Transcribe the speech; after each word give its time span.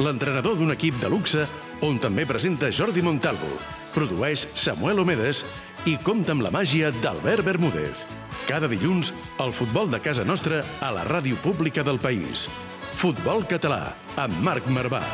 l'entrenador 0.00 0.56
d'un 0.56 0.72
equip 0.72 0.96
de 1.00 1.08
luxe 1.12 1.44
on 1.84 1.98
també 2.00 2.24
presenta 2.28 2.70
Jordi 2.72 3.02
Montalvo, 3.04 3.50
produeix 3.94 4.46
Samuel 4.56 5.02
Omedes 5.02 5.44
i 5.88 5.96
compta 6.04 6.32
amb 6.32 6.44
la 6.44 6.52
màgia 6.54 6.90
d'Albert 7.02 7.44
Bermúdez. 7.44 8.06
Cada 8.48 8.68
dilluns, 8.68 9.12
el 9.44 9.52
futbol 9.52 9.92
de 9.92 10.00
casa 10.00 10.24
nostra 10.24 10.62
a 10.80 10.90
la 10.96 11.04
ràdio 11.04 11.36
pública 11.44 11.84
del 11.84 12.00
país. 12.00 12.48
Futbol 12.96 13.44
Català, 13.48 13.94
amb 14.16 14.40
Marc 14.44 14.66
Marvà. 14.72 15.04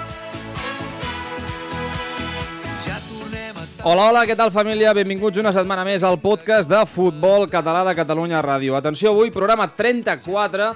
Hola, 3.87 4.09
hola, 4.09 4.25
què 4.27 4.35
tal 4.35 4.51
família? 4.51 4.95
Benvinguts 4.97 5.39
una 5.39 5.53
setmana 5.55 5.85
més 5.87 6.03
al 6.03 6.17
podcast 6.19 6.71
de 6.71 6.81
Futbol 6.91 7.47
Català 7.51 7.85
de 7.87 7.95
Catalunya 7.95 8.41
Ràdio. 8.43 8.75
Atenció, 8.75 9.13
avui 9.15 9.31
programa 9.31 9.69
34. 9.71 10.73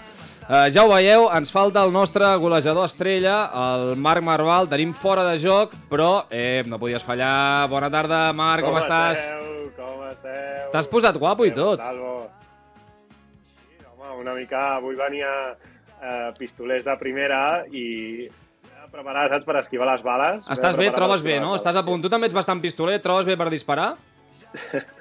Eh, 0.50 0.66
ja 0.74 0.82
ho 0.82 0.88
veieu, 0.90 1.28
ens 1.30 1.52
falta 1.54 1.84
el 1.86 1.92
nostre 1.94 2.26
golejador 2.42 2.88
estrella, 2.88 3.36
el 3.54 3.92
Marc 3.94 4.24
Marval. 4.26 4.66
Tenim 4.66 4.90
fora 4.98 5.22
de 5.28 5.36
joc, 5.38 5.76
però 5.86 6.24
eh, 6.26 6.64
no 6.66 6.80
podies 6.82 7.06
fallar. 7.06 7.68
Bona 7.70 7.86
tarda, 7.86 8.32
Marc, 8.34 8.66
com, 8.66 8.74
estàs? 8.80 9.22
Esteu? 9.22 9.70
Com 9.78 10.02
esteu? 10.08 10.66
T'has 10.74 10.90
posat 10.90 11.14
guapo 11.22 11.46
i 11.46 11.54
tot. 11.54 11.78
Sí, 11.78 13.78
home, 13.92 14.10
una 14.24 14.34
mica... 14.34 14.74
Avui 14.80 14.98
venia 14.98 15.30
eh, 15.54 16.34
pistolers 16.40 16.82
de 16.82 16.98
primera 16.98 17.62
i 17.70 18.26
ja 18.26 18.90
preparar, 18.90 19.28
saps, 19.30 19.46
per 19.46 19.60
esquivar 19.62 19.92
les 19.92 20.02
bales. 20.02 20.50
Estàs 20.50 20.74
Ben 20.74 20.88
bé, 20.88 20.94
trobes 20.98 21.22
bé, 21.22 21.38
no? 21.38 21.54
Estàs 21.54 21.78
a 21.78 21.86
punt. 21.86 22.02
Tu 22.02 22.10
també 22.10 22.26
ets 22.26 22.34
bastant 22.34 22.58
pistoler, 22.58 22.98
trobes 22.98 23.28
bé 23.28 23.38
per 23.38 23.52
disparar? 23.54 23.92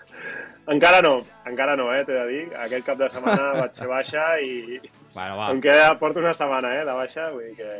Encara 0.70 1.02
no, 1.02 1.16
encara 1.50 1.75
no, 1.80 1.88
eh, 1.95 2.03
t'he 2.06 2.14
de 2.14 2.25
dir. 2.30 2.44
Aquest 2.66 2.86
cap 2.86 2.98
de 3.00 3.08
setmana 3.09 3.53
vaig 3.64 3.73
ser 3.73 3.88
baixa 3.89 4.28
i 4.42 4.80
Bueno, 5.16 5.38
va. 5.39 5.48
em 5.52 5.62
queda, 5.64 5.95
porto 5.98 6.20
una 6.22 6.34
setmana, 6.38 6.75
eh, 6.78 6.86
de 6.86 6.94
baixa, 6.94 7.31
vull 7.34 7.48
dir 7.50 7.56
que 7.58 7.72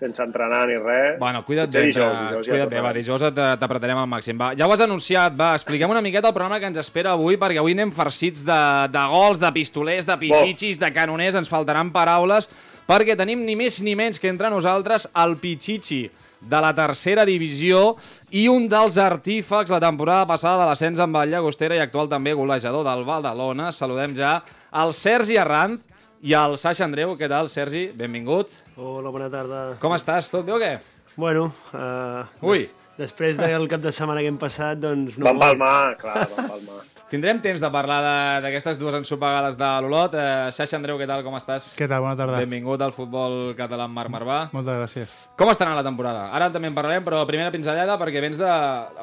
sense 0.00 0.22
entrenar 0.24 0.62
ni 0.66 0.78
res. 0.80 1.18
Bueno, 1.20 1.42
cuida't 1.44 1.68
bé, 1.70 1.82
dijous, 1.90 2.10
dijous 2.10 2.46
ja 2.46 2.52
cuida't 2.54 2.70
bé, 2.70 2.76
tornarem. 2.80 2.84
va, 2.86 2.92
dijous 2.96 3.22
et- 3.28 3.40
t'apretarem 3.60 3.98
al 4.00 4.08
màxim. 4.08 4.38
Va, 4.40 4.48
ja 4.56 4.66
ho 4.66 4.72
has 4.72 4.80
anunciat, 4.80 5.34
va, 5.38 5.52
expliquem 5.54 5.90
una 5.92 6.00
miqueta 6.02 6.28
el 6.32 6.34
programa 6.34 6.58
que 6.58 6.66
ens 6.72 6.78
espera 6.80 7.12
avui, 7.12 7.36
perquè 7.36 7.60
avui 7.60 7.76
anem 7.76 7.92
farcits 7.92 8.42
de, 8.48 8.60
de 8.90 9.02
gols, 9.12 9.38
de 9.38 9.52
pistolers, 9.52 10.06
de 10.08 10.16
pitxitxis, 10.16 10.80
de 10.80 10.90
canoners, 10.96 11.36
ens 11.36 11.52
faltaran 11.52 11.92
paraules, 11.92 12.48
perquè 12.88 13.14
tenim 13.14 13.44
ni 13.44 13.54
més 13.60 13.82
ni 13.84 13.94
menys 13.94 14.18
que 14.18 14.32
entre 14.32 14.48
nosaltres 14.50 15.06
el 15.14 15.36
pitxitxi 15.36 16.08
de 16.40 16.60
la 16.64 16.72
tercera 16.74 17.26
divisió 17.28 17.96
i 18.32 18.46
un 18.48 18.66
dels 18.70 18.96
artífecs 18.98 19.72
la 19.74 19.80
temporada 19.82 20.26
passada 20.28 20.62
de 20.62 20.70
l'ascens 20.70 21.00
amb 21.04 21.18
el 21.20 21.34
Llagostera 21.34 21.76
i 21.76 21.82
actual 21.84 22.08
també 22.08 22.32
golejador 22.34 22.84
del 22.86 23.04
Badalona. 23.04 23.70
Saludem 23.72 24.16
ja 24.16 24.38
el 24.82 24.94
Sergi 24.96 25.36
Arranz 25.40 25.84
i 26.22 26.34
el 26.36 26.56
Saixa 26.60 26.84
Andreu. 26.84 27.14
Què 27.16 27.28
tal, 27.28 27.48
Sergi? 27.52 27.88
Benvingut. 27.96 28.52
Hola, 28.76 29.12
bona 29.12 29.28
tarda. 29.32 29.62
Com 29.80 29.96
estàs? 29.96 30.30
Tot 30.32 30.46
bé 30.48 30.56
o 30.56 30.60
què? 30.60 30.74
Bueno, 31.20 31.50
uh, 31.74 32.24
Ui. 32.46 32.68
després 32.96 33.36
del 33.36 33.68
cap 33.68 33.82
de 33.84 33.92
setmana 33.92 34.22
que 34.24 34.32
hem 34.32 34.40
passat, 34.40 34.80
doncs... 34.80 35.18
No 35.20 35.28
Van 35.30 35.40
palmar, 35.40 35.96
clar, 36.00 36.24
van 36.36 36.52
palmar. 36.54 36.82
Tindrem 37.10 37.40
temps 37.42 37.58
de 37.60 37.68
parlar 37.74 37.96
de- 38.04 38.42
d'aquestes 38.44 38.78
dues 38.78 38.94
ensopegades 38.94 39.56
de 39.58 39.66
l'Olot. 39.82 40.12
Eh, 40.14 40.50
Xaixa 40.54 40.76
Andreu, 40.78 40.96
què 40.96 41.08
tal, 41.10 41.24
com 41.26 41.34
estàs? 41.34 41.72
Què 41.74 41.88
tal? 41.90 42.00
Bona 42.04 42.14
tarda. 42.14 42.38
Benvingut 42.38 42.80
al 42.86 42.92
futbol 42.94 43.52
català 43.58 43.88
amb 43.88 43.94
Marc 43.98 44.10
Marvà. 44.14 44.36
Moltes 44.52 44.76
gràcies. 44.78 45.14
Com 45.36 45.48
està 45.50 45.66
anant 45.66 45.74
la 45.80 45.82
temporada? 45.82 46.28
Ara 46.30 46.52
també 46.54 46.68
en 46.70 46.74
parlarem, 46.74 47.02
però 47.02 47.24
primera 47.26 47.50
pinzellada 47.50 47.98
perquè 47.98 48.20
vens 48.22 48.38
de 48.38 48.52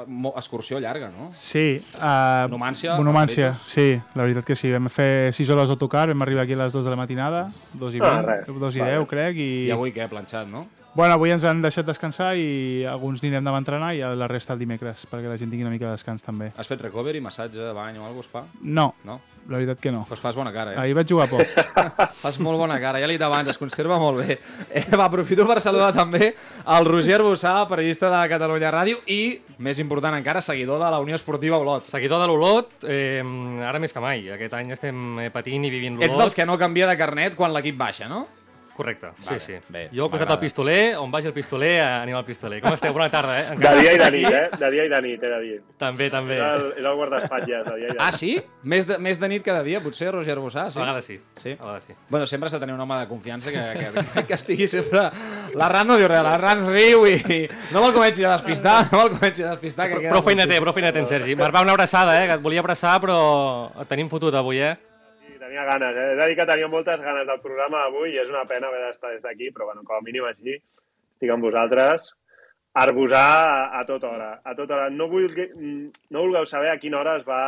mo- 0.07 0.34
excursió 0.38 0.79
llarga, 0.79 1.09
no? 1.12 1.34
Sí. 1.38 1.81
Uh, 2.00 2.47
Numància, 2.47 2.96
Numància, 2.97 3.50
Aperitos. 3.50 3.72
sí. 3.73 4.01
La 4.16 4.23
veritat 4.23 4.46
que 4.46 4.56
sí. 4.56 4.72
Vam 4.72 4.88
fer 4.88 5.34
6 5.34 5.50
hores 5.50 5.67
d'autocar, 5.67 6.07
vam 6.07 6.22
arribar 6.22 6.44
aquí 6.44 6.53
a 6.53 6.63
les 6.63 6.72
2 6.72 6.85
de 6.85 6.90
la 6.90 6.96
matinada, 6.96 7.51
2 7.73 7.94
i 7.94 8.00
20, 8.00 8.16
Ah, 8.16 8.22
res. 8.22 8.47
2 8.47 8.75
i 8.75 8.79
Vale. 8.79 8.91
10, 9.00 9.07
crec, 9.07 9.35
i... 9.35 9.67
I 9.67 9.72
avui 9.72 9.91
què? 9.91 10.07
Planxat, 10.07 10.47
no? 10.47 10.66
Bueno, 10.97 11.13
avui 11.13 11.30
ens 11.30 11.44
han 11.46 11.59
deixat 11.62 11.85
descansar 11.85 12.31
i 12.41 12.81
alguns 12.90 13.22
anirem 13.22 13.46
demà 13.46 13.59
a 13.59 13.62
entrenar 13.62 13.91
i 13.94 14.00
la 14.18 14.25
resta 14.25 14.56
el 14.56 14.63
dimecres, 14.63 15.03
perquè 15.06 15.30
la 15.30 15.35
gent 15.38 15.52
tingui 15.52 15.62
una 15.62 15.69
mica 15.69 15.85
de 15.85 15.91
descans 15.94 16.25
també. 16.25 16.47
Has 16.58 16.66
fet 16.66 16.81
recovery, 16.81 17.22
massatge, 17.22 17.68
bany 17.78 18.00
o 18.00 18.08
alguna 18.08 18.16
cosa 18.18 18.25
es 18.25 18.31
fa? 18.34 18.41
No, 18.66 18.88
No? 19.06 19.19
la 19.47 19.59
veritat 19.59 19.80
que 19.80 19.91
no. 19.94 20.00
Doncs 20.09 20.19
fas 20.19 20.35
bona 20.35 20.52
cara, 20.52 20.74
eh? 20.74 20.80
Ahir 20.81 20.96
vaig 20.97 21.08
jugar 21.08 21.28
poc. 21.30 21.44
Fas 22.24 22.40
molt 22.44 22.58
bona 22.59 22.80
cara, 22.81 23.00
ja 23.00 23.08
l'he 23.08 23.13
dit 23.16 23.24
abans, 23.24 23.47
es 23.47 23.59
conserva 23.62 24.00
molt 24.02 24.19
bé. 24.19 24.40
Eh, 24.74 24.84
va, 24.97 25.06
aprofito 25.06 25.46
per 25.47 25.62
saludar 25.63 25.91
també 25.96 26.31
el 26.34 26.90
Roger 26.90 27.22
Bossà, 27.24 27.53
periodista 27.69 28.09
de 28.12 28.24
Catalunya 28.34 28.74
Ràdio 28.74 29.00
i, 29.06 29.38
més 29.64 29.79
important 29.79 30.18
encara, 30.18 30.41
seguidor 30.44 30.81
de 30.81 30.90
la 30.91 31.00
Unió 31.00 31.16
Esportiva 31.16 31.62
Olot. 31.62 31.85
Seguidor 31.88 32.19
de 32.25 32.28
l'Olot, 32.28 32.74
eh, 32.90 33.22
ara 33.69 33.79
més 33.79 33.94
que 33.96 34.03
mai. 34.03 34.25
Aquest 34.35 34.58
any 34.58 34.74
estem 34.75 35.22
eh, 35.24 35.29
patint 35.31 35.64
i 35.64 35.72
vivint 35.72 35.96
l'Olot. 35.96 36.09
Ets 36.09 36.19
dels 36.25 36.35
que 36.35 36.50
no 36.50 36.58
canvia 36.59 36.90
de 36.90 36.97
carnet 37.00 37.38
quan 37.40 37.53
l'equip 37.56 37.78
baixa, 37.79 38.09
no? 38.12 38.25
Correcte, 38.77 39.09
Vale, 39.25 39.39
sí, 39.39 39.53
sí. 39.57 39.59
bé, 39.73 39.88
jo 39.89 40.05
he 40.05 40.09
posat 40.11 40.27
m'agrada. 40.27 40.35
el 40.35 40.39
pistoler, 40.43 40.81
on 41.01 41.09
vagi 41.09 41.25
el 41.25 41.33
pistoler, 41.33 41.71
eh, 41.79 41.85
anem 42.03 42.15
al 42.19 42.25
pistoler. 42.27 42.59
Com 42.61 42.75
esteu? 42.77 42.93
Bona 42.93 43.07
tarda, 43.09 43.33
eh? 43.41 43.55
De 43.57 43.71
dia 43.81 43.93
i 43.95 43.97
de 43.97 44.09
nit, 44.13 44.27
eh? 44.29 44.43
De 44.53 44.69
dia 44.75 44.85
i 44.85 44.91
de 44.91 44.99
nit, 45.01 45.23
he 45.23 45.31
de 45.31 45.39
dir. 45.41 45.55
També, 45.81 46.09
també. 46.13 46.38
És 46.38 46.43
el, 46.61 46.67
és 46.77 46.85
el 46.85 46.95
guardaespatlles, 46.99 47.66
de 47.66 47.73
dia 47.79 47.87
i 47.87 47.89
de 47.89 47.95
nit. 47.95 48.03
Ah, 48.05 48.11
sí? 48.13 48.35
Més 48.63 48.85
de, 48.85 48.99
més 49.01 49.17
de 49.17 49.29
nit 49.33 49.43
cada 49.43 49.63
dia, 49.66 49.81
potser, 49.81 50.11
Roger 50.13 50.37
Bossà? 50.37 50.67
Sí? 50.69 50.77
A 50.77 50.85
vegades 50.85 51.05
sí. 51.09 51.17
Sí? 51.41 51.55
A 51.57 51.66
vegades 51.66 51.89
sí. 51.89 51.97
Bueno, 52.09 52.27
sempre 52.29 52.51
s'ha 52.53 52.59
de 52.61 52.67
tenir 52.67 52.75
un 52.77 52.85
home 52.85 52.99
de 53.01 53.07
confiança 53.09 53.51
que, 53.51 53.66
que, 54.13 54.25
que 54.29 54.33
estigui 54.37 54.67
sempre... 54.69 55.07
La 55.57 55.69
Ran 55.73 55.87
no 55.89 55.97
diu 55.97 56.07
res, 56.07 56.21
la 56.21 56.37
Ran 56.37 56.61
riu 56.69 57.07
i... 57.09 57.47
No 57.73 57.81
me'l 57.81 57.93
comenci 57.97 58.23
a 58.29 58.35
despistar, 58.37 58.83
no 58.91 59.01
me'l 59.01 59.16
comenci 59.17 59.41
a 59.41 59.55
despistar. 59.55 59.89
Que 59.89 60.03
queda 60.03 60.13
Prou 60.13 60.21
feina 60.21 60.45
té, 60.45 60.61
prou 60.61 60.75
feina 60.77 60.93
té 60.93 61.01
en 61.01 61.09
Sergi. 61.09 61.33
Marc, 61.39 61.55
va 61.55 61.66
una 61.66 61.73
abraçada, 61.73 62.13
eh? 62.21 62.27
Que 62.29 62.37
et 62.37 62.45
volia 62.45 62.61
abraçar, 62.61 62.99
però 63.01 63.17
et 63.81 63.89
tenim 63.89 64.07
fotut 64.11 64.35
avui, 64.37 64.61
eh? 64.61 64.75
Tenia 65.57 65.72
ganes, 65.73 65.95
eh? 65.97 66.12
He 66.13 66.16
de 66.18 66.25
dir 66.29 66.35
que 66.38 66.45
tenia 66.45 66.68
moltes 66.69 67.00
ganes 67.01 67.25
del 67.25 67.40
programa 67.41 67.79
avui 67.88 68.12
i 68.13 68.19
és 68.22 68.28
una 68.29 68.44
pena 68.45 68.68
haver 68.68 68.81
d'estar 68.84 69.09
des 69.09 69.23
d'aquí, 69.23 69.47
però 69.50 69.66
bueno, 69.66 69.81
com 69.88 69.95
a 69.97 70.03
mínim 70.06 70.28
així 70.29 70.53
estic 70.53 71.31
amb 71.34 71.47
vosaltres. 71.47 72.12
Arbusar 72.78 73.23
a, 73.25 73.79
a 73.79 73.81
tota 73.88 74.12
hora, 74.12 74.28
a 74.46 74.53
tota 74.53 74.75
hora. 74.75 74.91
No, 74.94 75.07
vulgui, 75.09 75.47
no 76.13 76.22
vulgueu 76.28 76.46
saber 76.46 76.69
a 76.69 76.78
quina 76.78 77.00
hora 77.00 77.16
es 77.17 77.25
va 77.25 77.41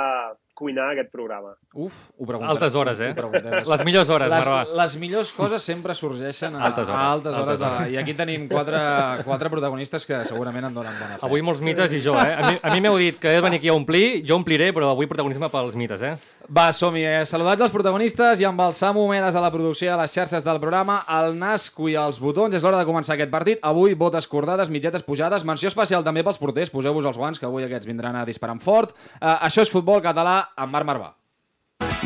cuinar 0.60 0.90
aquest 0.92 1.10
programa. 1.12 1.54
Uf, 1.74 1.96
ho 2.20 2.26
preguntem. 2.28 2.52
Altes 2.52 2.76
hores, 2.76 3.00
eh? 3.00 3.14
Les 3.16 3.84
millors 3.88 4.10
hores, 4.12 4.30
les, 4.30 4.46
Marvà. 4.46 4.76
les 4.84 4.98
millors 5.00 5.32
coses 5.32 5.64
sempre 5.64 5.96
sorgeixen 5.96 6.56
a 6.56 6.66
Altes 6.68 6.90
hores, 6.90 7.00
a 7.00 7.12
altes 7.14 7.34
hores. 7.34 7.40
altes 7.46 7.60
de- 7.60 7.66
hores. 7.66 7.94
I 7.94 7.98
aquí 8.04 8.14
tenim 8.14 8.48
quatre, 8.52 8.78
quatre 9.24 9.50
protagonistes 9.50 10.06
que 10.06 10.24
segurament 10.26 10.66
en 10.70 10.74
donen 10.74 10.94
bona 11.00 11.18
fe. 11.18 11.26
Avui 11.26 11.42
molts 11.42 11.62
mites 11.62 11.94
i 11.94 12.02
jo, 12.04 12.14
eh? 12.20 12.36
A 12.36 12.52
mi, 12.52 12.60
a 12.62 12.82
m'heu 12.82 12.98
dit 12.98 13.18
que 13.20 13.32
he 13.32 13.36
de 13.40 13.42
venir 13.42 13.58
aquí 13.60 13.70
a 13.70 13.74
omplir, 13.74 14.24
jo 14.28 14.36
ompliré, 14.36 14.74
però 14.76 14.92
avui 14.92 15.08
protagonisme 15.08 15.50
pels 15.50 15.76
mites, 15.76 16.02
eh? 16.02 16.16
Va, 16.50 16.72
som-hi. 16.74 17.04
Eh? 17.06 17.26
Saludats 17.26 17.62
els 17.62 17.72
protagonistes 17.72 18.40
i 18.42 18.46
amb 18.46 18.60
el 18.62 18.74
Samu 18.74 19.04
Homedes 19.06 19.36
a 19.36 19.42
la 19.42 19.52
producció 19.52 19.92
de 19.92 19.98
les 20.02 20.12
xarxes 20.12 20.44
del 20.44 20.60
programa, 20.60 21.04
el 21.20 21.38
Nasco 21.38 21.88
i 21.90 21.96
els 21.96 22.20
botons. 22.20 22.54
És 22.56 22.64
l'hora 22.64 22.80
de 22.80 22.86
començar 22.86 23.14
aquest 23.14 23.30
partit. 23.30 23.60
Avui, 23.62 23.94
botes 23.94 24.28
cordades, 24.28 24.70
mitgetes 24.70 25.04
pujades. 25.04 25.46
Menció 25.46 25.68
especial 25.70 26.04
també 26.04 26.24
pels 26.24 26.38
porters. 26.42 26.70
Poseu-vos 26.70 27.06
els 27.06 27.18
guants, 27.18 27.38
que 27.40 27.46
avui 27.46 27.64
aquests 27.64 27.86
vindran 27.88 28.16
a 28.16 28.26
disparar 28.26 28.58
fort. 28.60 28.96
Uh, 29.22 29.38
això 29.46 29.62
és 29.62 29.70
Futbol 29.70 30.02
Català 30.02 30.49
amb 30.56 30.74
Marc 30.74 30.88
Marvà. 30.90 31.14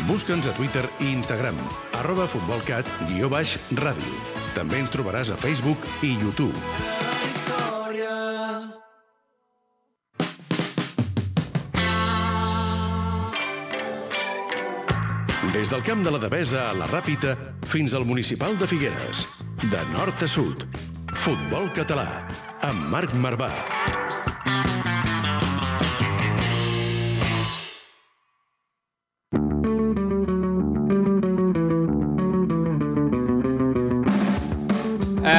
Busca'ns 0.08 0.46
a 0.50 0.52
Twitter 0.52 0.84
i 1.00 1.12
Instagram, 1.14 1.56
arroba 2.00 2.26
futbolcat, 2.28 2.88
guió 3.08 3.30
baix, 3.32 3.56
ràdio. 3.78 4.18
També 4.54 4.82
ens 4.82 4.92
trobaràs 4.92 5.32
a 5.32 5.38
Facebook 5.40 5.80
i 6.04 6.12
YouTube. 6.18 6.54
Des 15.54 15.70
del 15.70 15.84
camp 15.86 16.02
de 16.02 16.10
la 16.10 16.18
Devesa 16.18 16.64
a 16.68 16.74
la 16.74 16.88
Ràpita 16.90 17.36
fins 17.70 17.94
al 17.94 18.04
municipal 18.04 18.58
de 18.58 18.66
Figueres. 18.66 19.24
De 19.70 19.84
nord 19.94 20.26
a 20.26 20.28
sud. 20.28 20.66
Futbol 21.14 21.70
català. 21.72 22.08
Amb 22.60 22.90
Marc 22.90 23.14
Marvà. 23.14 23.52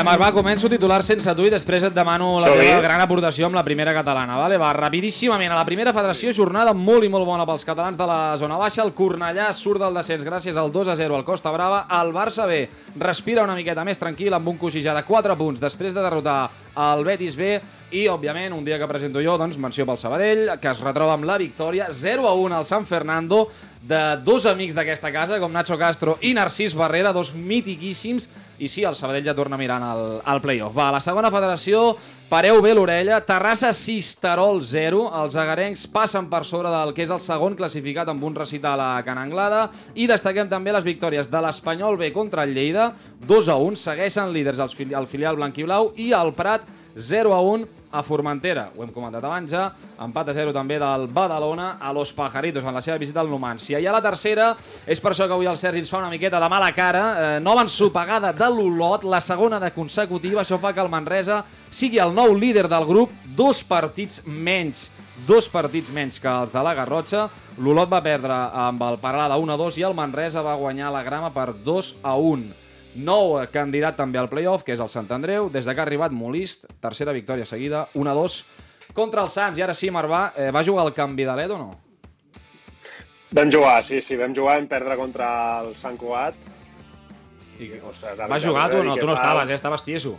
Marc, 0.05 0.21
va, 0.21 0.27
començo 0.29 0.69
titular 0.69 0.99
sense 1.01 1.33
tu 1.33 1.47
i 1.47 1.49
després 1.49 1.87
et 1.87 1.93
demano 1.95 2.35
la 2.37 2.51
teva 2.53 2.81
gran 2.83 3.01
aportació 3.01 3.47
amb 3.47 3.57
la 3.57 3.63
primera 3.65 3.93
catalana. 3.95 4.35
Vale? 4.37 4.59
Va, 4.61 4.69
rapidíssimament. 4.77 5.49
A 5.49 5.57
la 5.57 5.65
primera 5.65 5.95
federació, 5.95 6.29
jornada 6.29 6.75
molt 6.77 7.07
i 7.07 7.09
molt 7.09 7.25
bona 7.25 7.47
pels 7.49 7.65
catalans 7.65 7.97
de 7.97 8.05
la 8.05 8.19
zona 8.37 8.59
baixa. 8.61 8.83
El 8.85 8.93
Cornellà 8.93 9.47
surt 9.57 9.81
del 9.81 9.97
descens 9.97 10.27
gràcies 10.27 10.59
al 10.61 10.69
2 10.69 10.91
a 10.93 10.95
0 10.99 11.17
al 11.17 11.25
Costa 11.25 11.49
Brava. 11.55 11.87
El 12.03 12.13
Barça 12.13 12.45
B 12.45 12.67
respira 13.01 13.47
una 13.49 13.57
miqueta 13.57 13.87
més 13.87 13.97
tranquil 13.97 14.37
amb 14.37 14.53
un 14.53 14.61
coixí 14.61 14.85
ja 14.85 14.93
de 14.93 15.01
4 15.07 15.39
punts 15.41 15.63
després 15.63 15.97
de 15.97 16.05
derrotar 16.05 16.51
el 16.85 17.01
Betis 17.07 17.33
B 17.39 17.55
i, 17.95 18.05
òbviament, 18.11 18.53
un 18.53 18.65
dia 18.65 18.77
que 18.77 18.89
presento 18.89 19.21
jo, 19.23 19.37
doncs, 19.39 19.57
menció 19.61 19.85
pel 19.87 19.97
Sabadell, 19.97 20.49
que 20.61 20.69
es 20.69 20.81
retroba 20.83 21.15
amb 21.15 21.25
la 21.25 21.37
victòria 21.41 21.87
0 21.93 22.27
a 22.27 22.33
1 22.35 22.57
al 22.57 22.65
San 22.65 22.85
Fernando 22.85 23.47
de 23.85 24.17
dos 24.25 24.47
amics 24.49 24.73
d'aquesta 24.73 25.11
casa, 25.13 25.37
com 25.39 25.51
Nacho 25.53 25.77
Castro 25.77 26.15
i 26.25 26.33
Narcís 26.33 26.73
Barrera, 26.73 27.11
dos 27.13 27.31
mitiquíssims, 27.37 28.25
i 28.57 28.69
sí, 28.71 28.81
el 28.87 28.95
Sabadell 28.97 29.27
ja 29.27 29.35
torna 29.37 29.59
mirant 29.59 29.83
el, 29.85 30.03
el 30.25 30.41
playoff. 30.41 30.73
Va, 30.73 30.87
la 30.95 31.01
segona 31.03 31.29
federació, 31.29 31.91
pareu 32.31 32.63
bé 32.65 32.73
l'orella, 32.73 33.19
Terrassa 33.27 33.69
6, 33.75 34.09
Terol 34.23 34.63
0, 34.65 35.03
els 35.21 35.37
agarencs 35.37 35.85
passen 35.93 36.31
per 36.31 36.41
sobre 36.49 36.71
del 36.73 36.95
que 36.97 37.05
és 37.05 37.13
el 37.13 37.21
segon 37.21 37.57
classificat 37.59 38.09
amb 38.09 38.25
un 38.25 38.37
recital 38.39 38.81
a 38.81 38.89
Can 39.05 39.21
Anglada, 39.21 39.67
i 39.93 40.09
destaquem 40.09 40.49
també 40.49 40.73
les 40.73 40.87
victòries 40.87 41.29
de 41.29 41.43
l'Espanyol 41.45 41.99
B 42.01 42.09
contra 42.15 42.47
el 42.47 42.55
Lleida, 42.57 42.89
2 43.21 43.53
a 43.53 43.59
1, 43.61 43.77
segueixen 43.85 44.33
líders 44.33 44.63
el 44.65 45.07
filial 45.11 45.37
blanquiblau, 45.37 45.93
i 46.01 46.09
el 46.17 46.33
Prat 46.33 46.65
0 46.95 47.35
a 47.35 47.41
1 47.43 47.84
a 47.91 48.01
Formentera, 48.03 48.69
ho 48.75 48.83
hem 48.83 48.91
comentat 48.93 49.23
abans 49.23 49.51
ja, 49.51 49.69
empat 50.01 50.31
a 50.31 50.35
0 50.35 50.53
també 50.55 50.79
del 50.81 51.07
Badalona 51.13 51.75
a 51.79 51.93
Los 51.93 52.11
Pajaritos 52.13 52.65
en 52.65 52.73
la 52.75 52.81
seva 52.81 52.97
visita 52.97 53.21
al 53.21 53.29
Numancia. 53.29 53.79
I 53.79 53.87
a 53.87 53.93
la 53.95 54.01
tercera, 54.03 54.51
és 54.87 55.01
per 55.01 55.13
això 55.13 55.27
que 55.29 55.37
avui 55.37 55.49
el 55.49 55.59
Sergi 55.61 55.83
ens 55.83 55.91
fa 55.91 56.01
una 56.01 56.11
miqueta 56.13 56.41
de 56.41 56.49
mala 56.51 56.71
cara, 56.75 57.05
eh, 57.05 57.39
nova 57.39 57.63
ensopegada 57.65 58.33
de 58.33 58.49
l'Olot, 58.49 59.05
la 59.05 59.21
segona 59.21 59.59
de 59.59 59.71
consecutiva, 59.71 60.41
això 60.41 60.59
fa 60.59 60.73
que 60.73 60.83
el 60.83 60.91
Manresa 60.91 61.43
sigui 61.69 62.01
el 62.03 62.13
nou 62.15 62.35
líder 62.35 62.67
del 62.71 62.85
grup, 62.85 63.13
dos 63.37 63.63
partits 63.63 64.23
menys 64.25 64.89
dos 65.27 65.47
partits 65.47 65.89
menys 65.95 66.19
que 66.19 66.27
els 66.27 66.51
de 66.51 66.61
la 66.63 66.73
Garrotxa. 66.75 67.29
L'Olot 67.63 67.89
va 67.91 68.03
perdre 68.03 68.35
amb 68.35 68.83
el 68.83 68.99
Paralada 68.99 69.37
1-2 69.39 69.79
i 69.79 69.85
el 69.87 69.95
Manresa 69.95 70.43
va 70.43 70.57
guanyar 70.59 70.91
la 70.91 71.05
grama 71.07 71.31
per 71.31 71.53
2-1. 71.55 72.64
Nou 72.95 73.35
candidat 73.51 73.97
també 73.99 74.19
al 74.21 74.29
playoff, 74.31 74.63
que 74.63 74.71
és 74.71 74.79
el 74.79 74.91
Sant 74.91 75.09
Andreu, 75.11 75.49
des 75.51 75.65
de 75.67 75.73
que 75.75 75.81
ha 75.81 75.83
arribat 75.83 76.13
Molist, 76.15 76.63
tercera 76.79 77.11
victòria 77.11 77.45
seguida, 77.45 77.87
1-2 77.93 78.37
contra 78.95 79.25
el 79.25 79.29
Sants. 79.29 79.59
I 79.59 79.65
ara 79.65 79.75
sí, 79.75 79.89
Marvà, 79.91 80.29
eh, 80.37 80.51
va 80.55 80.63
jugar 80.63 80.85
el 80.87 80.93
canvi 80.95 81.25
de 81.27 81.35
LED 81.35 81.51
o 81.51 81.57
no? 81.59 81.71
Vam 83.35 83.51
jugar, 83.51 83.83
sí, 83.83 83.99
sí, 83.99 84.15
vam 84.15 84.31
jugar, 84.35 84.61
vam 84.61 84.69
perdre 84.71 84.95
contra 84.95 85.27
el 85.59 85.73
Sant 85.75 85.97
Cugat. 85.99 86.37
I, 87.59 87.67
Ostres, 87.83 88.15
va 88.15 88.39
jugar 88.39 88.69
tu 88.71 88.79
o 88.79 88.83
no? 88.87 88.95
Tu 88.95 89.07
no 89.07 89.15
estaves, 89.15 89.49
eh? 89.49 89.59
Estaves 89.59 89.83
tieso. 89.83 90.17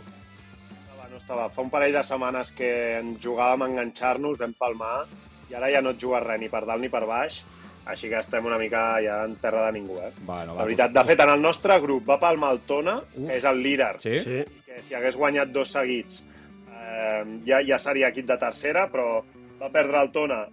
estava, 0.69 1.09
no 1.09 1.17
estava. 1.17 1.49
Fa 1.49 1.63
un 1.63 1.71
parell 1.73 1.97
de 1.97 2.03
setmanes 2.05 2.51
que 2.53 2.69
ens 2.99 3.17
jugàvem 3.23 3.65
a 3.65 3.71
enganxar-nos, 3.71 4.37
vam 4.37 4.53
palmar, 4.53 5.07
i 5.49 5.57
ara 5.57 5.71
ja 5.73 5.81
no 5.81 5.95
et 5.95 6.01
jugues 6.01 6.21
res, 6.21 6.39
ni 6.41 6.49
per 6.49 6.65
dalt 6.69 6.81
ni 6.81 6.89
per 6.93 7.05
baix, 7.09 7.41
així 7.87 8.09
que 8.11 8.19
estem 8.19 8.45
una 8.45 8.57
mica 8.59 8.81
ja 9.03 9.21
en 9.25 9.35
terra 9.41 9.65
de 9.67 9.77
ningú, 9.79 9.97
eh? 10.03 10.11
Bueno, 10.27 10.55
La 10.57 10.65
veritat, 10.67 10.91
de 10.91 11.03
fet, 11.07 11.19
en 11.23 11.29
el 11.33 11.41
nostre 11.41 11.79
grup 11.79 12.07
va 12.09 12.19
palmar 12.19 12.51
el 12.55 12.59
Tona, 12.67 12.97
Uf. 13.15 13.27
que 13.27 13.37
és 13.37 13.43
el 13.47 13.61
líder, 13.63 13.95
Sí? 14.03 14.19
Sí. 14.19 14.43
que 14.65 14.81
si 14.83 14.93
hagués 14.95 15.15
guanyat 15.15 15.49
dos 15.49 15.71
seguits 15.71 16.23
eh, 16.71 17.23
ja, 17.47 17.61
ja 17.65 17.79
seria 17.79 18.09
equip 18.09 18.27
de 18.27 18.37
tercera, 18.37 18.87
però 18.91 19.23
va 19.61 19.69
perdre 19.73 20.01
el 20.01 20.11
Tona 20.11 20.43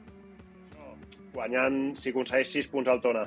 guanyant, 1.34 1.96
si 1.98 2.10
aconsegueix 2.12 2.52
6 2.60 2.68
punts 2.70 2.88
al 2.88 3.00
Tona, 3.02 3.24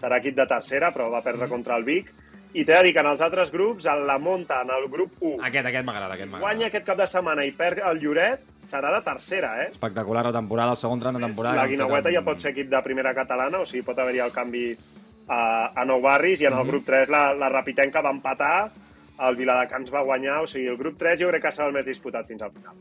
serà 0.00 0.16
equip 0.18 0.34
de 0.38 0.46
tercera, 0.48 0.88
però 0.94 1.10
va 1.12 1.20
perdre 1.22 1.48
contra 1.48 1.76
el 1.76 1.84
Vic. 1.84 2.08
I 2.52 2.64
t'he 2.64 2.74
de 2.74 2.82
dir 2.82 2.92
que 2.92 2.98
en 3.00 3.06
els 3.06 3.20
altres 3.22 3.52
grups, 3.54 3.84
en 3.86 4.00
la 4.08 4.18
Monta, 4.18 4.62
en 4.64 4.70
el 4.74 4.88
grup 4.90 5.12
1, 5.20 5.36
Aquest, 5.46 5.66
aquest 5.70 5.84
m'agrada, 5.86 6.14
aquest 6.14 6.30
m'agrada. 6.30 6.40
guanya 6.48 6.66
aquest 6.66 6.84
cap 6.86 6.98
de 6.98 7.06
setmana 7.06 7.44
i 7.46 7.52
perd 7.52 7.78
el 7.86 8.00
Lloret, 8.02 8.40
serà 8.60 8.90
de 8.96 9.00
tercera, 9.06 9.52
eh? 9.62 9.68
Espectacular 9.70 10.24
la 10.26 10.32
temporada, 10.32 10.72
el 10.72 10.76
segon 10.76 10.98
tram 10.98 11.14
de 11.14 11.20
temporada. 11.20 11.54
La 11.56 11.62
fet 11.68 11.76
Guinaueta 11.76 12.08
amb- 12.08 12.14
ja 12.18 12.24
pot 12.24 12.40
ser 12.40 12.50
equip 12.50 12.68
de 12.68 12.82
primera 12.82 13.14
catalana, 13.14 13.60
o 13.60 13.66
sigui, 13.66 13.82
pot 13.86 13.98
haver-hi 13.98 14.18
el 14.26 14.32
canvi 14.32 14.76
a, 15.28 15.70
a 15.76 15.84
nou 15.84 16.00
barris, 16.02 16.40
i 16.42 16.46
en 16.46 16.54
el 16.58 16.66
grup 16.66 16.84
3 16.84 17.08
la, 17.08 17.32
la 17.34 17.48
Rapitenca 17.48 18.02
va 18.02 18.10
empatar, 18.10 18.70
el 19.20 19.36
Viladecans 19.36 19.92
va 19.92 20.00
guanyar, 20.02 20.40
o 20.42 20.46
sigui, 20.48 20.66
el 20.66 20.76
grup 20.80 20.96
3 20.98 21.20
jo 21.20 21.28
crec 21.28 21.42
que 21.42 21.52
serà 21.52 21.68
el 21.68 21.74
més 21.76 21.86
disputat 21.86 22.26
fins 22.26 22.42
al 22.42 22.50
final. 22.50 22.74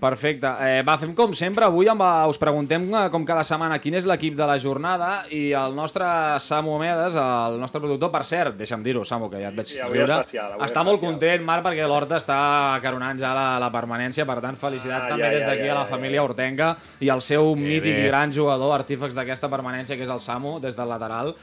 Perfecte. 0.00 0.46
Eh, 0.60 0.82
va, 0.86 0.98
fem 1.00 1.14
com 1.16 1.32
sempre. 1.36 1.64
Avui 1.64 1.88
amb, 1.88 2.02
eh, 2.02 2.28
us 2.28 2.38
preguntem, 2.38 2.82
eh, 2.94 3.08
com 3.10 3.24
cada 3.24 3.44
setmana, 3.44 3.78
quin 3.80 3.94
és 3.94 4.06
l'equip 4.06 4.36
de 4.36 4.46
la 4.46 4.58
jornada 4.58 5.24
i 5.30 5.52
el 5.52 5.74
nostre 5.74 6.04
Samu 6.40 6.74
Omedes, 6.76 7.16
el 7.16 7.58
nostre 7.60 7.80
productor, 7.80 8.10
per 8.12 8.24
cert, 8.24 8.56
deixa'm 8.56 8.82
dir-ho, 8.82 9.04
Samu, 9.04 9.30
que 9.30 9.40
ja 9.40 9.48
et 9.48 9.56
veig 9.56 9.66
Sí, 9.66 9.80
riure, 9.90 10.20
especial, 10.20 10.58
està 10.60 10.84
molt 10.84 11.00
content, 11.00 11.42
Marc, 11.44 11.64
perquè 11.64 11.86
l'Horta 11.88 12.16
està 12.20 12.78
caronant 12.82 13.18
ja 13.18 13.32
la, 13.34 13.46
la 13.62 13.70
permanència, 13.72 14.26
per 14.26 14.40
tant, 14.40 14.56
felicitats 14.56 15.06
Ah, 15.06 15.10
també 15.10 15.26
ja, 15.26 15.32
des 15.34 15.42
ja, 15.42 15.48
d'aquí 15.50 15.66
ja, 15.66 15.72
a 15.72 15.78
la 15.80 15.84
ja, 15.84 15.90
família 15.90 16.22
Hortenca 16.22 16.76
i 17.00 17.10
al 17.12 17.22
seu 17.22 17.54
mític 17.56 17.94
bé. 17.94 18.04
i 18.04 18.06
gran 18.06 18.32
jugador, 18.32 18.72
artífex 18.74 19.14
d'aquesta 19.14 19.48
permanència, 19.52 19.96
que 19.96 20.02
és 20.06 20.12
el 20.12 20.20
Samu, 20.20 20.58
des 20.60 20.76
del 20.76 20.88
lateral, 20.88 21.34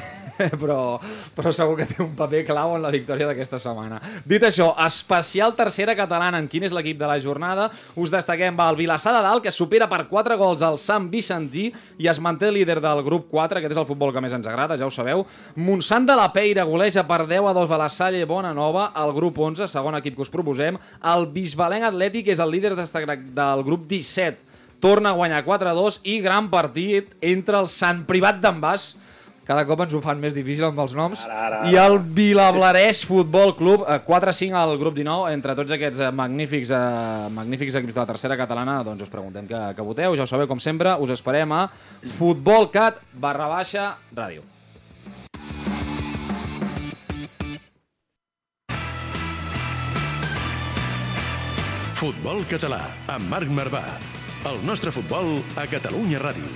però, 0.62 0.98
però 1.36 1.52
segur 1.54 1.76
que 1.80 1.86
té 1.86 2.02
un 2.02 2.14
paper 2.18 2.44
clau 2.48 2.76
en 2.76 2.82
la 2.82 2.90
victòria 2.94 3.28
d'aquesta 3.30 3.60
setmana. 3.62 4.00
Dit 4.28 4.42
això, 4.46 4.72
especial 4.86 5.54
tercera 5.58 5.96
catalana 5.98 6.40
en 6.42 6.48
quin 6.48 6.64
és 6.64 6.74
l'equip 6.74 6.98
de 7.00 7.08
la 7.10 7.18
jornada, 7.22 7.70
us 8.02 8.10
destaquem 8.10 8.58
el 8.60 8.76
Vilassar 8.76 9.12
de 9.14 9.22
Dalt, 9.22 9.42
que 9.44 9.52
supera 9.54 9.86
per 9.90 10.08
4 10.10 10.36
gols 10.40 10.62
al 10.66 10.78
Sant 10.82 11.06
Vicentí 11.12 11.68
i 12.02 12.08
es 12.10 12.18
manté 12.20 12.50
líder 12.50 12.80
del 12.82 13.02
grup 13.06 13.28
4, 13.30 13.60
aquest 13.60 13.76
és 13.76 13.80
el 13.80 13.86
futbol 13.86 14.12
que 14.14 14.22
més 14.24 14.34
ens 14.34 14.48
agrada, 14.50 14.76
ja 14.78 14.88
ho 14.88 14.92
sabeu. 14.92 15.24
Montsant 15.56 16.08
de 16.08 16.16
la 16.18 16.28
Peira 16.34 16.66
goleja 16.68 17.06
per 17.06 17.22
10 17.30 17.50
a 17.50 17.54
2 17.56 17.74
a 17.74 17.80
la 17.80 17.88
Salle 17.92 18.24
Bona 18.26 18.52
Nova, 18.56 18.90
el 19.04 19.14
grup 19.14 19.38
11, 19.38 19.68
segon 19.70 19.98
equip 19.98 20.18
que 20.18 20.26
us 20.26 20.32
proposem. 20.32 20.80
El 21.14 21.28
Bisbalenc 21.30 21.86
Atlètic 21.92 22.32
és 22.34 22.42
el 22.42 22.50
líder 22.50 22.74
destacat 22.78 23.30
del 23.36 23.62
grup 23.66 23.86
17, 23.90 24.42
torna 24.82 25.12
a 25.12 25.18
guanyar 25.18 25.44
4 25.46 25.70
a 25.70 25.76
2 25.78 26.00
i 26.10 26.18
gran 26.24 26.50
partit 26.50 27.14
entre 27.22 27.60
el 27.62 27.70
Sant 27.70 28.02
Privat 28.08 28.42
d'en 28.42 28.58
Bas, 28.60 28.92
cada 29.46 29.64
cop 29.66 29.80
ens 29.84 29.94
ho 29.94 30.00
fan 30.04 30.20
més 30.22 30.34
difícil 30.36 30.64
amb 30.68 30.78
els 30.84 30.94
noms, 30.94 31.24
Ara, 31.26 31.38
ara, 31.48 31.60
ara. 31.62 31.70
i 31.72 31.76
el 31.80 31.98
Vilablarès 32.16 33.02
Futbol 33.08 33.54
Club, 33.58 33.82
eh, 33.88 33.98
4-5 34.06 34.54
al 34.58 34.76
grup 34.78 34.94
19, 34.98 35.32
entre 35.34 35.56
tots 35.58 35.74
aquests 35.74 36.00
eh, 36.06 36.10
magnífics, 36.14 36.70
eh, 36.70 37.28
magnífics 37.34 37.80
equips 37.82 37.94
de 37.98 38.02
la 38.04 38.08
tercera 38.12 38.38
catalana, 38.38 38.80
doncs 38.86 39.02
us 39.08 39.12
preguntem 39.12 39.46
que, 39.50 39.62
que 39.76 39.82
voteu, 39.86 40.14
ja 40.16 40.22
ho 40.22 40.30
sabeu, 40.30 40.46
com 40.50 40.62
sempre, 40.62 40.94
us 41.02 41.10
esperem 41.18 41.52
a 41.58 41.66
futbolcat 42.18 43.02
barra 43.12 43.50
baixa 43.50 43.92
ràdio. 44.14 44.46
Futbol 52.02 52.42
català, 52.50 52.80
amb 53.14 53.28
Marc 53.30 53.50
Marvà. 53.54 53.82
El 54.50 54.58
nostre 54.66 54.90
futbol 54.94 55.36
a 55.60 55.68
Catalunya 55.70 56.18
Ràdio. 56.22 56.48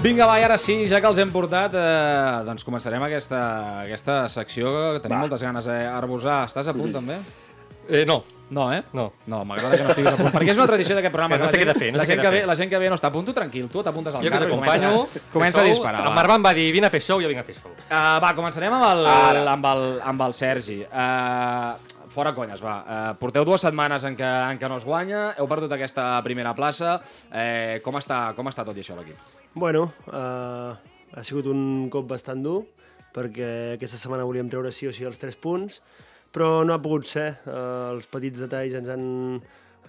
Vinga, 0.00 0.24
va, 0.24 0.38
i 0.40 0.44
ara 0.46 0.56
sí, 0.56 0.78
ja 0.88 0.96
que 0.96 1.10
els 1.10 1.18
hem 1.20 1.28
portat, 1.28 1.74
eh, 1.76 2.44
doncs 2.46 2.64
començarem 2.64 3.02
aquesta, 3.04 3.40
aquesta 3.82 4.22
secció 4.32 4.70
que 4.94 5.02
tenim 5.04 5.18
Va. 5.18 5.26
moltes 5.26 5.44
ganes. 5.44 5.68
Eh? 5.68 5.82
Arbusar, 5.92 6.46
estàs 6.48 6.70
a 6.72 6.74
punt 6.76 6.94
també? 6.94 7.18
Eh, 7.90 8.04
no. 8.06 8.22
No, 8.50 8.72
eh? 8.74 8.82
No. 8.92 9.12
No, 9.30 9.44
m'agrada 9.46 9.76
que 9.76 9.84
no 9.84 9.92
estiguis 9.92 10.10
a 10.10 10.16
punt. 10.18 10.32
Perquè 10.34 10.50
és 10.50 10.58
una 10.58 10.66
tradició 10.66 10.96
d'aquest 10.98 11.12
programa. 11.14 11.36
Que 11.36 11.44
no 11.44 11.50
sé 11.52 11.60
què 11.60 11.66
de 11.68 11.74
fer, 11.78 11.90
no 11.94 12.00
la 12.00 12.06
sé 12.06 12.10
què 12.10 12.16
gent 12.16 12.24
que 12.24 12.32
ve. 12.34 12.40
La 12.50 12.56
gent 12.58 12.72
que 12.72 12.80
ve 12.82 12.88
no 12.90 12.96
està 12.98 13.10
a 13.10 13.14
punt, 13.14 13.28
tu 13.28 13.34
tranquil, 13.36 13.68
tu 13.70 13.84
t'apuntes 13.86 14.16
al 14.18 14.24
Jo 14.24 14.32
que 14.32 14.34
carro 14.34 14.48
i 14.48 14.56
comença, 14.56 15.22
comença 15.30 15.62
a 15.62 15.68
disparar. 15.68 16.02
El. 16.08 16.16
Marc 16.18 16.34
em 16.34 16.48
va 16.48 16.52
dir, 16.58 16.66
vine 16.74 16.88
a 16.88 16.90
fer 16.90 17.02
show, 17.04 17.22
jo 17.22 17.30
vinc 17.30 17.44
a 17.44 17.46
fer 17.46 17.54
show. 17.60 17.70
Uh, 17.86 18.18
va, 18.24 18.32
començarem 18.34 18.74
amb 18.74 18.88
el, 18.88 19.06
Ara. 19.12 19.44
amb 19.52 19.70
el, 19.70 19.86
amb 20.12 20.26
el 20.26 20.34
Sergi. 20.34 20.80
Uh, 20.82 22.00
fora 22.10 22.34
conyes, 22.34 22.62
va. 22.64 22.74
Uh, 22.82 23.14
porteu 23.22 23.46
dues 23.46 23.62
setmanes 23.62 24.08
en 24.08 24.18
què, 24.18 24.32
en 24.50 24.58
què 24.58 24.70
no 24.72 24.80
es 24.82 24.88
guanya, 24.88 25.28
heu 25.38 25.46
perdut 25.50 25.78
aquesta 25.78 26.10
primera 26.26 26.54
plaça. 26.58 26.98
Uh, 27.30 27.78
com, 27.86 28.02
està, 28.02 28.32
com 28.34 28.50
està 28.50 28.66
tot 28.66 28.74
i 28.74 28.82
això 28.82 28.98
l'equip? 28.98 29.30
Bueno, 29.54 29.86
uh, 30.10 30.74
ha 31.14 31.22
sigut 31.26 31.46
un 31.50 31.86
cop 31.90 32.10
bastant 32.10 32.42
dur, 32.42 32.64
perquè 33.14 33.76
aquesta 33.78 33.98
setmana 33.98 34.26
volíem 34.26 34.50
treure 34.50 34.74
sí 34.74 34.90
o 34.90 34.94
sí 34.94 35.06
els 35.06 35.22
3 35.22 35.38
punts, 35.38 35.80
però 36.32 36.64
no 36.64 36.74
ha 36.74 36.80
pogut 36.82 37.06
ser. 37.10 37.28
Uh, 37.46 37.92
els 37.96 38.06
petits 38.10 38.40
detalls 38.44 38.74
ens 38.78 38.88
han, 38.92 39.04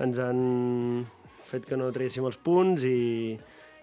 ens 0.02 0.20
han 0.24 0.44
fet 1.52 1.66
que 1.68 1.78
no 1.80 1.90
traguéssim 1.92 2.26
els 2.30 2.38
punts 2.42 2.86
i, 2.88 3.36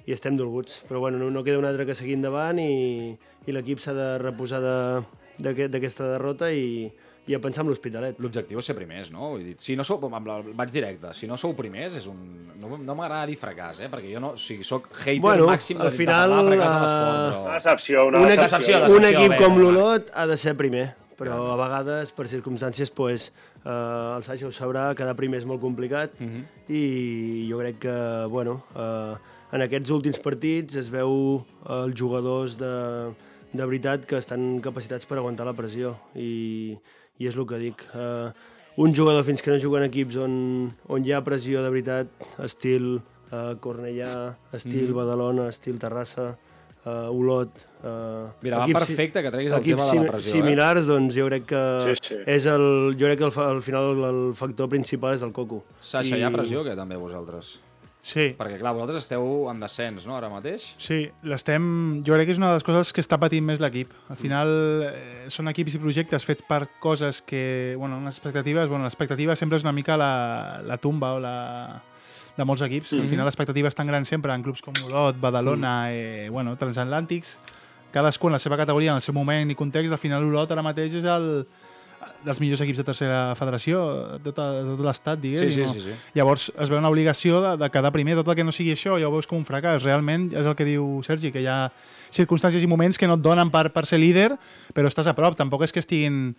i 0.09 0.15
estem 0.15 0.37
dolguts. 0.39 0.83
Però 0.89 1.01
bueno, 1.05 1.19
no, 1.21 1.29
no 1.31 1.45
queda 1.47 1.59
un 1.61 1.69
altre 1.69 1.87
que 1.87 1.95
seguir 1.99 2.17
endavant 2.19 2.59
i, 2.63 3.13
i 3.47 3.53
l'equip 3.55 3.79
s'ha 3.83 3.93
de 3.97 4.09
reposar 4.23 4.63
de- 4.65 5.05
d'aquest- 5.39 5.71
d'aquesta 5.71 6.09
derrota 6.17 6.49
i, 6.51 6.89
i 7.29 7.35
a 7.37 7.39
pensar 7.45 7.63
en 7.63 7.69
l'Hospitalet. 7.71 8.17
L'objectiu 8.25 8.59
és 8.59 8.67
ser 8.67 8.75
primers, 8.75 9.13
no? 9.15 9.35
Vull 9.37 9.45
dir, 9.51 9.55
si 9.63 9.77
no 9.79 9.85
sou, 9.87 10.01
amb 10.09 10.27
la, 10.27 10.39
vaig 10.57 10.73
directe, 10.75 11.13
si 11.15 11.29
no 11.31 11.37
sou 11.39 11.53
primers, 11.55 11.95
és 12.01 12.07
un, 12.11 12.17
no, 12.59 12.79
no 12.81 12.97
m'agrada 12.99 13.29
dir 13.29 13.37
fracàs, 13.39 13.83
eh? 13.85 13.91
perquè 13.93 14.11
jo 14.17 14.23
no, 14.25 14.33
o 14.35 14.41
sigui, 14.41 14.65
soc 14.67 14.89
hater 15.05 15.21
Bueno, 15.23 15.47
màxim 15.53 15.79
de, 15.79 15.91
al 15.91 15.95
final, 15.95 16.33
de 16.33 16.39
parlar 16.41 16.49
de 16.49 16.57
fracàs 16.57 16.73
a 16.73 16.79
eh, 16.79 16.81
l'esport, 16.83 17.29
Una 17.29 17.45
però... 17.45 17.53
decepció, 17.61 18.07
una, 18.09 18.23
Una, 18.25 18.35
decepció. 18.41 18.81
decepció, 18.81 18.97
un 18.99 19.09
equip 19.13 19.37
bé, 19.37 19.39
com 19.45 19.61
l'Olot 19.61 20.11
ha 20.17 20.27
de 20.33 20.37
ser 20.41 20.57
primer, 20.59 20.87
però 21.19 21.39
a 21.53 21.57
vegades, 21.59 22.13
per 22.15 22.29
circumstàncies, 22.31 22.93
pues, 22.95 23.33
eh, 23.65 23.69
el 24.17 24.23
Sasha 24.23 24.47
ho 24.47 24.53
sabrà, 24.55 24.95
quedar 24.95 25.17
primer 25.19 25.41
és 25.43 25.47
molt 25.47 25.61
complicat 25.61 26.15
Mhm. 26.21 26.45
i 26.71 27.49
jo 27.51 27.59
crec 27.59 27.79
que, 27.81 27.97
bueno, 28.31 28.59
eh, 28.77 29.15
en 29.53 29.63
aquests 29.63 29.91
últims 29.91 30.19
partits 30.21 30.77
es 30.77 30.91
veu 30.91 31.45
eh, 31.69 31.73
els 31.85 31.95
jugadors 31.99 32.57
de, 32.59 33.13
de 33.53 33.65
veritat 33.67 34.05
que 34.07 34.17
estan 34.17 34.61
capacitats 34.61 35.07
per 35.07 35.19
aguantar 35.19 35.47
la 35.47 35.55
pressió 35.55 35.97
i, 36.15 36.77
i 37.19 37.27
és 37.27 37.37
el 37.37 37.47
que 37.47 37.59
dic. 37.59 37.83
Eh, 37.95 38.31
un 38.79 38.95
jugador 38.95 39.25
fins 39.25 39.43
que 39.43 39.51
no 39.51 39.59
juga 39.59 39.79
en 39.81 39.89
equips 39.91 40.17
on, 40.23 40.73
on 40.87 41.05
hi 41.05 41.11
ha 41.13 41.25
pressió 41.25 41.63
de 41.65 41.71
veritat, 41.71 42.07
estil 42.39 43.01
eh, 43.33 43.57
Cornellà, 43.61 44.37
estil 44.53 44.87
Mhm. 44.89 44.95
Badalona, 44.95 45.49
estil 45.49 45.79
Terrassa, 45.81 46.37
eh, 46.89 47.13
Olot... 47.13 47.65
Eh, 47.79 48.25
Mira, 48.43 48.59
va 48.59 48.67
equips- 48.67 48.81
perfecte 48.89 49.23
que 49.23 49.31
treguis 49.31 49.53
el 49.55 49.63
tema 49.63 49.85
de 49.87 50.01
la 50.01 50.11
pressió, 50.11 50.33
eh? 50.35 50.41
Similars, 50.41 50.89
doncs 50.89 51.15
jo 51.15 51.29
crec 51.29 51.45
que 51.53 51.63
Sí, 51.87 52.01
sí. 52.09 52.17
és 52.27 52.47
el, 52.51 52.67
jo 52.99 53.07
crec 53.07 53.21
que 53.23 53.29
el, 53.29 53.39
al 53.45 53.63
final 53.63 54.05
el 54.09 54.21
factor 54.35 54.69
principal 54.73 55.15
és 55.15 55.23
el 55.23 55.33
coco. 55.37 55.63
Sasha, 55.79 56.17
hi 56.19 56.25
ha 56.27 56.33
pressió, 56.35 56.65
que 56.67 56.75
també 56.75 56.97
vosaltres? 56.99 57.59
Sí. 58.09 58.29
Perquè, 58.39 58.57
clar, 58.61 58.71
vosaltres 58.77 59.03
esteu 59.03 59.25
en 59.51 59.59
descens, 59.61 60.05
no?, 60.07 60.15
ara 60.17 60.29
mateix? 60.31 60.69
Sí, 60.79 61.01
l'estem... 61.27 61.65
Jo 62.07 62.15
crec 62.15 62.29
que 62.31 62.35
és 62.37 62.39
una 62.41 62.53
de 62.53 62.61
les 62.61 62.65
coses 62.65 62.93
que 62.95 63.03
està 63.03 63.19
patint 63.21 63.45
més 63.45 63.59
l'equip. 63.61 63.91
Al 64.09 64.17
final 64.17 64.53
eh, 64.87 65.25
són 65.35 65.51
equips 65.51 65.75
i 65.75 65.81
projectes 65.83 66.25
fets 66.25 66.47
per 66.47 66.69
coses 66.81 67.19
que... 67.27 67.75
Bueno, 67.77 67.99
unes 67.99 68.15
expectatives... 68.17 68.71
Bueno, 68.71 68.87
l'expectativa 68.87 69.35
sempre 69.37 69.59
és 69.59 69.67
una 69.67 69.75
mica 69.75 69.99
la, 69.99 70.63
la 70.65 70.79
tumba 70.79 71.11
o 71.19 71.21
la 71.21 71.35
de 72.39 72.45
molts 72.47 72.63
equips. 72.63 72.93
Al 72.95 73.01
Mhm. 73.03 73.09
final 73.11 73.27
l'expectativa 73.27 73.69
és 73.69 73.75
tan 73.75 73.87
gran 73.91 74.05
sempre 74.07 74.33
en 74.33 74.43
clubs 74.43 74.63
com 74.63 74.73
Olot, 74.87 75.19
Badalona, 75.21 75.93
eh, 75.93 76.29
bueno, 76.31 76.57
transatlàntics, 76.57 77.37
cadascú 77.93 78.29
en 78.29 78.33
la 78.35 78.39
seva 78.39 78.57
categoria, 78.57 78.91
en 78.93 78.97
el 78.97 79.03
seu 79.03 79.13
moment 79.15 79.51
i 79.51 79.55
context. 79.55 79.93
Al 79.93 79.99
final 79.99 80.23
Olot 80.25 80.51
ara 80.51 80.63
mateix 80.63 80.95
és 80.95 81.05
el 81.05 81.47
dels 82.25 82.41
millors 82.41 82.61
equips 82.61 82.79
de 82.79 82.85
tercera 82.85 83.35
federació 83.39 84.19
de 84.19 84.33
tot, 84.33 84.37
tot 84.39 84.81
l'estat, 84.83 85.21
digués. 85.21 85.41
Sí, 85.41 85.51
sí, 85.51 85.61
no? 85.63 85.73
sí, 85.73 85.81
sí. 85.83 85.91
Llavors 86.15 86.49
es 86.59 86.71
veu 86.71 86.79
una 86.79 86.89
obligació 86.91 87.41
de, 87.41 87.57
de 87.57 87.71
quedar 87.71 87.93
primer, 87.93 88.15
tot 88.17 88.29
el 88.29 88.35
que 88.35 88.45
no 88.45 88.53
sigui 88.53 88.73
això 88.73 88.99
ja 88.99 89.07
ho 89.09 89.13
veus 89.13 89.27
com 89.27 89.39
un 89.39 89.45
fracàs. 89.47 89.83
Realment 89.85 90.33
és 90.33 90.47
el 90.47 90.55
que 90.59 90.65
diu 90.65 91.01
Sergi, 91.07 91.31
que 91.33 91.41
hi 91.43 91.47
ha 91.47 91.71
circumstàncies 92.11 92.63
i 92.63 92.67
moments 92.67 92.99
que 92.99 93.07
no 93.07 93.15
et 93.15 93.23
donen 93.23 93.51
per, 93.51 93.69
per 93.73 93.85
ser 93.87 93.99
líder, 93.99 94.33
però 94.75 94.87
estàs 94.91 95.07
a 95.07 95.15
prop. 95.15 95.37
Tampoc 95.37 95.63
és 95.63 95.73
que 95.73 95.81
estiguin 95.81 96.35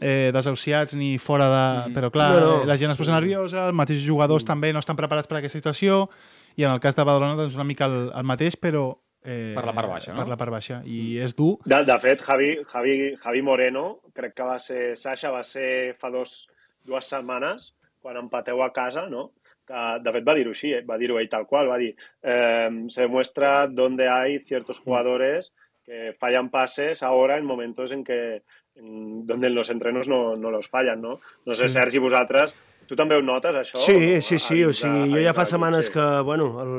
eh, 0.00 0.30
desahuciats 0.34 0.94
ni 0.98 1.18
fora 1.18 1.48
de... 1.52 1.94
Però 1.94 2.10
clar, 2.10 2.30
No, 2.34 2.40
no. 2.40 2.62
eh, 2.62 2.66
la 2.66 2.76
gent 2.80 2.90
es 2.92 2.98
posa 2.98 3.14
nerviosa, 3.14 3.66
els 3.68 3.76
mateixos 3.76 4.06
jugadors 4.08 4.44
també 4.48 4.72
no 4.72 4.80
estan 4.82 4.96
preparats 4.98 5.28
per 5.28 5.36
a 5.36 5.42
aquesta 5.44 5.58
situació, 5.60 6.08
i 6.56 6.64
en 6.64 6.72
el 6.72 6.80
cas 6.80 6.96
de 6.96 7.04
Badalona 7.04 7.36
doncs 7.38 7.54
una 7.58 7.64
mica 7.68 7.86
el, 7.90 8.10
el 8.14 8.24
mateix, 8.26 8.56
però... 8.56 8.88
Eh, 9.22 9.52
Per 9.52 9.66
la 9.68 9.74
part 9.76 9.88
baixa, 9.90 10.14
no? 10.14 10.22
Per 10.22 10.28
la 10.32 10.36
part 10.40 10.50
baixa. 10.54 10.78
I 10.88 11.18
és 11.20 11.34
dur. 11.36 11.58
De, 11.68 11.82
de 11.84 11.96
fet, 12.00 12.22
Javi, 12.24 12.54
Javi, 12.72 12.94
Javi 13.20 13.42
Moreno, 13.44 14.00
crec 14.16 14.32
que 14.34 14.46
va 14.48 14.56
ser... 14.58 14.94
Sasha 14.96 15.30
va 15.30 15.42
ser 15.44 15.94
fa 16.00 16.08
dos, 16.10 16.48
dues 16.88 17.04
setmanes, 17.12 17.74
quan 18.00 18.16
empateu 18.16 18.62
a 18.64 18.70
casa, 18.72 19.04
no? 19.12 19.26
Que, 19.68 19.82
de 20.02 20.12
fet, 20.16 20.24
va 20.26 20.34
dir-ho 20.34 20.54
així, 20.56 20.72
eh? 20.72 20.80
va 20.88 20.96
dir-ho 20.98 21.18
ell 21.20 21.28
tal 21.30 21.44
qual, 21.46 21.68
va 21.68 21.76
dir 21.78 21.92
eh, 22.24 22.70
se 22.88 23.06
muestra 23.06 23.66
donde 23.68 24.08
hay 24.08 24.38
ciertos 24.48 24.80
jugadores 24.80 25.52
que 25.84 26.16
fallan 26.18 26.48
pases 26.50 27.02
ahora 27.02 27.36
en 27.36 27.44
momentos 27.44 27.92
en 27.92 28.02
que 28.02 28.42
donde 28.82 29.46
en 29.46 29.54
los 29.54 29.70
entrenos 29.70 30.08
no, 30.08 30.36
no 30.36 30.50
los 30.50 30.68
fallan, 30.68 31.00
no? 31.00 31.20
No 31.44 31.54
sé, 31.54 31.68
Sí. 31.68 31.74
Sergi, 31.74 31.98
vosaltres, 31.98 32.54
tu 32.88 32.96
també 32.96 33.14
ho 33.14 33.22
notes, 33.22 33.54
això? 33.54 33.78
Sí, 33.78 34.20
sí, 34.20 34.38
sí, 34.38 34.64
o 34.64 34.72
sigui, 34.72 35.12
jo 35.12 35.20
ja 35.22 35.34
fa 35.36 35.44
setmanes 35.46 35.90
club, 35.90 35.94
que, 35.94 36.22
bueno, 36.26 36.48
el, 36.62 36.72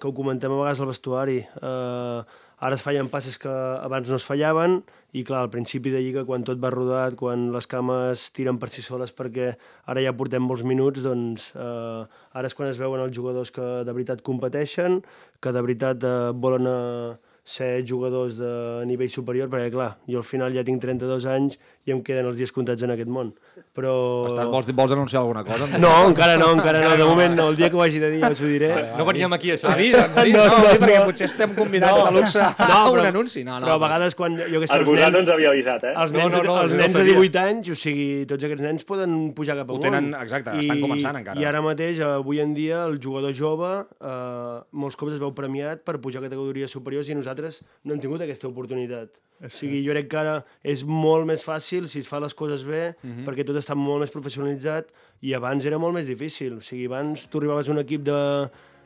que 0.00 0.08
ho 0.08 0.14
comentem 0.14 0.50
a 0.50 0.62
vegades 0.62 0.80
al 0.80 0.90
vestuari, 0.90 1.38
eh, 1.44 2.22
ara 2.64 2.74
es 2.74 2.82
fallen 2.82 3.10
passes 3.12 3.38
que 3.38 3.50
abans 3.50 4.08
no 4.08 4.16
es 4.16 4.24
fallaven, 4.26 4.80
i 5.14 5.22
clar, 5.22 5.44
al 5.44 5.50
principi 5.50 5.92
de 5.94 6.00
Lliga, 6.02 6.24
quan 6.26 6.42
tot 6.42 6.58
va 6.58 6.72
rodat, 6.74 7.14
quan 7.14 7.52
les 7.54 7.68
cames 7.70 8.24
tiren 8.34 8.58
per 8.58 8.70
si 8.74 8.82
soles 8.82 9.12
perquè 9.14 9.52
ara 9.86 10.02
ja 10.02 10.14
portem 10.16 10.42
molts 10.42 10.64
minuts, 10.66 11.04
doncs 11.04 11.52
eh, 11.54 12.02
ara 12.34 12.50
és 12.50 12.56
quan 12.58 12.72
es 12.72 12.80
veuen 12.82 13.04
els 13.04 13.14
jugadors 13.14 13.54
que 13.54 13.62
de 13.86 13.92
veritat 13.94 14.24
competeixen, 14.26 15.04
que 15.38 15.52
de 15.54 15.62
veritat 15.62 16.02
eh, 16.02 16.32
volen 16.34 16.66
eh, 16.66 17.14
ser 17.44 17.84
jugadors 17.86 18.38
de 18.38 18.50
nivell 18.88 19.12
superior, 19.12 19.50
perquè 19.52 19.70
clar, 19.72 19.90
jo 20.08 20.22
al 20.22 20.26
final 20.26 20.54
ja 20.56 20.64
tinc 20.64 20.80
32 20.82 21.26
anys 21.28 21.58
i 21.84 21.92
em 21.92 22.00
queden 22.02 22.30
els 22.30 22.40
dies 22.40 22.52
comptats 22.56 22.82
en 22.86 22.94
aquest 22.94 23.12
món. 23.12 23.34
Però... 23.74 24.26
Estàs, 24.28 24.48
vols, 24.50 24.68
vols 24.74 24.92
anunciar 24.94 25.20
alguna 25.22 25.42
cosa? 25.44 25.66
No, 25.78 25.90
encara 26.08 26.36
no, 26.38 26.52
encara 26.54 26.80
no. 26.82 26.96
De 26.96 27.04
moment 27.08 27.34
no. 27.36 27.48
El 27.50 27.56
dia 27.56 27.70
que 27.70 27.76
ho 27.76 27.82
hagi 27.82 27.98
de 28.02 28.10
dir 28.12 28.20
ja 28.22 28.30
us 28.34 28.40
ho 28.42 28.46
diré. 28.50 28.70
No 28.98 29.04
veníem 29.08 29.32
aquí, 29.36 29.50
això. 29.54 29.70
Avisa'ns, 29.72 30.16
no, 30.32 30.44
no, 30.44 30.58
no, 30.58 30.72
perquè 30.82 30.98
potser 31.06 31.26
estem 31.30 31.54
convidats 31.54 31.98
No. 31.98 32.04
de 32.06 32.12
luxe 32.18 32.40
a 32.40 32.50
No, 32.68 32.78
un 32.92 32.98
però- 32.98 33.08
anunci. 33.08 33.44
No, 33.44 33.58
no, 33.60 33.66
però 33.66 33.74
a 33.74 33.82
vegades 33.84 34.14
quan, 34.14 34.36
jo 34.38 34.60
que 34.60 34.66
sé, 34.66 34.74
els 34.74 34.80
Arbusat 34.80 35.04
nens, 35.04 35.12
no 35.12 35.18
ens 35.24 35.30
havia 35.34 35.50
avisat, 35.50 35.84
eh? 35.84 35.94
els 36.04 36.12
No, 36.12 36.18
nens, 36.18 36.32
no, 36.34 36.42
no, 36.42 36.56
els 36.62 36.72
no 36.72 36.78
nens 36.78 36.92
de 36.92 36.98
sabia. 36.98 37.14
18 37.18 37.38
anys, 37.44 37.70
o 37.70 37.74
sigui, 37.74 38.06
tots 38.26 38.44
aquests 38.44 38.62
nens 38.62 38.84
poden 38.84 39.18
pujar 39.34 39.56
cap 39.56 39.70
Ho 39.70 39.76
amunt. 39.78 39.84
tenen- 39.90 40.14
exacte, 40.22 40.56
estan 40.60 40.80
començant 40.80 41.16
encara. 41.20 41.40
I 41.40 41.44
ara 41.44 41.62
mateix, 41.62 42.00
avui 42.00 42.40
en 42.40 42.54
dia, 42.54 42.84
el 42.86 42.98
jugador 43.00 43.32
jove 43.34 43.72
eh, 44.00 44.60
molts 44.72 44.96
cops 44.96 45.12
es 45.14 45.20
veu 45.22 45.34
premiat 45.34 45.82
per 45.84 45.98
pujar 46.00 46.22
a 46.22 46.28
categories 46.28 46.70
superiors 46.70 47.08
i 47.08 47.14
nosaltres 47.14 47.62
no 47.84 47.94
hem 47.94 48.00
tingut 48.00 48.20
aquesta 48.22 48.48
oportunitat. 48.48 49.20
O 49.44 49.48
sigui, 49.50 49.82
jo 49.84 49.92
crec 49.92 50.06
que 50.08 50.16
ara 50.16 50.34
és 50.62 50.84
molt 50.86 51.26
més 51.26 51.42
fàcil 51.44 51.88
si 51.90 51.98
es 52.00 52.08
fa 52.08 52.20
les 52.22 52.32
coses 52.34 52.62
bé, 52.64 52.94
Mhm. 53.02 53.24
perquè 53.26 53.43
tot 53.46 53.56
està 53.60 53.74
molt 53.78 54.00
més 54.04 54.10
professionalitzat 54.14 54.90
i 55.22 55.34
abans 55.36 55.64
era 55.64 55.78
molt 55.78 55.94
més 55.94 56.06
difícil. 56.06 56.58
O 56.58 56.60
sigui, 56.64 56.86
abans 56.90 57.26
tu 57.30 57.38
arribaves 57.42 57.68
a 57.68 57.72
un 57.72 57.78
equip 57.82 58.02
de, 58.06 58.18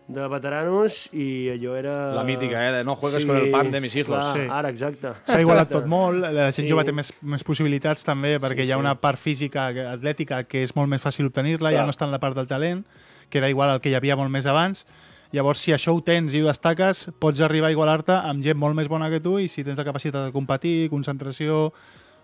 de 0.09 0.27
veteranos 0.33 1.09
i 1.13 1.49
allò 1.53 1.75
era... 1.77 1.95
La 2.17 2.25
mítica, 2.25 2.61
eh, 2.69 2.73
de 2.79 2.85
no 2.85 2.95
juegues 2.97 3.27
con 3.27 3.37
el 3.37 3.51
pan 3.51 3.71
de 3.71 3.81
mis 3.81 3.97
hijos. 3.97 4.15
Clar, 4.17 4.35
Sí. 4.37 4.47
Ara, 4.51 4.71
exacte. 4.71 5.13
S'ha 5.27 5.41
igualat 5.41 5.67
Exacte. 5.69 5.83
tot 5.83 5.91
molt, 5.91 6.21
la 6.25 6.51
gent 6.53 6.67
Sí. 6.67 6.69
jove 6.71 6.85
té 6.85 6.93
més, 6.93 7.13
més 7.23 7.45
possibilitats 7.45 8.05
també, 8.05 8.39
perquè 8.41 8.65
hi 8.65 8.73
ha 8.73 8.79
una 8.79 8.95
part 9.01 9.19
física, 9.19 9.69
atlètica, 9.93 10.43
que 10.45 10.63
és 10.63 10.75
molt 10.77 10.89
més 10.89 11.03
fàcil 11.05 11.27
obtenir-la, 11.29 11.73
ja 11.73 11.85
no 11.85 11.91
està 11.93 12.05
en 12.07 12.13
la 12.15 12.21
part 12.21 12.35
del 12.37 12.47
talent, 12.47 12.85
que 13.29 13.39
era 13.39 13.51
igual 13.51 13.75
el 13.75 13.81
que 13.81 13.91
hi 13.91 13.95
havia 13.95 14.17
molt 14.17 14.31
més 14.31 14.47
abans. 14.47 14.87
Llavors, 15.31 15.59
si 15.61 15.75
això 15.77 15.93
ho 15.93 16.01
tens 16.01 16.33
i 16.33 16.41
ho 16.41 16.47
destaques, 16.47 17.11
pots 17.21 17.43
arribar 17.45 17.69
a 17.69 17.73
igualar-te 17.75 18.15
amb 18.17 18.41
gent 18.43 18.57
molt 18.57 18.75
més 18.75 18.89
bona 18.89 19.11
que 19.13 19.21
tu 19.21 19.35
i 19.39 19.45
si 19.53 19.61
tens 19.63 19.77
la 19.77 19.85
capacitat 19.85 20.25
de 20.25 20.33
competir, 20.33 20.89
concentració, 20.89 21.71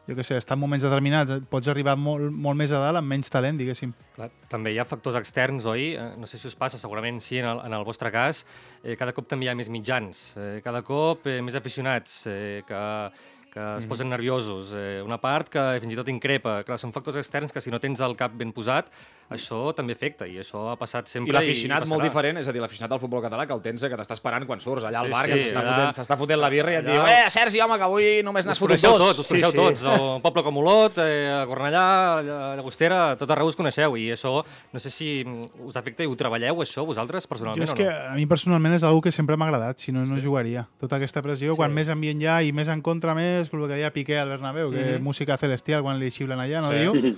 jo 0.08 0.16
què 0.18 0.24
sé, 0.26 0.36
estar 0.36 0.56
en 0.58 0.60
moments 0.60 0.84
determinats, 0.84 1.30
eh, 1.32 1.40
pots 1.50 1.68
arribar 1.72 1.94
molt, 1.96 2.30
molt 2.30 2.58
més 2.60 2.72
a 2.72 2.80
dalt 2.82 3.00
amb 3.00 3.08
menys 3.08 3.30
talent, 3.32 3.56
diguéssim. 3.60 3.94
Clar, 4.16 4.30
també 4.52 4.74
hi 4.74 4.78
ha 4.78 4.84
factors 4.88 5.16
externs, 5.20 5.66
oi? 5.70 5.94
Eh, 5.94 6.10
No 6.20 6.26
sé 6.26 6.38
si 6.38 6.48
us 6.48 6.56
passa, 6.56 6.78
segurament 6.78 7.20
sí, 7.24 7.38
en 7.38 7.46
el, 7.48 7.62
en 7.64 7.72
el 7.72 7.84
vostre 7.84 8.12
cas. 8.12 8.44
Eh, 8.82 8.96
cada 9.00 9.12
cop 9.16 9.26
també 9.28 9.46
hi 9.46 9.48
ha 9.48 9.54
més 9.58 9.70
mitjans, 9.72 10.34
eh, 10.36 10.60
cada 10.64 10.82
cop 10.82 11.26
eh, 11.26 11.40
més 11.42 11.56
aficionats 11.56 12.26
eh, 12.26 12.62
que, 12.68 12.82
que 13.54 13.64
es 13.78 13.86
posen 13.86 14.08
nerviosos. 14.10 14.72
Eh, 14.74 15.00
una 15.06 15.20
part 15.22 15.48
que 15.48 15.62
fins 15.80 15.94
i 15.94 15.96
tot 15.96 16.08
increpa. 16.10 16.58
Clar, 16.66 16.76
són 16.82 16.92
factors 16.92 17.16
externs 17.20 17.52
que 17.54 17.62
si 17.62 17.70
no 17.70 17.78
tens 17.80 18.00
el 18.02 18.16
cap 18.18 18.34
ben 18.34 18.50
posat, 18.52 18.90
això 19.34 19.74
també 19.76 19.92
afecta, 19.94 20.26
i 20.26 20.38
això 20.40 20.70
ha 20.72 20.76
passat 20.80 21.08
sempre. 21.10 21.30
I 21.30 21.36
l'aficionat 21.36 21.86
molt 21.90 22.02
diferent, 22.02 22.38
és 22.38 22.48
a 22.48 22.52
dir, 22.52 22.60
l'aficionat 22.62 22.90
del 22.94 23.00
futbol 23.02 23.22
català 23.22 23.46
que 23.46 23.54
el 23.54 23.60
tens, 23.62 23.82
que 23.82 23.96
t'està 23.98 24.14
esperant 24.16 24.46
quan 24.46 24.60
surts 24.60 24.84
allà 24.84 25.00
al 25.02 25.06
Sí, 25.06 25.12
bar, 25.12 25.26
que 25.26 25.36
sí, 25.36 25.44
s'està 25.50 25.60
allà- 25.60 25.74
fotent, 25.76 25.92
s'està 25.98 26.16
fotent 26.18 26.40
la 26.40 26.50
birra 26.50 26.72
i 26.72 26.76
et 26.76 26.84
allà- 26.86 26.92
diu 26.92 27.06
eh, 27.06 27.30
Sergi, 27.30 27.60
home, 27.60 27.76
que 27.78 27.84
avui 27.84 28.22
només 28.22 28.46
n'has 28.46 28.58
fotut 28.58 28.80
dos. 28.80 28.98
tots, 29.02 29.18
us 29.20 29.28
coneixeu 29.28 29.50
sí. 29.50 29.56
tots. 29.56 29.84
El 29.84 30.20
poble 30.22 30.42
com 30.42 30.56
Olot, 30.58 30.98
eh, 30.98 31.30
a 31.32 31.46
Cornellà, 31.46 31.84
a 32.18 32.56
Llagostera, 32.56 33.10
a 33.12 33.16
tot 33.16 33.30
arreu 33.30 33.46
us 33.46 33.56
coneixeu. 33.56 33.96
I 33.96 34.10
això, 34.12 34.44
no 34.72 34.80
sé 34.80 34.90
si 34.90 35.24
mm, 35.24 35.66
us 35.68 35.76
afecta 35.76 36.02
i 36.02 36.06
ho 36.06 36.16
treballeu, 36.16 36.56
això, 36.62 36.84
vosaltres, 36.86 37.24
Jo 37.24 37.28
personalment, 37.28 37.64
és 37.68 37.72
o 37.72 37.76
que 37.76 37.84
no? 37.84 37.90
a 37.90 38.14
mi 38.14 38.26
personalment 38.26 38.74
és 38.74 38.82
una 38.82 39.00
que 39.00 39.12
sempre 39.12 39.36
m'ha 39.36 39.46
agradat, 39.46 39.78
si 39.78 39.92
no, 39.92 40.04
no 40.06 40.20
jugaria. 40.20 40.66
Tota 40.80 40.96
aquesta 40.96 41.22
pressió, 41.22 41.56
quan 41.56 41.72
més 41.74 41.88
ambient 41.88 42.20
hi 42.22 42.26
ha 42.26 42.42
i 42.42 42.52
més 42.52 42.68
en 42.68 42.80
contra 42.82 43.14
més, 43.14 43.48
el 43.52 43.68
que 43.68 43.74
deia 43.74 43.90
Piqué 43.92 44.18
al 44.18 44.28
Bernabéu, 44.28 44.70
que 44.70 44.98
música 44.98 45.36
celestial 45.36 45.82
quan 45.82 45.98
li 45.98 46.10
xiulen 46.10 46.38
allà, 46.40 46.60
no 46.62 46.70
diu? 46.72 47.16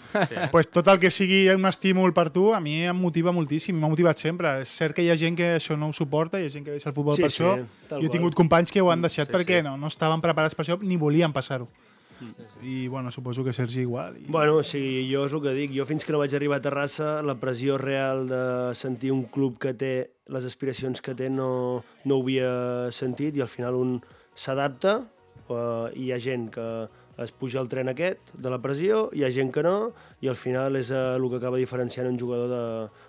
pues 0.52 0.68
tot 0.70 0.86
el 0.88 0.98
que 1.00 1.10
sigui 1.10 1.48
un 1.50 1.64
estímul 1.66 2.05
per 2.14 2.28
tu, 2.30 2.50
a 2.54 2.60
mi 2.62 2.76
em 2.86 2.96
motiva 2.96 3.32
moltíssim, 3.34 3.76
m'ha 3.80 3.90
motivat 3.90 4.20
sempre. 4.22 4.60
És 4.62 4.74
cert 4.78 4.94
que 4.96 5.02
hi 5.02 5.10
ha 5.10 5.16
gent 5.18 5.38
que 5.38 5.54
això 5.56 5.78
no 5.78 5.90
ho 5.90 5.96
suporta, 5.96 6.40
hi 6.40 6.46
ha 6.46 6.52
gent 6.52 6.66
que 6.66 6.76
deixa 6.76 6.90
el 6.92 6.96
futbol 6.96 7.16
Sí, 7.16 7.26
per 7.26 7.32
sí, 7.32 7.42
això. 7.42 7.56
Jo 7.90 8.06
he 8.06 8.12
tingut 8.12 8.36
companys 8.38 8.72
que 8.74 8.84
ho 8.84 8.92
han 8.92 9.02
deixat 9.02 9.30
Sí, 9.30 9.34
perquè 9.34 9.60
sí. 9.62 9.66
No, 9.66 9.76
no 9.80 9.90
estaven 9.92 10.22
preparats 10.24 10.54
per 10.54 10.66
això 10.66 10.78
ni 10.82 11.00
volien 11.00 11.34
passar-ho. 11.34 11.68
I, 12.62 12.88
bueno, 12.88 13.10
suposo 13.10 13.44
que 13.44 13.52
Sergi 13.52 13.80
igual. 13.80 14.16
I... 14.16 14.24
Bueno, 14.28 14.56
o 14.56 14.62
sigui, 14.64 15.04
jo 15.10 15.26
és 15.26 15.34
el 15.36 15.42
que 15.44 15.52
dic. 15.56 15.74
Jo 15.76 15.84
fins 15.88 16.04
que 16.04 16.14
no 16.14 16.20
vaig 16.22 16.34
arribar 16.34 16.60
a 16.60 16.64
Terrassa, 16.64 17.20
la 17.22 17.36
pressió 17.40 17.76
real 17.78 18.26
de 18.30 18.42
sentir 18.74 19.12
un 19.12 19.26
club 19.32 19.58
que 19.60 19.74
té 19.76 19.94
les 20.32 20.46
aspiracions 20.48 21.02
que 21.04 21.14
té 21.14 21.28
no, 21.30 21.82
no 22.04 22.16
ho 22.16 22.24
havia 22.24 22.52
sentit 22.94 23.36
i 23.36 23.44
al 23.44 23.52
final 23.52 23.76
un 23.78 23.98
s'adapta 24.36 24.98
uh, 25.48 25.88
i 25.94 26.08
hi 26.08 26.12
ha 26.12 26.18
gent 26.22 26.48
que 26.54 26.66
es 27.22 27.30
puja 27.32 27.58
al 27.62 27.68
tren 27.72 27.88
aquest 27.88 28.32
de 28.36 28.50
la 28.52 28.58
pressió, 28.60 29.06
hi 29.16 29.22
ha 29.24 29.30
gent 29.32 29.48
que 29.54 29.62
no 29.64 29.92
i 30.20 30.28
al 30.28 30.36
final 30.36 30.76
és 30.76 30.90
uh, 30.92 31.14
el 31.16 31.24
que 31.32 31.38
acaba 31.40 31.56
diferenciant 31.60 32.08
un 32.10 32.18
jugador 32.20 32.48
de, 32.52 32.60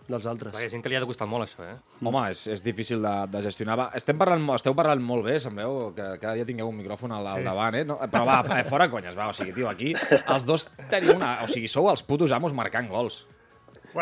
dels 0.07 0.25
altres. 0.31 0.53
Perquè 0.55 0.63
hi 0.63 0.69
ha 0.69 0.73
gent 0.77 0.83
que 0.85 0.91
li 0.93 0.95
ha 0.95 1.01
de 1.03 1.09
costar 1.09 1.27
molt, 1.27 1.47
això, 1.47 1.65
eh? 1.67 1.75
Home, 2.01 2.23
és, 2.31 2.45
és 2.55 2.63
difícil 2.63 3.03
de, 3.03 3.13
de 3.33 3.41
gestionar. 3.43 3.75
Va, 3.79 3.89
estem 3.99 4.17
parlant, 4.19 4.47
esteu 4.55 4.75
parlant 4.77 5.03
molt 5.03 5.27
bé, 5.27 5.37
sembleu 5.43 5.91
que 5.97 6.09
cada 6.23 6.35
dia 6.39 6.47
tingueu 6.47 6.71
un 6.71 6.77
micròfon 6.79 7.11
al, 7.17 7.27
al 7.35 7.43
davant, 7.47 7.75
eh? 7.81 7.85
No, 7.87 7.99
però 8.11 8.23
va, 8.27 8.39
fa- 8.47 8.63
fora 8.67 8.89
conyes, 8.91 9.17
va, 9.19 9.29
o 9.31 9.35
sigui, 9.35 9.51
tio, 9.55 9.67
aquí 9.71 9.91
els 10.23 10.47
dos 10.47 10.69
teniu 10.91 11.15
una... 11.19 11.37
O 11.43 11.51
sigui, 11.51 11.67
sou 11.71 11.91
els 11.91 12.03
putos 12.07 12.31
amos 12.35 12.55
marcant 12.55 12.87
gols. 12.91 13.25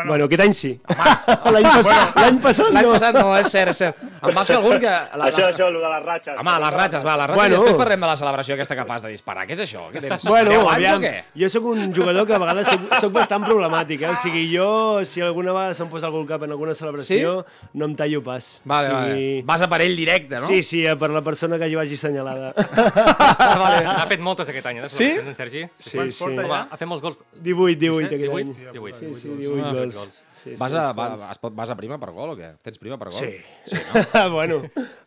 Bueno, 0.04 0.24
aquest 0.28 0.42
any 0.44 0.52
sí. 0.56 0.72
L'any 0.86 1.64
passat, 1.70 2.16
l'any 2.20 2.38
passat 2.44 2.72
L'any 2.74 2.84
no. 2.86 2.92
passat 2.96 3.16
no, 3.16 3.30
és 3.38 3.48
cert, 3.52 3.70
és 3.72 3.78
cert. 3.80 4.02
Em 4.26 4.34
vas 4.36 4.50
fer 4.50 4.56
algun 4.58 4.76
que... 4.82 4.90
La, 5.16 5.28
Això, 5.30 5.46
això, 5.48 5.68
el 5.70 5.78
de 5.80 5.90
les 5.92 6.02
ratxes. 6.04 6.36
Home, 6.42 6.54
les 6.64 6.74
ratxes, 6.76 7.06
va, 7.06 7.14
les 7.22 7.30
ratxes. 7.30 7.36
Bueno. 7.40 7.46
Bueno. 7.46 7.54
I 7.56 7.58
després 7.58 7.78
parlem 7.80 8.04
de 8.04 8.10
la 8.10 8.16
celebració 8.20 8.56
aquesta 8.56 8.76
que 8.76 8.84
fas 8.88 9.02
de 9.06 9.12
disparar. 9.14 9.46
Què 9.48 9.56
és 9.56 9.62
això? 9.64 9.86
Què 9.94 10.02
tens? 10.04 10.26
Bueno, 10.28 10.50
10 10.50 10.60
anys 10.60 10.72
aviam, 10.74 10.98
o 10.98 11.04
què? 11.06 11.12
jo 11.42 11.50
sóc 11.56 11.68
un 11.72 11.92
jugador 11.96 12.26
que 12.28 12.34
a 12.36 12.40
vegades 12.42 12.66
soc, 12.70 12.86
soc 13.06 13.12
bastant 13.16 13.44
problemàtic, 13.46 14.02
eh? 14.04 14.10
O 14.12 14.16
sigui, 14.22 14.44
jo, 14.52 14.68
si 15.08 15.22
alguna 15.24 15.54
vegada 15.56 15.74
se'm 15.78 15.88
posa 15.92 16.10
algun 16.10 16.26
cap 16.28 16.42
en 16.46 16.52
alguna 16.56 16.74
celebració, 16.76 17.38
no 17.74 17.88
em 17.90 17.96
tallo 17.96 18.22
pas. 18.26 18.50
Vale, 18.64 18.90
o 18.90 18.94
vale. 18.98 19.14
sigui... 19.16 19.42
Vas 19.48 19.62
a 19.62 19.70
per 19.72 19.80
ell 19.86 19.96
directe, 19.96 20.40
no? 20.40 20.46
Sí, 20.50 20.62
sí, 20.66 20.82
per 20.98 21.10
la 21.14 21.22
persona 21.26 21.58
que 21.62 21.70
jo 21.72 21.80
hagi 21.80 21.94
assenyalada. 22.00 22.52
vale. 23.62 23.84
Ha 23.96 24.04
fet 24.08 24.20
moltes 24.20 24.48
aquest 24.50 24.66
any, 24.70 24.78
eh? 24.84 24.88
Sí? 24.92 25.06
En 25.18 25.34
Sergi? 25.34 25.62
Sí, 25.78 25.96
sí. 26.10 26.24
Home, 26.26 26.44
ha 26.70 26.76
fet 26.76 26.88
molts 26.88 27.02
gols. 27.04 27.16
18, 27.42 27.78
18 27.80 27.96
Sí, 27.96 28.06
aquest 28.06 28.22
18? 28.22 28.38
any. 28.42 28.52
18. 28.74 28.96
Sí, 28.98 29.14
sí, 29.20 29.30
Ah, 29.32 29.38
18 29.40 29.66
ha 29.66 29.72
fet 29.72 29.85
gols. 29.94 30.04
gols. 30.06 30.22
Sí, 30.36 30.50
sí, 30.50 30.56
Vas 30.60 30.74
a, 30.74 30.90
uns 30.90 30.98
va, 30.98 31.30
es 31.32 31.38
pot, 31.38 31.54
vas 31.56 31.70
a 31.70 31.76
prima 31.76 31.96
per 31.98 32.10
gol 32.12 32.30
o 32.30 32.36
què? 32.36 32.50
Tens 32.62 32.78
prima 32.78 32.98
per 32.98 33.08
gol? 33.10 33.18
Sí. 33.18 33.36
sí 33.64 33.76
no? 34.14 34.30
bueno. 34.30 34.58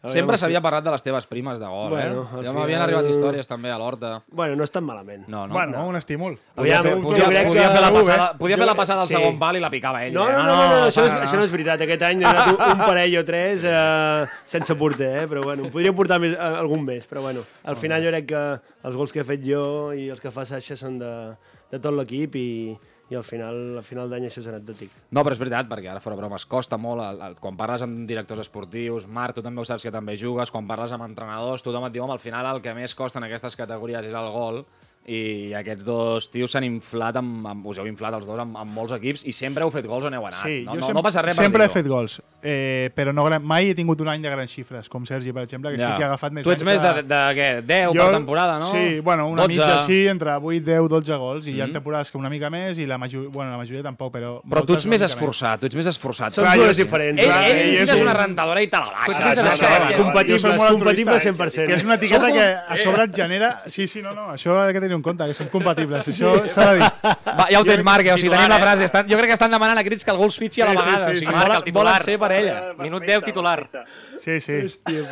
a 0.01 0.09
Sempre 0.15 0.37
s'havia 0.37 0.61
parlat 0.61 0.83
de 0.83 0.91
les 0.91 1.03
teves 1.05 1.25
primes 1.29 1.59
de 1.59 1.65
gol, 1.69 1.89
Bueno, 1.91 2.23
eh? 2.23 2.43
Ja 2.45 2.53
m'havien 2.53 2.79
final- 2.79 2.83
arribat 2.87 3.09
històries 3.11 3.47
també 3.47 3.71
a 3.71 3.77
l'Horta. 3.77 4.21
Bueno, 4.31 4.55
no 4.55 4.63
és 4.63 4.71
tan 4.71 4.83
malament. 4.83 5.27
No, 5.27 5.45
no. 5.47 5.53
Bueno, 5.53 5.85
un 5.87 5.95
estímul. 5.99 6.37
Podia, 6.55 6.79
Aviam, 6.79 6.83
fer, 6.83 7.03
podia, 7.03 7.25
podia, 7.25 7.43
que- 7.43 7.73
fer 7.77 7.81
la 7.81 7.91
passada, 7.93 8.25
eh? 8.33 8.37
podia 8.39 8.57
fer 8.57 8.65
la 8.71 8.75
passada 8.75 9.01
al 9.03 9.07
Sí. 9.07 9.15
segon 9.15 9.37
pal 9.39 9.55
i 9.57 9.59
la 9.59 9.69
picava 9.69 10.03
ell. 10.05 10.13
No, 10.13 10.27
eh? 10.29 10.33
no, 10.33 10.43
no, 10.43 10.55
no, 10.55 10.67
no, 10.79 10.87
això, 10.87 11.05
és, 11.05 11.13
això 11.13 11.35
no 11.37 11.43
és 11.43 11.51
veritat. 11.51 11.81
Aquest 11.81 12.01
any 12.09 12.21
he 12.23 12.25
anat 12.25 12.53
un, 12.55 12.83
parell 12.85 13.17
o 13.19 13.25
tres 13.25 13.63
eh, 13.63 14.25
sense 14.45 14.75
porter, 14.75 15.23
eh? 15.23 15.27
però 15.27 15.43
bueno, 15.43 15.69
podria 15.69 15.93
portar 15.93 16.19
més, 16.19 16.33
eh, 16.33 16.37
algun 16.63 16.83
més, 16.85 17.07
però 17.09 17.21
bueno, 17.21 17.43
al 17.63 17.77
final 17.77 18.03
jo 18.03 18.09
crec 18.13 18.27
que 18.33 18.43
els 18.87 18.95
gols 18.95 19.11
que 19.13 19.21
he 19.21 19.27
fet 19.27 19.41
jo 19.45 19.91
i 19.93 20.09
els 20.09 20.19
que 20.21 20.31
fa 20.31 20.45
Sasha 20.45 20.75
són 20.79 20.97
de, 20.99 21.11
de 21.71 21.79
tot 21.79 21.93
l'equip 21.93 22.35
i, 22.39 22.47
i 23.09 23.17
al 23.17 23.25
final, 23.25 23.77
al 23.81 23.85
final 23.85 24.09
d'any 24.11 24.27
això 24.27 24.43
és 24.43 24.49
anecdòtic. 24.51 24.91
No, 25.09 25.23
però 25.25 25.33
és 25.33 25.41
veritat, 25.41 25.69
perquè 25.71 25.89
ara 25.89 26.03
fora 26.03 26.17
bromes, 26.19 26.45
costa 26.49 26.77
molt, 26.77 27.01
el, 27.05 27.21
el, 27.25 27.37
quan 27.41 27.57
parles 27.57 27.85
amb 27.85 28.03
directors 28.09 28.43
esportius, 28.45 29.07
Marc, 29.09 29.37
tu 29.37 29.45
també 29.45 29.63
ho 29.63 29.67
saps 29.67 29.87
que 29.87 29.93
també 29.93 30.17
jugues, 30.19 30.51
quan 30.53 30.69
parles 30.69 30.93
amb 30.93 31.07
entrenadors, 31.07 31.65
tothom 31.65 31.87
et 31.87 31.95
diu, 31.95 32.05
home, 32.05 32.13
al 32.13 32.21
final 32.21 32.49
el 32.53 32.61
que 32.65 32.75
més 32.77 32.93
costa 32.97 33.21
en 33.21 33.25
aquestes 33.25 33.57
categories 33.57 34.05
és 34.11 34.17
el 34.17 34.29
gol, 34.35 34.63
i 35.09 35.53
aquests 35.57 35.83
dos 35.83 36.27
tios 36.29 36.51
s'han 36.53 36.63
inflat, 36.67 37.15
amb, 37.17 37.47
amb, 37.49 37.65
us 37.65 37.79
heu 37.81 37.87
inflat 37.89 38.13
els 38.13 38.27
dos 38.27 38.37
amb, 38.37 38.55
amb 38.61 38.69
molts 38.75 38.93
equips, 38.93 39.23
i 39.25 39.31
sempre 39.33 39.63
heu 39.65 39.71
fet 39.73 39.87
gols 39.89 40.05
on 40.05 40.13
heu 40.13 40.25
anat. 40.27 40.43
Sí, 40.43 40.59
no, 40.65 40.75
jo 40.75 40.81
no, 40.81 40.85
sempre, 40.85 40.93
no 40.99 41.03
passa 41.07 41.21
res 41.25 41.35
per 41.39 41.45
sempre 41.47 41.65
he 41.65 41.69
fet 41.73 41.87
gols, 41.89 42.19
eh, 42.43 42.91
però 42.93 43.09
no, 43.15 43.23
gran- 43.25 43.41
mai 43.41 43.71
he 43.71 43.75
tingut 43.75 43.99
un 44.01 44.07
any 44.11 44.21
de 44.21 44.29
grans 44.29 44.51
xifres, 44.53 44.87
com 44.89 45.05
Sergi, 45.09 45.33
per 45.33 45.43
exemple, 45.47 45.71
que 45.71 45.79
sí 45.79 45.87
que 45.97 46.03
ha 46.03 46.11
agafat 46.11 46.31
més 46.35 46.45
Tu 46.45 46.51
ets 46.51 46.61
anys 46.61 46.69
més 46.69 46.81
de, 46.83 46.91
de, 47.01 47.03
de 47.09 47.21
què? 47.39 47.47
10 47.65 47.95
per 47.97 48.09
temporada, 48.13 48.59
no? 48.59 48.69
Sí, 48.71 48.99
bueno, 48.99 49.25
una 49.29 49.47
12. 49.47 49.49
mitja 49.55 49.71
així, 49.79 50.07
entre 50.07 50.35
8, 50.35 50.61
10, 50.67 50.89
12 50.93 51.15
gols, 51.17 51.47
i 51.47 51.55
hi 51.55 51.61
ha 51.61 51.65
Mhm. 51.67 51.73
temporades 51.79 52.11
que 52.11 52.17
una 52.19 52.29
mica 52.29 52.49
més, 52.51 52.77
i 52.77 52.85
la 52.85 52.97
majoria, 52.99 53.29
bueno, 53.33 53.49
la 53.51 53.57
majoria 53.57 53.81
tampoc, 53.81 54.13
però... 54.13 54.41
Però 54.45 54.65
tu 54.65 54.73
ets 54.77 54.85
més 54.85 55.01
esforçat, 55.01 55.59
tu 55.59 55.65
ets 55.65 55.75
més 55.75 55.87
esforçat. 55.87 56.33
Són 56.33 56.45
jo 56.53 56.69
sí. 56.73 56.83
diferents. 56.83 57.19
Ell, 57.19 57.31
ell, 57.31 57.73
jo 57.77 57.81
ell 57.81 57.95
és 57.97 58.01
una 58.01 58.13
rentadora 58.13 58.61
i 58.61 58.67
te 58.67 58.77
la 58.77 58.91
baixa. 58.93 59.87
Que- 59.89 59.97
Compatibles, 59.97 60.41
Jo 60.43 60.49
compatibles 60.69 61.25
altruista, 61.25 61.33
100%. 61.33 61.67
Que 61.67 61.73
és 61.75 61.83
una 61.83 61.95
etiqueta 61.95 62.31
que 62.31 62.45
a 62.67 62.77
sobre 62.77 63.03
et 63.03 63.15
genera... 63.15 63.61
Sí, 63.65 63.87
sí, 63.87 64.01
no, 64.01 64.13
no, 64.13 64.29
això 64.33 64.55
ha 64.59 64.67
de 64.67 64.73
tenir 64.89 64.97
en 64.97 65.03
compte, 65.05 65.27
que 65.29 65.37
som 65.37 65.47
compatibles, 65.53 66.07
això 66.09 66.33
s'ha 66.49 66.65
de 66.73 66.79
dir. 66.81 66.89
Va, 67.29 67.45
ja 67.53 67.61
ho 67.61 67.65
tens, 67.67 67.83
Marc, 67.85 68.07
eh? 68.09 68.13
o 68.13 68.17
sigui, 68.17 68.33
tenim 68.33 68.49
la 68.49 68.57
eh? 68.57 68.63
frase. 68.65 68.87
Estan, 68.89 69.07
jo 69.09 69.17
crec 69.19 69.29
que 69.31 69.37
estan 69.37 69.53
demanant 69.53 69.77
a 69.79 69.83
crits 69.85 70.03
que 70.05 70.11
algú 70.13 70.25
els 70.27 70.37
fitxi 70.41 70.63
a 70.65 70.69
la 70.69 70.73
Sí, 70.73 70.77
sí, 70.79 70.85
vegada. 70.85 71.05
sí, 71.05 71.11
o 71.11 71.13
sigui, 71.13 71.25
sí. 71.25 71.31
volen- 71.31 71.39
Marc, 71.39 71.57
el 71.59 71.63
titular. 71.69 71.93
volen 71.93 72.05
ser 72.09 72.19
per 72.19 72.31
ella. 72.39 72.55
Minut 72.79 73.03
10, 73.05 73.23
titular. 73.29 73.59
Sí, 74.19 74.39
sí, 74.43 74.57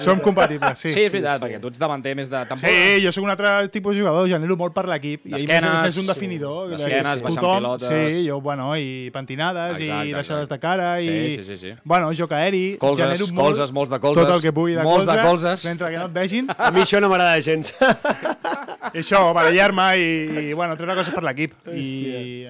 som 0.04 0.20
compatibles, 0.20 0.80
sí. 0.84 0.90
Sí, 0.92 1.06
és 1.08 1.12
veritat, 1.14 1.40
perquè 1.42 1.60
tu 1.64 1.70
ets 1.72 1.80
davanter 1.80 2.14
més 2.20 2.28
de... 2.32 2.42
Tampoc... 2.50 2.68
Sí, 2.68 3.00
jo 3.06 3.12
sóc 3.16 3.24
un 3.24 3.32
altre 3.32 3.52
tipus 3.72 3.96
de 3.96 4.02
jugador, 4.04 4.28
genero 4.28 4.58
molt 4.60 4.76
per 4.76 4.84
l'equip. 4.92 5.24
I 5.26 5.32
ell 5.32 5.46
més, 5.48 5.48
D'esquenes, 5.48 5.84
més 5.88 5.98
un 6.02 6.10
definidor. 6.12 6.60
sí. 6.70 6.76
D'esquenes, 6.82 7.24
baixant 7.24 7.40
Tothom, 7.44 7.58
pilotes. 7.64 7.88
Sí, 8.14 8.26
jo, 8.28 8.40
bueno, 8.44 8.70
i 8.78 9.10
pentinades, 9.16 9.78
Exacte, 9.80 10.10
i 10.10 10.14
deixades 10.14 10.48
exacte. 10.48 10.54
de 10.56 10.60
cara, 10.68 10.90
i... 11.02 11.08
Sí, 11.08 11.38
sí, 11.38 11.44
sí, 11.44 11.58
sí. 11.64 11.74
Bueno, 11.84 12.12
joc 12.20 12.36
aeri, 12.38 12.64
Colzes, 12.82 13.06
genero 13.06 13.30
molt, 13.32 13.46
colzes, 13.58 13.74
molts 13.80 13.94
de 13.96 14.00
colzes. 14.04 14.26
Tot 14.28 14.36
el 14.36 14.42
que 14.44 14.54
pugui 14.56 14.76
de 14.78 14.84
Molts 14.84 15.06
de 15.08 15.16
colze, 15.22 15.28
colzes. 15.30 15.66
mentre 15.72 15.92
que 15.94 16.02
no 16.04 16.10
et 16.12 16.16
vegin. 16.20 16.52
A 16.58 16.72
mi 16.76 16.84
això 16.84 17.00
no 17.04 17.10
m'agrada 17.12 17.40
gens. 17.42 17.72
I 18.94 19.00
això, 19.04 19.22
barallar-me 19.36 19.88
i, 20.00 20.08
i, 20.50 20.54
bueno, 20.58 20.76
treure 20.80 20.96
coses 21.00 21.14
per 21.16 21.24
l'equip. 21.26 21.54
I 21.72 21.88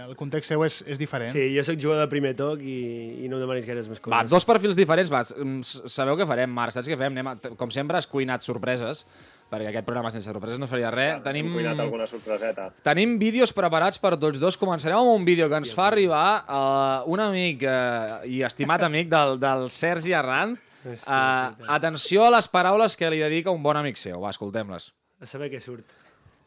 el 0.08 0.16
context 0.20 0.52
seu 0.54 0.64
és, 0.66 0.80
és 0.88 1.00
diferent. 1.02 1.32
Sí, 1.34 1.48
jo 1.56 1.64
sóc 1.68 1.78
jugador 1.82 2.06
de 2.06 2.12
primer 2.12 2.34
toc 2.40 2.62
i, 2.64 2.78
i 3.26 3.30
no 3.30 3.38
em 3.40 3.44
demanis 3.46 3.66
gaires 3.68 3.90
més 3.92 4.00
coses. 4.00 4.14
Va, 4.16 4.24
dos 4.30 4.46
perfils 4.48 4.78
diferents, 4.80 5.12
va. 5.14 5.22
mm, 5.26 5.62
Sabeu 5.92 6.18
què 6.20 6.28
farem, 6.30 6.47
Marc? 6.54 6.76
Saps 6.76 6.88
què 6.90 6.98
fem? 7.00 7.16
Anem 7.16 7.28
a, 7.32 7.36
com 7.60 7.72
sempre, 7.74 7.98
has 7.98 8.08
cuinat 8.10 8.46
sorpreses, 8.46 9.06
perquè 9.52 9.70
aquest 9.72 9.86
programa 9.88 10.12
sense 10.14 10.28
sorpreses 10.30 10.60
no 10.60 10.68
faria 10.68 10.92
res. 10.94 11.22
Tenim, 11.26 11.48
Hem 11.50 11.58
cuinat 11.60 11.82
alguna 11.84 12.08
sorpreseta. 12.08 12.70
tenim 12.84 13.18
vídeos 13.20 13.54
preparats 13.56 14.00
per 14.00 14.16
tots 14.18 14.40
dos. 14.40 14.58
Començarem 14.58 14.98
amb 14.98 15.14
un 15.16 15.26
vídeo 15.28 15.50
que 15.50 15.60
ens 15.62 15.74
fa 15.74 15.88
arribar 15.92 16.44
uh, 16.48 17.04
un 17.12 17.20
amic 17.24 17.64
uh, 17.68 18.24
i 18.26 18.44
estimat 18.48 18.84
amic 18.90 19.10
del, 19.14 19.38
del 19.40 19.70
Sergi 19.70 20.14
Arran. 20.14 20.58
Uh, 20.88 21.52
atenció 21.68 22.24
a 22.26 22.32
les 22.38 22.48
paraules 22.48 22.96
que 22.96 23.10
li 23.12 23.20
dedica 23.20 23.52
un 23.52 23.64
bon 23.64 23.76
amic 23.76 23.98
seu. 24.00 24.22
Va, 24.24 24.30
escoltem-les. 24.32 24.92
A 25.20 25.26
saber 25.28 25.50
què 25.52 25.60
surt. 25.60 25.84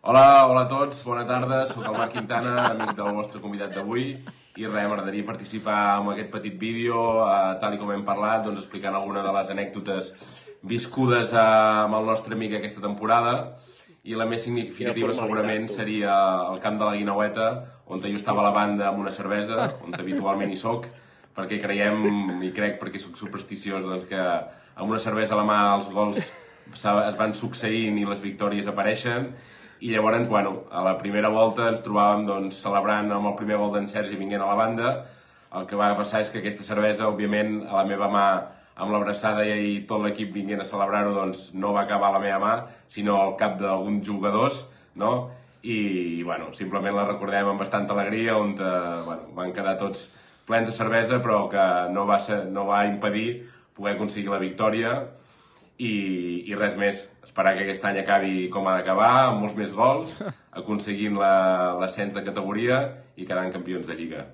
Hola, 0.00 0.46
hola 0.48 0.62
a 0.64 0.68
tots, 0.70 1.02
bona 1.04 1.26
tarda, 1.28 1.66
sóc 1.68 1.84
el 1.84 1.92
Marc 1.92 2.14
Quintana, 2.14 2.54
amic 2.70 2.94
del 2.96 3.10
vostre 3.18 3.36
convidat 3.42 3.74
d'avui, 3.74 4.14
i 4.58 4.66
res, 4.66 4.88
m'agradaria 4.90 5.26
participar 5.26 6.00
en 6.00 6.10
aquest 6.12 6.30
petit 6.32 6.56
vídeo, 6.58 7.00
eh, 7.26 7.56
tal 7.62 7.74
i 7.76 7.78
com 7.78 7.92
hem 7.94 8.04
parlat, 8.06 8.42
doncs 8.44 8.64
explicant 8.64 8.96
alguna 8.96 9.22
de 9.22 9.34
les 9.36 9.50
anècdotes 9.52 10.14
viscudes 10.62 11.32
eh, 11.32 11.44
amb 11.84 11.94
el 12.00 12.08
nostre 12.08 12.34
amic 12.34 12.56
aquesta 12.58 12.82
temporada, 12.82 13.34
i 14.02 14.16
la 14.16 14.26
més 14.26 14.42
significativa 14.46 15.12
segurament 15.14 15.68
seria 15.68 16.14
el 16.50 16.58
camp 16.64 16.80
de 16.80 16.88
la 16.88 16.96
Guinaueta, 16.96 17.50
on 17.86 18.02
jo 18.02 18.16
estava 18.16 18.42
a 18.42 18.48
la 18.48 18.54
banda 18.56 18.88
amb 18.88 19.02
una 19.04 19.12
cervesa, 19.14 19.68
on 19.84 19.94
habitualment 19.94 20.50
hi 20.50 20.58
soc, 20.58 20.88
perquè 21.36 21.60
creiem, 21.62 22.42
i 22.42 22.50
crec 22.56 22.80
perquè 22.80 22.98
sóc 22.98 23.18
supersticiós, 23.20 23.86
doncs 23.86 24.08
que 24.10 24.20
amb 24.20 24.88
una 24.88 24.98
cervesa 24.98 25.36
a 25.36 25.40
la 25.40 25.46
mà 25.46 25.60
els 25.76 25.90
gols 25.94 26.20
es 26.70 27.16
van 27.18 27.34
succeint 27.34 27.98
i 27.98 28.06
les 28.06 28.22
victòries 28.22 28.68
apareixen, 28.70 29.30
i 29.80 29.90
llavors, 29.94 30.28
bueno, 30.28 30.64
a 30.70 30.82
la 30.84 30.98
primera 30.98 31.30
volta 31.32 31.70
ens 31.70 31.80
trobàvem 31.80 32.26
doncs, 32.28 32.58
celebrant 32.60 33.08
amb 33.16 33.30
el 33.30 33.36
primer 33.38 33.56
gol 33.56 33.72
d'en 33.72 33.88
Sergi 33.88 34.18
vinguent 34.20 34.42
a 34.44 34.50
la 34.50 34.58
banda. 34.58 34.90
El 35.56 35.64
que 35.66 35.78
va 35.78 35.94
passar 35.96 36.20
és 36.20 36.30
que 36.30 36.42
aquesta 36.42 36.66
cervesa, 36.66 37.08
òbviament, 37.08 37.62
a 37.64 37.78
la 37.78 37.86
meva 37.88 38.10
mà, 38.12 38.26
amb 38.80 38.92
l'abraçada 38.92 39.46
i 39.48 39.80
tot 39.88 40.04
l'equip 40.04 40.34
vinguent 40.36 40.60
a 40.60 40.68
celebrar-ho, 40.68 41.14
doncs 41.16 41.50
no 41.56 41.72
va 41.76 41.86
acabar 41.86 42.10
a 42.10 42.18
la 42.18 42.22
meva 42.22 42.38
mà, 42.42 42.54
sinó 42.92 43.16
al 43.22 43.34
cap 43.40 43.56
d'alguns 43.60 44.04
jugadors, 44.06 44.66
no? 45.00 45.30
I, 45.62 46.22
bueno, 46.28 46.52
simplement 46.56 46.96
la 46.96 47.06
recordem 47.08 47.48
amb 47.48 47.60
bastanta 47.60 47.96
alegria, 47.96 48.36
on 48.36 48.54
eh, 48.56 49.00
bueno, 49.08 49.32
van 49.36 49.56
quedar 49.56 49.78
tots 49.80 50.10
plens 50.48 50.68
de 50.68 50.76
cervesa, 50.76 51.20
però 51.24 51.46
que 51.52 51.66
no 51.92 52.04
va, 52.08 52.20
ser, 52.20 52.44
no 52.52 52.66
va 52.68 52.84
impedir 52.88 53.46
poder 53.76 53.96
aconseguir 53.96 54.32
la 54.32 54.40
victòria 54.40 54.94
i, 55.80 55.92
i 56.50 56.56
res 56.58 56.76
més. 56.76 57.06
Esperar 57.24 57.54
que 57.56 57.64
aquest 57.64 57.84
any 57.88 57.98
acabi 58.02 58.48
com 58.52 58.68
ha 58.68 58.76
d'acabar, 58.78 59.10
amb 59.30 59.40
molts 59.44 59.56
més 59.58 59.72
gols, 59.76 60.18
aconseguint 60.60 61.16
la- 61.20 61.76
l'ascens 61.80 62.14
de 62.16 62.24
categoria 62.26 62.80
i 63.16 63.26
quedant 63.28 63.52
campions 63.54 63.88
de 63.88 63.96
Lliga. 63.98 64.26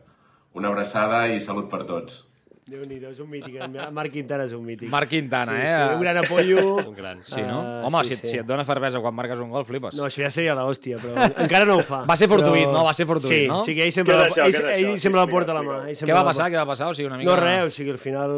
Una 0.56 0.72
abraçada 0.72 1.26
i 1.30 1.40
salut 1.44 1.68
per 1.70 1.84
tots. 1.88 2.24
Déu-n'hi-do, 2.66 3.12
és 3.14 3.18
un 3.22 3.28
mític. 3.30 3.60
Marc 3.94 4.10
Quintana 4.10 4.42
és 4.48 4.52
un 4.56 4.64
mític. 4.66 4.88
Marc 4.90 5.06
Quintana, 5.12 5.52
sí, 5.54 5.66
eh? 5.68 5.74
Sí, 5.78 5.94
un 5.94 6.00
gran 6.02 6.16
apoyo. 6.18 6.62
Un 6.82 6.96
gran. 6.96 7.20
Sí, 7.22 7.38
no? 7.46 7.60
Ah, 7.62 7.82
Home, 7.86 8.00
sí, 8.02 8.08
si, 8.08 8.14
et- 8.16 8.24
sí. 8.24 8.30
si 8.32 8.38
et 8.42 8.46
dona 8.48 8.64
cervesa 8.66 8.98
quan 9.04 9.14
marques 9.14 9.38
un 9.38 9.52
gol, 9.54 9.62
flipes. 9.64 9.94
No, 9.94 10.08
això 10.08 10.24
ja 10.24 10.30
seria 10.34 10.56
l'hòstia, 10.58 10.98
però 10.98 11.14
encara 11.44 11.64
no 11.64 11.76
ho 11.78 11.84
fa. 11.86 12.00
Va 12.10 12.16
ser 12.18 12.26
fortuït, 12.26 12.64
Però- 12.66 12.72
no? 12.74 12.82
Va 12.88 12.92
ser 12.98 13.06
fortuït, 13.06 13.44
sí, 13.44 13.46
no? 13.46 13.60
Sí, 13.62 13.76
que 13.76 13.84
ell 13.86 13.92
sempre, 13.94 14.16
la, 14.18 14.26
això? 14.26 14.42
ell, 14.42 14.50
és 14.50 14.58
ell 14.58 14.88
això? 14.96 14.98
sempre 15.06 15.20
la 15.20 15.28
porta 15.30 15.54
a 15.54 15.60
la 15.60 15.62
mà. 15.62 15.76
Ell 15.92 15.94
Què 16.10 16.12
va 16.18 16.24
passar? 16.26 16.50
Què 16.50 16.58
va 16.58 16.66
passar? 16.66 16.88
O 16.90 16.94
sigui, 16.98 17.06
una 17.06 17.18
mica... 17.22 17.30
No, 17.30 17.36
res, 17.38 17.62
o 17.68 17.70
sigui, 17.70 17.94
al 17.94 18.02
final 18.02 18.34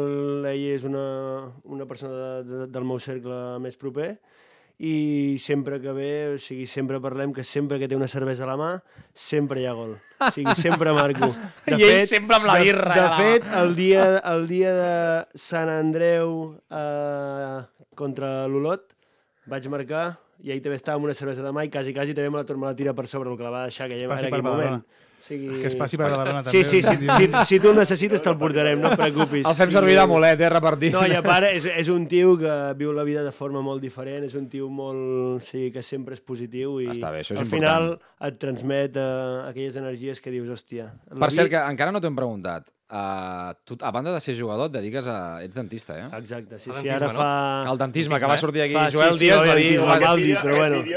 ell 0.53 0.65
és 0.75 0.85
una, 0.85 1.05
una 1.63 1.89
persona 1.89 2.13
de, 2.13 2.43
de, 2.51 2.67
del 2.77 2.85
meu 2.85 2.99
cercle 3.01 3.57
més 3.65 3.81
proper 3.81 4.11
i 4.79 5.35
sempre 5.43 5.81
que 5.83 5.91
ve, 5.91 6.11
o 6.35 6.37
sigui, 6.39 6.63
sempre 6.71 7.01
parlem 7.03 7.33
que 7.35 7.43
sempre 7.43 7.75
que 7.81 7.87
té 7.91 7.97
una 7.99 8.07
cervesa 8.07 8.45
a 8.45 8.47
la 8.47 8.55
mà, 8.55 8.69
sempre 9.13 9.59
hi 9.59 9.65
ha 9.67 9.73
gol. 9.75 9.97
O 10.23 10.29
sigui, 10.31 10.53
sempre 10.55 10.93
marco. 10.95 11.27
I 11.67 11.75
ell 11.83 12.05
sempre 12.07 12.37
amb 12.39 12.47
la 12.47 12.55
de- 12.59 12.63
birra 12.69 12.95
De, 12.95 13.01
mà. 13.03 13.17
fet, 13.17 13.49
el 13.59 13.75
dia, 13.75 14.05
el 14.31 14.47
dia 14.47 14.71
de 14.77 14.93
Sant 15.35 15.67
Andreu 15.73 16.31
eh, 16.71 17.59
contra 17.99 18.47
l'Olot 18.47 18.87
vaig 19.51 19.67
marcar 19.73 20.05
i 20.45 20.53
ell 20.55 20.61
també 20.63 20.77
estava 20.79 20.95
amb 20.95 21.09
una 21.09 21.17
cervesa 21.17 21.43
de 21.43 21.51
mà 21.51 21.65
i 21.67 21.69
quasi, 21.73 21.91
quasi 21.91 22.13
també 22.15 22.29
me 22.31 22.39
la, 22.39 22.45
tor- 22.47 22.55
me 22.61 22.69
la 22.69 22.75
tira 22.79 22.93
per 22.95 23.07
sobre, 23.11 23.27
el 23.33 23.35
que 23.35 23.43
la 23.43 23.51
va 23.51 23.65
deixar, 23.67 23.89
que 23.91 23.99
ja 23.99 24.05
era 24.07 24.15
aquell 24.15 24.39
moment. 24.45 24.79
Badalona. 24.79 24.85
Sigui... 25.19 25.59
Que 25.61 25.67
es 25.67 25.75
passi 25.75 25.97
per 25.99 26.07
Badalona, 26.13 26.41
Sí, 26.47 26.61
també. 26.61 26.65
sí, 26.65 26.79
sí, 26.81 27.07
si, 27.17 27.45
si 27.49 27.59
tu 27.59 27.73
el 27.73 27.75
necessites 27.75 28.21
te'l 28.23 28.37
portarem, 28.39 28.79
no 28.79 28.93
et 28.93 28.99
preocupis. 29.01 29.43
El 29.45 29.55
fem 29.59 29.73
servir 29.73 29.97
de 29.99 30.05
mulet, 30.07 30.39
eh, 30.39 30.49
repartit. 30.53 30.93
No, 30.95 31.01
i 31.05 31.13
a 31.17 31.21
part, 31.25 31.49
és, 31.51 31.65
és 31.83 31.89
un 31.91 32.07
tio 32.07 32.37
que 32.39 32.55
viu 32.79 32.93
la 32.95 33.03
vida 33.03 33.23
de 33.25 33.33
forma 33.35 33.59
molt 33.65 33.83
diferent, 33.83 34.23
és 34.29 34.35
un 34.39 34.47
tio 34.49 34.69
molt... 34.71 35.43
Sí, 35.43 35.69
que 35.75 35.83
sempre 35.83 36.15
és 36.15 36.21
positiu 36.23 36.79
i 36.79 36.87
Està 36.93 37.11
bé, 37.11 37.21
això 37.25 37.35
és 37.35 37.41
al 37.43 37.45
important. 37.49 37.99
final 37.99 38.29
et 38.31 38.39
transmet 38.39 38.95
uh, 38.99 39.49
aquelles 39.51 39.75
energies 39.79 40.21
que 40.23 40.31
dius, 40.31 40.49
hòstia... 40.55 40.89
Per 41.19 41.31
cert, 41.35 41.51
que 41.51 41.59
encara 41.75 41.91
no 41.91 41.99
t'ho 41.99 42.07
hem 42.11 42.15
preguntat. 42.17 42.71
Uh, 42.89 43.53
tu, 43.69 43.75
a 43.85 43.91
banda 43.93 44.09
de 44.11 44.19
ser 44.19 44.33
jugador, 44.33 44.65
et 44.65 44.73
dediques 44.73 45.05
a... 45.05 45.43
Ets 45.45 45.53
dentista, 45.53 45.93
eh? 45.93 46.07
Exacte, 46.17 46.57
sí, 46.57 46.71
sí, 46.73 46.89
ara 46.89 47.11
no? 47.11 47.13
fa... 47.13 47.27
El 47.69 47.77
dentisme, 47.77 48.17
que 48.17 48.25
va 48.25 48.37
sortir 48.41 48.63
aquí 48.63 48.73
Fa- 48.73 48.87
Joel 48.89 49.13
sí, 49.13 49.19
sí, 49.19 49.25
Díaz, 49.25 49.41
el 49.43 49.49
va 49.49 49.55
dir... 49.59 49.65
dentisme, 49.67 49.85
"Home, 49.85 50.05
mal 50.07 50.17
dit, 50.17 50.31
Aquest 50.33 50.47
però 50.47 50.57
bueno. 50.57 50.79
eh, 50.79 50.95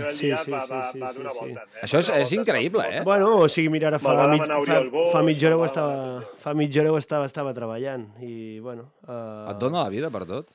Joel 0.00 0.14
sí, 0.16 0.26
Díaz 0.30 0.44
sí, 0.46 0.50
va, 0.50 0.62
sí, 0.64 0.72
va, 0.72 0.80
sí, 0.92 0.98
va 1.04 1.10
sí, 1.12 1.18
donar 1.18 1.32
sí. 1.34 1.38
voltes. 1.42 1.62
Eh? 1.76 1.82
Això 1.84 1.98
és, 2.00 2.10
Va 2.10 2.18
és 2.24 2.32
increïble, 2.40 2.86
eh? 2.88 3.02
Bueno, 3.04 3.28
o 3.44 3.48
sigui, 3.52 3.68
mira, 3.76 3.88
ara 3.92 3.98
fa, 4.00 4.14
va 4.16 4.28
mig, 4.32 4.48
fa, 4.48 4.80
fa 5.12 5.22
mitja 5.28 5.50
hora 5.50 5.58
ho 5.58 5.60
va 5.60 5.68
estava, 5.68 6.22
fa 6.40 6.54
mitja 6.56 6.80
hora 6.86 6.92
ho 6.96 6.98
estava, 7.04 7.28
estava 7.28 7.52
treballant 7.52 8.08
i, 8.24 8.58
bueno... 8.64 8.88
Uh, 9.04 9.50
Et 9.52 9.60
dona 9.60 9.84
la 9.84 9.92
vida 9.92 10.08
per 10.08 10.24
tot? 10.24 10.48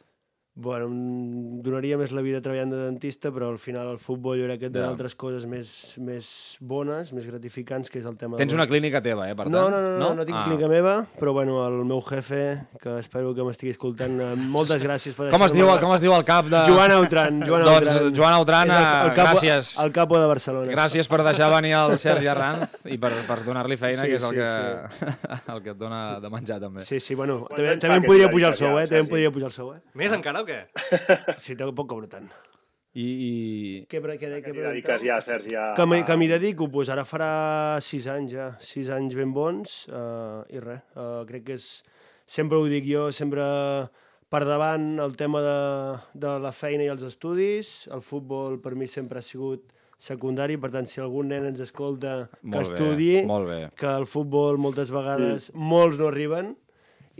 Bueno, 0.54 0.88
em 0.92 1.62
donaria 1.64 1.96
més 1.98 2.12
la 2.12 2.22
vida 2.22 2.42
treballant 2.44 2.70
de 2.74 2.80
dentista, 2.84 3.30
però 3.32 3.48
al 3.54 3.58
final 3.58 3.88
el 3.94 4.00
futbol 4.04 4.36
jo 4.38 4.46
crec 4.50 4.60
que 4.60 4.66
et 4.68 4.74
dona 4.74 4.88
Ja. 4.88 4.92
altres 4.92 5.16
coses 5.16 5.46
més, 5.48 5.96
més 5.98 6.58
bones, 6.60 7.14
més 7.14 7.26
gratificants, 7.26 7.90
que 7.90 8.00
és 8.00 8.06
el 8.06 8.18
tema... 8.18 8.36
Tens 8.38 8.52
de- 8.52 8.58
una 8.60 8.68
clínica 8.68 9.02
teva, 9.02 9.30
eh, 9.30 9.36
per 9.36 9.46
tant? 9.46 9.54
no, 9.56 9.70
no, 9.72 9.80
no, 9.82 9.92
no, 9.98 9.98
no, 10.10 10.16
no 10.16 10.26
tinc 10.26 10.38
Ah. 10.38 10.44
clínica 10.46 10.68
meva, 10.68 11.06
però 11.18 11.32
bueno, 11.34 11.66
el 11.68 11.86
meu 11.86 12.02
jefe, 12.02 12.68
que 12.82 12.98
espero 13.00 13.34
que 13.34 13.44
m'estigui 13.48 13.72
escoltant, 13.72 14.20
eh, 14.20 14.36
moltes 14.36 14.84
gràcies 14.84 15.16
per 15.16 15.30
Com 15.32 15.44
es, 15.48 15.54
diu, 15.54 15.68
com 15.80 15.94
es 15.96 16.02
diu 16.02 16.14
el 16.14 16.26
cap 16.26 16.46
de... 16.46 16.66
Joan 16.68 16.92
Autran. 16.92 17.42
Joan 17.48 17.64
doncs, 17.64 17.90
Autran. 17.90 18.14
Joan 18.16 18.34
Autran, 18.34 18.70
el- 18.70 18.76
el 18.76 19.16
capo- 19.16 19.40
gràcies. 19.40 19.72
El 19.86 19.92
capo 19.94 20.20
de 20.20 20.28
Barcelona. 20.28 20.72
Gràcies 20.72 21.08
per 21.08 21.24
deixar 21.24 21.50
venir 21.56 21.74
el 21.80 21.98
Sergi 21.98 22.28
Arranz 22.28 22.86
i 22.92 22.98
per, 22.98 23.14
per 23.26 23.40
donar-li 23.46 23.78
feina, 23.78 24.02
Sí, 24.04 24.10
que 24.10 24.16
és 24.16 24.24
el, 24.24 24.30
sí, 24.30 24.36
que, 24.36 25.52
el 25.56 25.64
que 25.64 25.70
et 25.72 25.78
dona 25.78 26.20
de 26.20 26.30
menjar, 26.30 26.60
també. 26.60 26.82
Sí, 26.82 27.00
sí, 27.00 27.16
bueno, 27.16 27.48
també, 27.50 27.78
també 27.78 27.98
em 28.02 28.04
podria 28.04 28.30
pujar 28.30 28.52
el 28.52 28.58
sou, 28.60 28.78
eh? 28.80 28.86
També 28.88 29.00
em 29.06 29.08
podria 29.08 29.32
pujar 29.32 29.48
el 29.48 29.56
sou, 29.56 29.74
eh? 29.76 29.80
Més 29.96 30.12
encara 30.12 30.41
o 30.42 30.48
què? 30.48 30.64
Sí, 31.44 31.56
tampoc 31.60 31.90
cobro 31.92 32.10
tant. 32.12 32.30
I, 32.92 33.06
i... 33.06 33.32
Què, 33.88 34.02
què, 34.04 34.18
què, 34.20 34.30
Que 34.44 34.52
què 34.52 34.64
dediques 34.66 35.04
ja, 35.06 35.22
Sergi, 35.24 35.56
a... 35.56 35.72
Que 35.78 35.86
m'hi 35.88 36.02
que 36.08 36.18
m'hi 36.20 36.28
dedico, 36.28 36.68
doncs 36.68 36.92
ara 36.92 37.06
farà 37.08 37.32
sis 37.80 38.08
anys 38.12 38.34
ja, 38.36 38.48
sis 38.60 38.92
anys 38.92 39.16
ben 39.16 39.32
bons 39.32 39.86
uh, 39.88 40.44
i 40.52 40.60
res, 40.60 40.84
uh, 41.00 41.22
crec 41.30 41.46
que 41.48 41.60
és, 41.60 41.68
sempre 42.28 42.60
ho 42.60 42.68
dic 42.68 42.90
jo, 42.90 43.08
sempre 43.16 43.46
per 44.32 44.44
davant 44.48 44.98
el 45.04 45.16
tema 45.20 45.40
de, 45.44 45.60
de 46.20 46.34
la 46.44 46.52
feina 46.56 46.84
i 46.84 46.92
els 46.92 47.06
estudis, 47.08 47.72
el 47.96 48.04
futbol 48.04 48.60
per 48.64 48.76
mi 48.76 48.88
sempre 48.92 49.20
ha 49.20 49.26
sigut 49.26 49.72
secundari, 50.02 50.58
per 50.60 50.72
tant, 50.74 50.88
si 50.90 51.00
algun 51.00 51.30
nen 51.32 51.46
ens 51.52 51.62
escolta 51.64 52.26
que 52.34 52.42
Molt 52.50 52.74
bé, 52.74 52.76
estudi, 52.76 53.12
molt 53.30 53.48
bé. 53.48 53.60
que 53.78 53.88
el 53.92 54.08
futbol 54.10 54.58
moltes 54.60 54.92
vegades 54.92 55.52
molts 55.56 56.00
no 56.02 56.10
arriben 56.10 56.56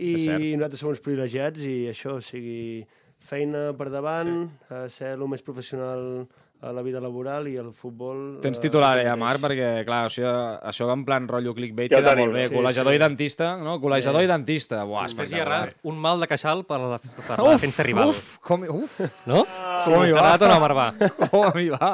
i 0.02 0.16
nosaltres 0.56 0.82
som 0.82 0.90
uns 0.90 1.02
privilegiats 1.04 1.64
i 1.68 1.76
això, 1.92 2.16
o 2.18 2.24
sigui, 2.24 2.82
feina 3.22 3.70
per 3.78 3.88
davant, 3.94 4.32
sí. 4.50 4.72
uh, 4.74 4.86
ser 4.90 5.14
el 5.16 5.26
més 5.30 5.44
professional 5.46 6.26
a 6.62 6.70
la 6.72 6.82
vida 6.82 7.00
laboral 7.02 7.48
i 7.50 7.56
el 7.58 7.72
futbol... 7.74 8.38
Tens 8.42 8.60
eh, 8.60 8.62
titular, 8.62 8.94
eh, 9.02 9.10
Marc, 9.18 9.40
perquè, 9.42 9.70
clar, 9.86 10.04
això, 10.06 10.30
això 10.70 10.86
en 10.94 11.02
plan 11.04 11.24
rotllo 11.26 11.54
clickbait 11.56 11.90
Ja 11.90 11.98
queda 11.98 12.12
tenim. 12.14 12.28
molt 12.30 12.38
bé. 12.38 12.44
Sí, 12.46 12.54
Col·legiador 12.54 12.94
sí. 12.94 12.98
i 12.98 13.02
dentista, 13.02 13.48
no? 13.58 13.74
Col·legiador 13.82 14.22
i 14.22 14.28
dentista. 14.30 14.84
Buah, 14.86 15.08
espectacular. 15.10 15.72
Un 15.90 15.98
mal 15.98 16.22
de 16.22 16.28
queixal 16.30 16.62
per 16.68 16.78
la, 16.78 17.00
per 17.02 17.38
la 17.40 17.56
defensa 17.56 17.82
rival. 17.88 18.12
Uf, 18.14 18.38
com, 18.46 18.62
uf, 18.78 19.00
No? 19.26 19.42
com 19.84 20.04
hi 20.06 20.14
va? 20.14 20.36
O 20.38 20.50
no, 20.52 20.60
Marvà? 20.62 20.86
Com 21.32 21.58
hi 21.58 21.66
va? 21.74 21.90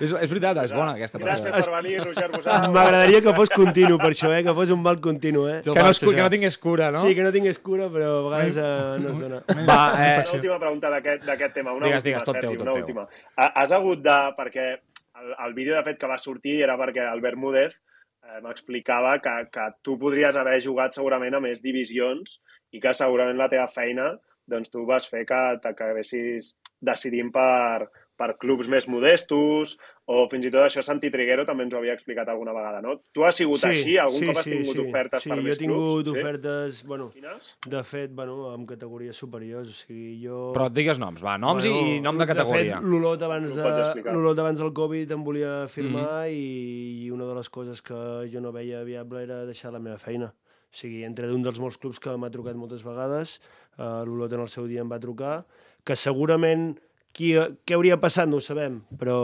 És, 0.00 0.10
és 0.10 0.26
veritat, 0.32 0.64
és 0.64 0.74
bona 0.74 0.96
aquesta 0.98 1.22
Gràcies 1.22 1.46
persona. 1.46 1.62
per 1.78 1.82
venir, 1.84 2.02
Roger 2.02 2.28
Bossat. 2.34 2.66
M'agradaria 2.74 3.22
que 3.22 3.36
fos 3.38 3.54
continu 3.54 4.00
per 4.02 4.10
això, 4.16 4.32
eh? 4.34 4.42
que 4.46 4.56
fos 4.58 4.74
un 4.74 4.82
mal 4.82 4.98
continu. 5.04 5.46
Eh? 5.46 5.60
Que 5.62 5.70
no, 5.78 5.94
que 5.94 6.22
no 6.26 6.30
tingués 6.34 6.58
cura, 6.58 6.90
no? 6.90 7.04
Sí, 7.06 7.14
que 7.14 7.22
no 7.22 7.30
tingués 7.34 7.62
cura, 7.62 7.86
però 7.92 8.10
a 8.18 8.26
vegades 8.26 8.58
eh, 8.58 8.98
no 8.98 9.14
es 9.14 9.22
dona. 9.22 9.40
Va, 9.62 9.80
eh, 9.94 10.12
Una 10.26 10.36
última 10.40 10.58
pregunta 10.58 10.90
d'aquest 10.90 11.26
d'aquest 11.28 11.54
tema. 11.54 11.72
Una 11.78 11.86
Digues, 11.86 12.02
última, 12.02 12.18
digues, 12.18 12.26
tot 12.26 12.40
teu, 12.42 12.58
tot 12.58 12.66
una 12.66 13.06
teu. 13.06 13.52
Has 13.62 13.72
hagut 13.78 14.07
de... 14.08 14.18
Perquè 14.38 14.68
el, 14.74 15.34
el 15.34 15.54
vídeo, 15.54 15.76
de 15.76 15.84
fet, 15.86 16.00
que 16.00 16.10
va 16.10 16.18
sortir 16.22 16.58
era 16.64 16.78
perquè 16.80 17.04
el 17.08 17.22
Bermúdez 17.24 17.76
eh, 17.76 18.40
m'explicava 18.44 19.18
que, 19.24 19.34
que 19.52 19.68
tu 19.84 19.98
podries 20.00 20.36
haver 20.36 20.58
jugat 20.64 20.96
segurament 20.96 21.38
a 21.38 21.42
més 21.44 21.62
divisions 21.64 22.40
i 22.72 22.82
que 22.82 22.94
segurament 22.96 23.38
la 23.40 23.50
teva 23.52 23.68
feina 23.72 24.12
doncs 24.48 24.72
tu 24.72 24.84
vas 24.88 25.06
fer 25.10 25.24
que 25.28 25.40
t'acabessis 25.62 26.54
decidint 26.80 27.30
per, 27.34 27.88
per 28.18 28.32
clubs 28.42 28.66
més 28.68 28.88
modestos 28.90 29.76
o 30.10 30.24
fins 30.32 30.46
i 30.48 30.50
tot 30.50 30.64
això 30.64 30.82
Santi 30.82 31.10
Triguero 31.12 31.44
també 31.46 31.66
ens 31.66 31.74
ho 31.76 31.78
havia 31.78 31.92
explicat 31.94 32.28
alguna 32.32 32.52
vegada, 32.56 32.80
no? 32.82 32.96
Tu 33.14 33.22
has 33.28 33.36
sigut 33.38 33.62
així? 33.68 33.94
Algun 34.00 34.30
cop 34.30 34.40
has 34.40 34.48
tingut 34.48 34.80
ofertes 34.82 35.22
sí, 35.22 35.28
per 35.30 35.36
jo 35.38 35.44
més 35.44 35.56
he 35.56 35.60
tingut 35.60 36.06
clubs? 36.08 36.18
ofertes, 36.18 36.80
bueno, 36.88 37.06
Quines? 37.14 37.52
de 37.68 37.82
fet, 37.84 38.10
bueno, 38.16 38.38
amb 38.50 38.66
categories 38.70 39.16
superiors. 39.20 39.68
O 39.68 39.78
sigui, 39.86 40.16
jo... 40.24 40.40
Però 40.56 40.66
et 40.70 40.74
digues 40.80 40.98
noms, 40.98 41.22
va, 41.22 41.36
noms 41.38 41.68
i 41.68 42.00
nom 42.04 42.18
de 42.18 42.26
categoria. 42.26 42.80
De 42.80 42.82
fet, 42.82 42.88
l'Olot 42.90 43.22
abans, 43.28 43.54
de, 43.54 44.02
l'Olot 44.10 44.42
abans 44.42 44.58
del 44.64 44.72
Covid 44.74 45.12
em 45.14 45.24
volia 45.24 45.54
firmar 45.68 46.08
Mhm. 46.28 46.34
i, 46.34 47.06
i 47.06 47.10
una 47.14 47.26
de 47.28 47.34
les 47.38 47.48
coses 47.52 47.82
que 47.82 48.00
jo 48.32 48.40
no 48.40 48.50
veia 48.52 48.82
viable 48.84 49.22
era 49.22 49.44
deixar 49.46 49.70
la 49.72 49.78
meva 49.78 49.98
feina. 49.98 50.32
O 50.68 50.74
sigui, 50.76 51.04
entre 51.04 51.28
d'un 51.30 51.40
dels 51.44 51.60
molts 51.60 51.78
clubs 51.80 52.00
que 52.00 52.12
m'ha 52.20 52.28
trucat 52.32 52.56
moltes 52.56 52.82
vegades, 52.84 53.38
uh, 53.78 54.02
l'Olot 54.04 54.32
en 54.36 54.40
el 54.44 54.48
seu 54.52 54.66
dia 54.68 54.82
em 54.84 54.88
va 54.90 54.98
trucar, 55.00 55.44
que 55.84 55.96
segurament 55.96 56.74
qui, 57.18 57.32
què 57.66 57.74
hauria 57.74 57.96
passat 57.98 58.28
no 58.30 58.38
ho 58.38 58.42
sabem, 58.44 58.76
però 59.00 59.16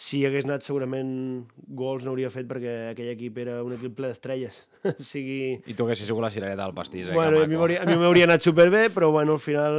si 0.00 0.22
hagués 0.24 0.46
anat 0.48 0.64
segurament 0.64 1.10
gols 1.76 2.06
no 2.06 2.14
hauria 2.14 2.30
fet 2.32 2.48
perquè 2.48 2.72
aquell 2.94 3.10
equip 3.12 3.36
era 3.44 3.58
un 3.64 3.74
equip 3.76 3.92
ple 3.98 4.08
d'estrelles. 4.08 4.62
o 4.88 5.04
sigui, 5.04 5.58
I 5.68 5.76
tu 5.76 5.84
haguessis 5.84 6.08
sigut 6.08 6.24
la 6.24 6.30
cirereta 6.32 6.64
del 6.64 6.74
pastís, 6.76 7.10
eh? 7.10 7.14
Bueno, 7.16 7.42
a 7.44 7.46
mi 7.50 7.56
m'hauria 8.00 8.24
anat 8.30 8.42
superbé, 8.48 8.86
però 8.94 9.10
bueno, 9.12 9.36
al 9.36 9.42
final 9.44 9.78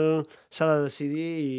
s'ha 0.53 0.69
de 0.75 0.83
decidir 0.85 1.29
i, 1.41 1.53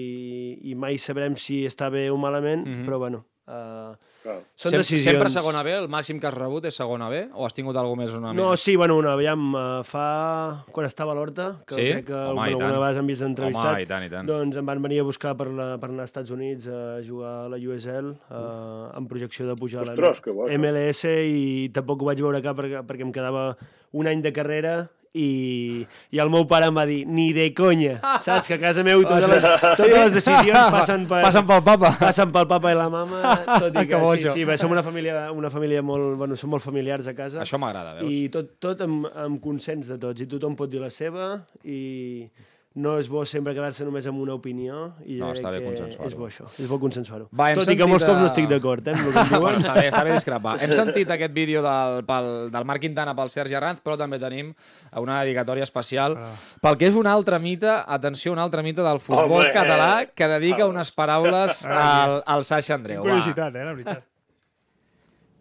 i 0.70 0.78
mai 0.78 0.96
sabrem 1.02 1.34
si 1.36 1.64
està 1.66 1.90
bé 1.90 2.06
o 2.14 2.16
malament, 2.20 2.62
Mhm. 2.64 2.84
però 2.86 2.98
bueno, 3.02 3.24
uh, 3.50 3.92
Clar. 4.24 4.38
són 4.56 4.72
Sem 4.72 4.80
decisions. 4.80 5.04
Sempre 5.12 5.28
segona 5.28 5.60
B? 5.66 5.74
El 5.76 5.86
màxim 5.92 6.16
que 6.20 6.26
has 6.30 6.34
rebut 6.34 6.64
és 6.64 6.74
segona 6.80 7.10
B? 7.12 7.18
O 7.36 7.44
has 7.44 7.52
tingut 7.52 7.76
alguna 7.76 8.02
més 8.06 8.14
una 8.16 8.32
No, 8.32 8.46
mica? 8.50 8.56
sí, 8.62 8.74
bueno, 8.80 8.96
una, 8.96 9.12
aviam, 9.12 9.42
uh, 9.54 9.82
fa... 9.84 10.64
Quan 10.72 10.86
estava 10.88 11.12
a 11.12 11.18
l'Horta, 11.18 11.50
que 11.68 11.74
Sí? 11.76 11.84
crec 11.92 12.06
que 12.08 12.14
Home, 12.14 12.32
bueno, 12.40 12.56
tant. 12.58 12.62
alguna 12.64 12.78
vegada 12.80 13.00
hem 13.02 13.06
vist 13.12 13.22
entrevistat, 13.28 13.70
Home, 13.74 13.82
i 13.82 13.86
tant, 13.86 14.06
i 14.06 14.10
tant. 14.10 14.26
doncs 14.32 14.56
em 14.56 14.64
van 14.72 14.80
venir 14.82 15.00
a 15.00 15.04
buscar 15.04 15.36
per, 15.36 15.48
la, 15.52 15.68
per 15.78 15.90
anar 15.90 16.06
als 16.06 16.14
Estats 16.14 16.30
Units 16.32 16.66
a 16.72 16.80
jugar 17.04 17.34
a 17.44 17.48
la 17.52 17.60
USL 17.60 18.10
uh, 18.14 18.96
amb 18.96 19.08
projecció 19.12 19.46
de 19.46 19.56
pujar 19.60 19.84
a 19.84 19.90
Ostres, 19.92 20.20
que 20.24 20.30
la 20.30 20.36
bo. 20.36 20.48
MLS 20.48 21.04
i 21.28 21.68
tampoc 21.76 22.00
ho 22.02 22.06
vaig 22.08 22.24
veure 22.24 22.40
cap 22.42 22.56
perquè, 22.56 22.80
perquè 22.88 23.04
em 23.04 23.12
quedava 23.12 23.50
un 23.92 24.06
any 24.08 24.22
de 24.24 24.32
carrera 24.32 24.88
i, 25.14 25.86
i 26.10 26.18
el 26.18 26.30
meu 26.32 26.42
pare 26.50 26.66
em 26.70 26.74
va 26.74 26.84
dir 26.88 27.04
ni 27.06 27.28
de 27.36 27.46
conya, 27.54 28.00
saps? 28.24 28.48
Que 28.50 28.56
a 28.56 28.60
casa 28.62 28.82
meu 28.86 29.04
totes 29.06 29.28
les, 29.30 29.44
totes 29.62 29.92
les 29.94 30.14
decisions 30.16 30.72
passen 30.74 31.04
per, 31.10 31.20
Passen 31.22 31.46
pel 31.46 31.62
papa. 31.66 31.92
passen 32.00 32.32
pel 32.34 32.48
papa 32.50 32.72
i 32.74 32.78
la 32.78 32.88
mama, 32.90 33.20
tot 33.46 33.70
i 33.70 33.84
Que 33.84 33.92
que 33.94 34.16
sí, 34.24 34.28
sí, 34.40 34.44
bé, 34.48 34.58
som 34.58 34.74
una 34.74 34.82
família, 34.82 35.28
una 35.32 35.50
família 35.54 35.82
molt, 35.86 36.16
bueno, 36.18 36.36
som 36.40 36.50
molt 36.50 36.64
familiars 36.66 37.06
a 37.06 37.14
casa. 37.14 37.40
Això 37.44 37.60
m'agrada, 37.62 37.94
veus? 38.00 38.10
I 38.10 38.26
tot, 38.34 38.56
tot 38.58 38.82
amb, 38.82 39.06
amb 39.14 39.38
consens 39.44 39.92
de 39.92 40.00
tots, 40.02 40.24
i 40.24 40.26
tothom 40.30 40.56
pot 40.58 40.72
dir 40.72 40.82
la 40.82 40.90
seva, 40.90 41.44
i 41.62 42.26
no 42.74 42.96
és 42.98 43.06
bo 43.06 43.20
sempre 43.24 43.52
quedar-se 43.54 43.84
només 43.86 44.06
amb 44.10 44.18
una 44.18 44.34
opinió, 44.34 44.94
i 45.06 45.14
No, 45.20 45.28
està 45.30 45.50
bé 45.54 45.60
consensuar-ho. 45.62 46.08
És 46.10 46.14
bo 46.18 46.26
això, 46.26 46.44
és 46.58 46.66
bo 46.66 46.78
consensuar-ho. 46.82 47.28
Tot 47.30 47.38
i 47.38 47.54
que 47.54 47.64
sentit 47.68 47.86
molts 47.86 48.04
cops 48.04 48.18
no 48.18 48.26
estic 48.26 48.48
d'acord, 48.50 48.88
eh, 48.88 48.94
amb 48.96 49.06
el 49.06 49.12
que 49.14 49.22
diuen. 49.28 49.42
Bueno, 49.44 49.58
està 49.62 49.74
bé, 49.76 49.84
està 49.92 50.00
bé 50.02 50.12
discrepar. 50.16 50.56
Hem 50.64 50.72
sentit 50.80 51.12
aquest 51.14 51.32
vídeo 51.36 51.62
del, 51.62 52.00
pel, 52.08 52.30
del 52.50 52.64
Marc 52.66 52.80
Quintana 52.82 53.14
pel 53.14 53.30
Sergi 53.30 53.54
Arranz, 53.54 53.78
però 53.84 53.94
també 54.00 54.18
tenim 54.18 54.50
una 54.98 55.20
dedicatòria 55.22 55.62
especial 55.68 56.16
Ah. 56.18 56.32
pel 56.62 56.76
que 56.80 56.88
és 56.88 56.96
un 56.98 57.06
altre 57.06 57.38
mite, 57.38 57.68
atenció, 57.70 58.32
un 58.32 58.38
altre 58.42 58.62
mite 58.66 58.82
del 58.82 58.98
futbol 58.98 59.42
Home, 59.44 59.52
català 59.54 60.06
que 60.12 60.26
dedica 60.28 60.64
Ah. 60.64 60.72
unes 60.72 60.90
paraules 60.90 61.64
al, 61.70 62.22
al 62.26 62.44
Sasha 62.44 62.74
Andreu. 62.74 63.02
Curiositat, 63.02 63.54
eh, 63.54 63.64
la 63.64 63.72
veritat. 63.74 64.02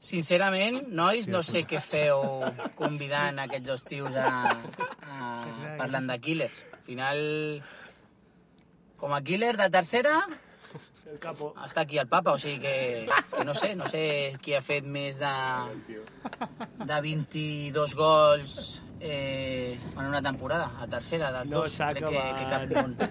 Sincerament, 0.04 0.82
nois, 0.91 1.30
no 1.32 1.39
sé 1.48 1.62
què 1.63 1.80
feu 1.80 2.43
convidant 2.76 3.39
aquests 3.39 3.67
dos 3.69 3.84
tios 3.88 4.15
a, 4.19 4.28
a 4.52 5.78
parlant. 5.80 6.10
Al 6.12 6.19
final, 6.86 7.19
com 8.98 9.13
a 9.15 9.22
killer 9.22 9.56
de 9.58 9.69
tercera, 9.69 10.13
El 11.13 11.19
capo. 11.22 11.52
està 11.62 11.84
aquí 11.86 12.00
el 12.02 12.08
papa, 12.10 12.34
o 12.34 12.39
sigui 12.41 12.60
que, 12.63 13.08
que 13.36 13.43
no 13.46 13.54
sé, 13.54 13.76
no 13.78 13.86
sé 13.88 14.34
qui 14.41 14.56
ha 14.58 14.62
fet 14.65 14.86
més 14.89 15.19
de, 15.22 15.34
de 16.89 17.02
22 17.06 17.93
gols 18.00 18.56
eh, 19.00 19.78
en 19.93 20.06
una 20.08 20.24
temporada, 20.26 20.72
a 20.82 20.88
tercera 20.88 21.30
dels 21.36 21.52
No 21.52 21.62
dos, 21.62 21.76
crec 21.78 22.08
que, 22.08 22.24
que 22.39 22.48
cap 22.50 22.65
ni 22.69 22.80
un. 22.82 22.98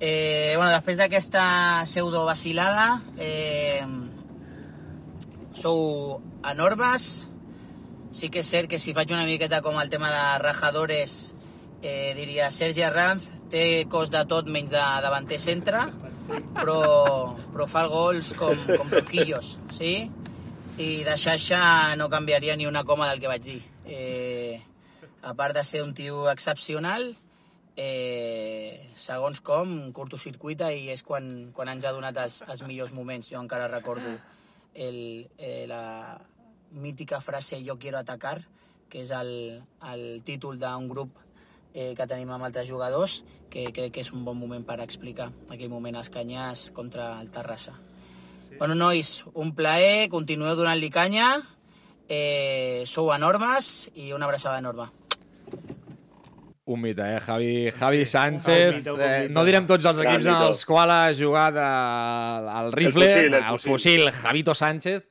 Eh, 0.00 0.54
bueno, 0.56 0.70
després 0.72 0.96
d'aquesta 0.96 1.82
pseudo 1.84 2.22
vacilada, 2.24 3.02
eh, 3.20 3.84
sou 5.52 6.22
enormes. 6.48 7.26
Sí 8.10 8.30
que 8.32 8.40
és 8.40 8.48
cert 8.48 8.70
que 8.70 8.78
si 8.80 8.94
faig 8.96 9.12
una 9.12 9.26
miqueta 9.28 9.60
com 9.60 9.76
el 9.82 9.90
tema 9.92 10.08
de 10.08 10.22
rajadores, 10.40 11.34
eh, 11.82 12.12
diria 12.16 12.50
Sergi 12.52 12.82
Arranz 12.82 13.30
té 13.50 13.86
cos 13.90 14.12
de 14.12 14.22
tot 14.28 14.48
menys 14.48 14.72
de 14.74 14.82
davanter 15.04 15.38
centre, 15.40 15.82
però, 16.54 16.80
però 17.50 17.66
fa 17.70 17.86
gols 17.90 18.34
com, 18.38 18.58
com 18.70 18.92
rosquillos, 18.92 19.58
sí? 19.74 19.94
I 20.80 20.90
de 21.04 21.16
xaixa 21.20 21.96
no 22.00 22.08
canviaria 22.08 22.56
ni 22.56 22.66
una 22.66 22.84
coma 22.88 23.10
del 23.10 23.20
que 23.20 23.28
vaig 23.28 23.42
dir. 23.44 23.60
Eh, 23.84 24.60
a 25.22 25.34
part 25.34 25.56
de 25.56 25.64
ser 25.64 25.82
un 25.82 25.92
tio 25.94 26.30
excepcional, 26.30 27.04
eh, 27.76 28.92
segons 28.96 29.40
com, 29.44 29.92
curtocircuita 29.96 30.70
i 30.72 30.88
és 30.94 31.02
quan, 31.04 31.50
quan 31.56 31.68
ens 31.72 31.84
ha 31.84 31.92
donat 31.96 32.16
els, 32.22 32.40
els 32.48 32.64
millors 32.68 32.94
moments. 32.96 33.28
Jo 33.32 33.40
encara 33.42 33.68
recordo 33.68 34.14
el, 34.74 35.28
eh, 35.38 35.66
la 35.68 36.20
mítica 36.72 37.20
frase 37.20 37.62
«Yo 37.64 37.76
quiero 37.78 37.98
atacar», 37.98 38.38
que 38.90 39.04
és 39.04 39.12
el, 39.14 39.60
el 39.86 40.22
títol 40.26 40.58
d'un 40.58 40.88
grup 40.90 41.14
eh, 41.74 41.94
que 41.96 42.06
tenim 42.06 42.30
amb 42.30 42.46
altres 42.46 42.68
jugadors, 42.68 43.22
que 43.50 43.68
crec 43.74 43.94
que 43.94 44.04
és 44.04 44.12
un 44.14 44.24
bon 44.24 44.38
moment 44.38 44.64
per 44.66 44.80
explicar 44.84 45.30
aquell 45.50 45.70
moment 45.72 45.96
a 45.98 46.04
Escanyàs 46.04 46.70
contra 46.76 47.12
el 47.20 47.30
Terrassa. 47.34 47.74
Sí. 48.48 48.56
Bueno, 48.58 48.74
nois, 48.74 49.24
un 49.34 49.54
plaer, 49.54 50.08
continueu 50.12 50.56
donant-li 50.58 50.90
canya, 50.90 51.34
eh, 52.08 52.82
sou 52.86 53.12
enormes 53.14 53.90
i 53.94 54.12
una 54.12 54.26
abraçada 54.26 54.58
enorme. 54.58 54.90
Un 56.70 56.78
mite, 56.78 57.02
eh? 57.02 57.20
Javi, 57.20 57.70
Javi 57.74 58.04
Sánchez. 58.06 58.70
un 58.70 58.76
mite, 58.76 58.92
un 58.92 59.00
eh, 59.02 59.28
no 59.30 59.42
direm 59.46 59.66
tots 59.66 59.86
els 59.90 59.98
Gran 59.98 60.14
equips 60.14 60.28
en 60.30 60.42
els 60.50 60.64
quals 60.68 60.92
ha 60.94 61.14
jugat 61.18 61.56
el, 61.58 62.50
el 62.60 62.72
rifle, 62.76 63.08
fusil, 63.08 63.34
el 63.34 63.40
el 63.40 63.58
fusil. 63.58 63.72
fusil, 63.72 64.10
Javito 64.20 64.54
Sánchez, 64.54 65.02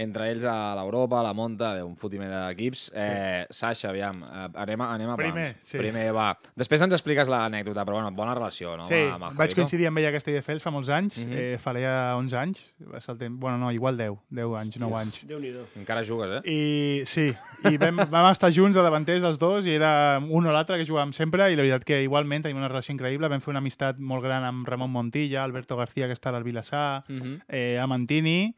entre 0.00 0.30
ells 0.32 0.44
a 0.48 0.74
l'Europa, 0.78 1.18
a 1.20 1.22
la 1.26 1.32
Monta, 1.36 1.74
bé, 1.76 1.82
un 1.84 1.96
fotimer 2.00 2.28
d'equips. 2.30 2.86
Eh, 2.94 3.44
Sasha, 3.50 3.90
aviam, 3.90 4.22
eh, 4.24 4.46
anem 4.62 4.80
a, 4.80 4.88
anem 4.94 5.10
a 5.12 5.16
Primer, 5.20 5.56
sí. 5.60 5.76
Primer, 5.78 6.06
va. 6.16 6.30
Després 6.56 6.82
ens 6.86 6.94
expliques 6.96 7.28
l'anècdota, 7.28 7.84
però 7.84 7.98
bueno, 7.98 8.10
bona 8.16 8.34
relació, 8.34 8.76
no? 8.80 8.84
Sí, 8.88 8.96
amb, 9.04 9.28
amb 9.28 9.36
vaig 9.38 9.54
coincidir 9.54 9.86
amb 9.90 9.98
ella 10.00 10.08
a 10.08 10.16
Castelldefels 10.16 10.62
fa 10.64 10.70
molts 10.72 10.88
anys, 10.88 11.18
Mhm. 11.18 11.32
eh, 11.36 11.58
faria 11.58 12.16
11 12.16 12.36
anys, 12.40 12.62
va 12.92 13.00
ser 13.00 13.12
el 13.12 13.18
temps, 13.18 13.38
bueno, 13.38 13.58
no, 13.58 13.70
igual 13.72 13.96
10, 13.96 14.16
10 14.30 14.56
anys, 14.56 14.78
9 14.80 14.96
anys. 14.96 15.20
Déu-n'hi-do. 15.26 15.66
Encara 15.76 16.02
jugues, 16.04 16.42
eh? 16.42 16.50
I 16.50 17.02
sí, 17.06 17.28
i 17.70 17.76
vam, 17.76 17.96
vam 18.10 18.30
estar 18.32 18.50
junts 18.52 18.76
a 18.76 18.82
davanters 18.82 19.22
els 19.24 19.38
dos 19.38 19.66
i 19.66 19.74
era 19.74 20.18
un 20.20 20.46
o 20.46 20.52
l'altre 20.52 20.78
que 20.78 20.86
jugàvem 20.88 21.12
sempre 21.12 21.50
i 21.52 21.56
la 21.56 21.62
veritat 21.62 21.84
que 21.84 22.02
igualment 22.02 22.42
tenim 22.42 22.56
una 22.56 22.68
relació 22.68 22.94
increïble. 22.94 23.28
Vam 23.28 23.40
fer 23.40 23.50
una 23.52 23.58
amistat 23.60 23.98
molt 23.98 24.22
gran 24.24 24.44
amb 24.44 24.66
Ramon 24.66 24.90
Montilla, 24.90 25.44
Alberto 25.44 25.76
García, 25.76 26.06
que 26.06 26.14
està 26.14 26.34
al 26.34 26.42
Vilassar, 26.44 27.04
Mhm. 27.08 27.40
eh, 27.48 27.78
a 27.78 27.86
Mantini 27.86 28.54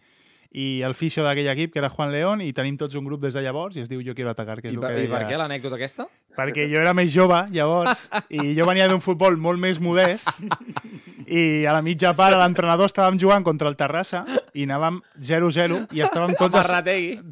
i 0.55 0.83
el 0.85 0.93
fisio 0.95 1.25
d'aquell 1.25 1.49
equip, 1.49 1.73
que 1.73 1.79
era 1.81 1.88
Juan 1.88 2.11
León, 2.12 2.43
i 2.45 2.53
tenim 2.53 2.77
tots 2.77 2.95
un 2.95 3.05
grup 3.09 3.23
des 3.23 3.33
de 3.35 3.41
llavors 3.43 3.77
i 3.77 3.81
es 3.81 3.88
diu 3.88 4.03
Jo 4.05 4.15
quiero 4.15 4.31
atacar, 4.31 4.61
que 4.61 4.69
és 4.69 4.75
I, 4.75 4.77
el 4.77 4.83
per, 4.83 4.91
que 4.95 5.05
I 5.05 5.09
per 5.09 5.19
deia- 5.23 5.29
què 5.31 5.38
l'anècdota 5.41 5.77
aquesta? 5.81 6.07
perquè 6.37 6.65
jo 6.71 6.81
era 6.81 6.93
més 6.97 7.12
jove, 7.12 7.38
llavors, 7.53 8.07
i 8.31 8.55
jo 8.57 8.65
venia 8.67 8.87
d'un 8.88 9.01
futbol 9.05 9.37
molt 9.37 9.59
més 9.61 9.81
modest, 9.81 10.29
i 11.26 11.64
a 11.66 11.72
la 11.72 11.82
mitja 11.82 12.14
part 12.18 12.37
l'entrenador 12.38 12.88
estàvem 12.90 13.18
jugant 13.20 13.44
contra 13.44 13.68
el 13.68 13.76
Terrassa 13.76 14.24
i 14.54 14.64
anàvem 14.68 15.00
0-0 15.20 15.87
i 15.96 16.02
estàvem 16.04 16.35
tots, 16.38 16.56
a, 16.56 16.82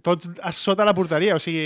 tots 0.02 0.30
a 0.42 0.52
sota 0.52 0.84
la 0.88 0.94
porteria. 0.94 1.36
O 1.36 1.40
sigui, 1.42 1.64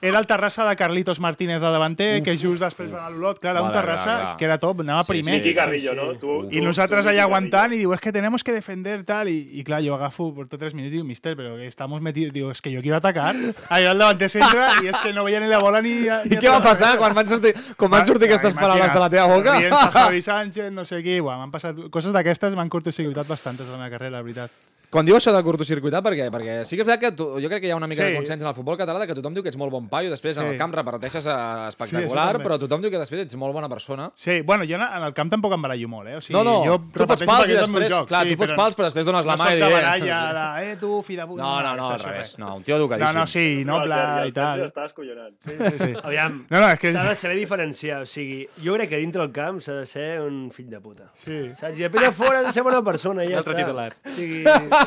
era 0.00 0.18
el 0.18 0.26
Terrassa 0.26 0.66
de 0.68 0.76
Carlitos 0.76 1.20
Martínez 1.20 1.60
de 1.60 1.70
davanter, 1.72 2.22
que 2.22 2.36
just 2.36 2.60
després 2.62 2.90
va 2.92 3.06
a 3.06 3.10
l'Olot. 3.10 3.38
Clar, 3.40 3.54
era 3.54 3.62
un 3.62 3.70
Vale, 3.70 3.80
Terrassa 3.80 4.04
clar, 4.04 4.20
clar. 4.22 4.36
que 4.36 4.44
era 4.44 4.58
top, 4.58 4.80
anava 4.84 5.02
Sí, 5.04 5.12
primer. 5.14 5.38
Miqui 5.38 5.54
Carrillo, 5.54 5.94
no? 5.94 6.12
Tu, 6.20 6.36
I 6.50 6.58
tu- 6.60 6.64
nosaltres 6.64 7.04
tu, 7.06 7.10
allà 7.10 7.22
aguantant 7.24 7.72
i 7.72 7.78
diu, 7.80 7.92
es 7.94 8.00
que 8.00 8.12
tenemos 8.12 8.44
que 8.44 8.52
defender 8.52 9.02
tal. 9.04 9.28
I, 9.28 9.38
i 9.60 9.64
clar, 9.64 9.80
jo 9.84 9.94
agafo 9.96 10.28
por 10.34 10.46
tots 10.48 10.60
tres 10.60 10.74
minuts 10.74 10.92
i 10.92 10.98
diu, 10.98 11.04
mister, 11.04 11.34
però 11.36 11.56
que 11.56 11.66
estamos 11.66 12.00
metidos. 12.02 12.32
Digo, 12.34 12.50
es 12.50 12.60
que 12.62 12.70
yo 12.70 12.82
quiero 12.82 12.98
atacar. 12.98 13.34
Allà 13.70 13.90
al 13.90 13.98
davanter 13.98 14.28
centre 14.30 14.66
i 14.84 14.90
és 14.92 15.00
que 15.02 15.12
no 15.16 15.24
veia 15.24 15.40
ni 15.40 15.48
la 15.48 15.58
bola 15.58 15.80
ni... 15.82 15.94
I 16.06 16.36
què 16.38 16.50
va 16.50 16.60
passar 16.62 16.96
quan 17.00 17.14
van 17.16 17.26
sortir, 17.28 17.54
quan 17.76 17.90
van 17.90 18.06
sortir 18.06 18.28
aquestes 18.28 18.54
paraules 18.54 18.92
de 18.92 19.00
la 19.00 19.10
teva 19.10 19.26
boca? 19.32 19.56
Rient 19.58 19.74
Javi 19.96 20.22
Sánchez, 20.22 20.70
no 20.72 20.84
sé 20.84 21.02
qui... 21.02 21.18
M'han 21.26 21.50
passat 21.50 21.65
coses 21.94 22.14
d'aquestes, 22.14 22.54
m'han 22.58 22.72
cortocircuitat 22.72 23.28
bastantes 23.28 23.66
de 23.66 23.72
la 23.72 23.82
meva 23.82 23.92
carrera, 23.94 24.18
la 24.18 24.24
veritat. 24.26 24.52
Quan 24.96 25.04
diu 25.04 25.12
això 25.18 25.28
de 25.34 25.42
curtocircuitar, 25.44 26.00
per 26.00 26.14
què? 26.16 26.30
Perquè 26.32 26.52
sí 26.64 26.72
que 26.78 26.80
és 26.80 26.88
veritat 26.88 27.02
que 27.02 27.10
tu, 27.18 27.26
jo 27.42 27.48
crec 27.52 27.60
que 27.60 27.68
hi 27.68 27.72
ha 27.74 27.76
una 27.76 27.86
mica 27.90 28.00
Sí. 28.00 28.12
de 28.14 28.16
consens 28.16 28.40
en 28.42 28.48
el 28.48 28.54
futbol 28.56 28.78
català 28.80 29.02
de 29.02 29.06
que 29.10 29.14
tothom 29.18 29.34
diu 29.36 29.42
que 29.44 29.50
ets 29.52 29.58
molt 29.60 29.70
bon 29.74 29.90
paio, 29.92 30.08
després 30.08 30.38
en 30.38 30.46
Sí. 30.46 30.52
el 30.54 30.56
camp 30.56 30.72
reparteixes 30.72 31.26
eh, 31.26 31.30
Sí, 31.30 31.68
espectacular, 31.68 32.32
també. 32.32 32.44
però 32.46 32.58
tothom 32.58 32.80
diu 32.80 32.90
que 32.90 32.98
després 32.98 33.20
ets 33.26 33.36
molt 33.36 33.52
bona 33.52 33.68
persona. 33.68 34.10
Sí, 34.16 34.40
bueno, 34.40 34.64
jo 34.64 34.76
en 34.76 35.02
el 35.04 35.12
camp 35.12 35.30
tampoc 35.30 35.52
em 35.52 35.60
barallo 35.60 35.88
molt, 35.88 36.08
eh? 36.08 36.16
O 36.16 36.20
sigui, 36.22 36.32
no, 36.32 36.42
no, 36.44 36.64
jo 36.64 36.78
tu 36.94 37.06
fots 37.06 37.24
pals 37.28 37.50
i 37.50 37.54
després, 37.60 37.90
joc, 37.92 38.08
clar, 38.08 38.22
sí, 38.24 38.30
tu 38.32 38.38
fots 38.40 38.52
però 38.52 38.56
pals, 38.56 38.76
però 38.76 38.84
després 38.88 39.04
dones 39.04 39.26
la 39.26 39.36
no 39.36 39.44
mà 39.44 39.50
i 39.52 39.60
de 39.60 39.68
baralla, 39.68 40.20
de, 40.62 40.70
eh, 40.70 40.76
tu, 40.80 41.02
fi 41.02 41.16
de 41.16 41.26
puta. 41.26 41.42
No, 41.42 41.60
no, 41.62 41.76
no, 41.76 41.90
al 41.90 42.00
revés. 42.00 42.16
res. 42.32 42.38
No, 42.38 42.56
un 42.56 42.62
tio 42.62 42.76
educadíssim. 42.76 43.14
No, 43.14 43.20
no, 43.20 43.26
sí, 43.26 43.64
noble 43.66 43.94
i 44.28 44.32
tal. 44.32 44.58
Sergi 44.60 44.70
està 44.72 44.84
escollonant. 44.86 45.34
Sí, 45.44 45.54
sí, 45.58 45.78
sí. 45.78 45.94
Aviam, 46.04 46.46
No, 46.48 46.60
no, 46.60 46.68
és 46.70 46.78
que... 46.78 46.92
s'ha 46.92 47.04
de 47.08 47.14
saber 47.14 47.36
diferenciar. 47.36 48.00
O 48.00 48.06
sigui, 48.06 48.48
jo 48.64 48.74
crec 48.74 48.88
que 48.88 48.96
dintre 48.96 49.22
el 49.22 49.30
camp 49.32 49.60
s'ha 49.60 49.74
de 49.74 49.84
ser 49.86 50.20
un 50.22 50.50
fill 50.50 50.70
de 50.70 50.80
puta. 50.80 51.10
Sí. 51.16 51.50
Saps? 51.58 51.78
I 51.78 51.82
després 51.82 52.08
a 52.08 52.12
fora 52.12 52.38
has 52.40 52.46
de 52.46 52.52
ser 52.52 52.62
bona 52.62 52.82
persona 52.82 53.24
i 53.24 53.28
ja 53.28 53.32
Un 53.34 53.38
altre 53.44 53.52
està. 53.52 53.64
titular. 53.66 53.92
O 54.06 54.08
sigui. 54.10 54.44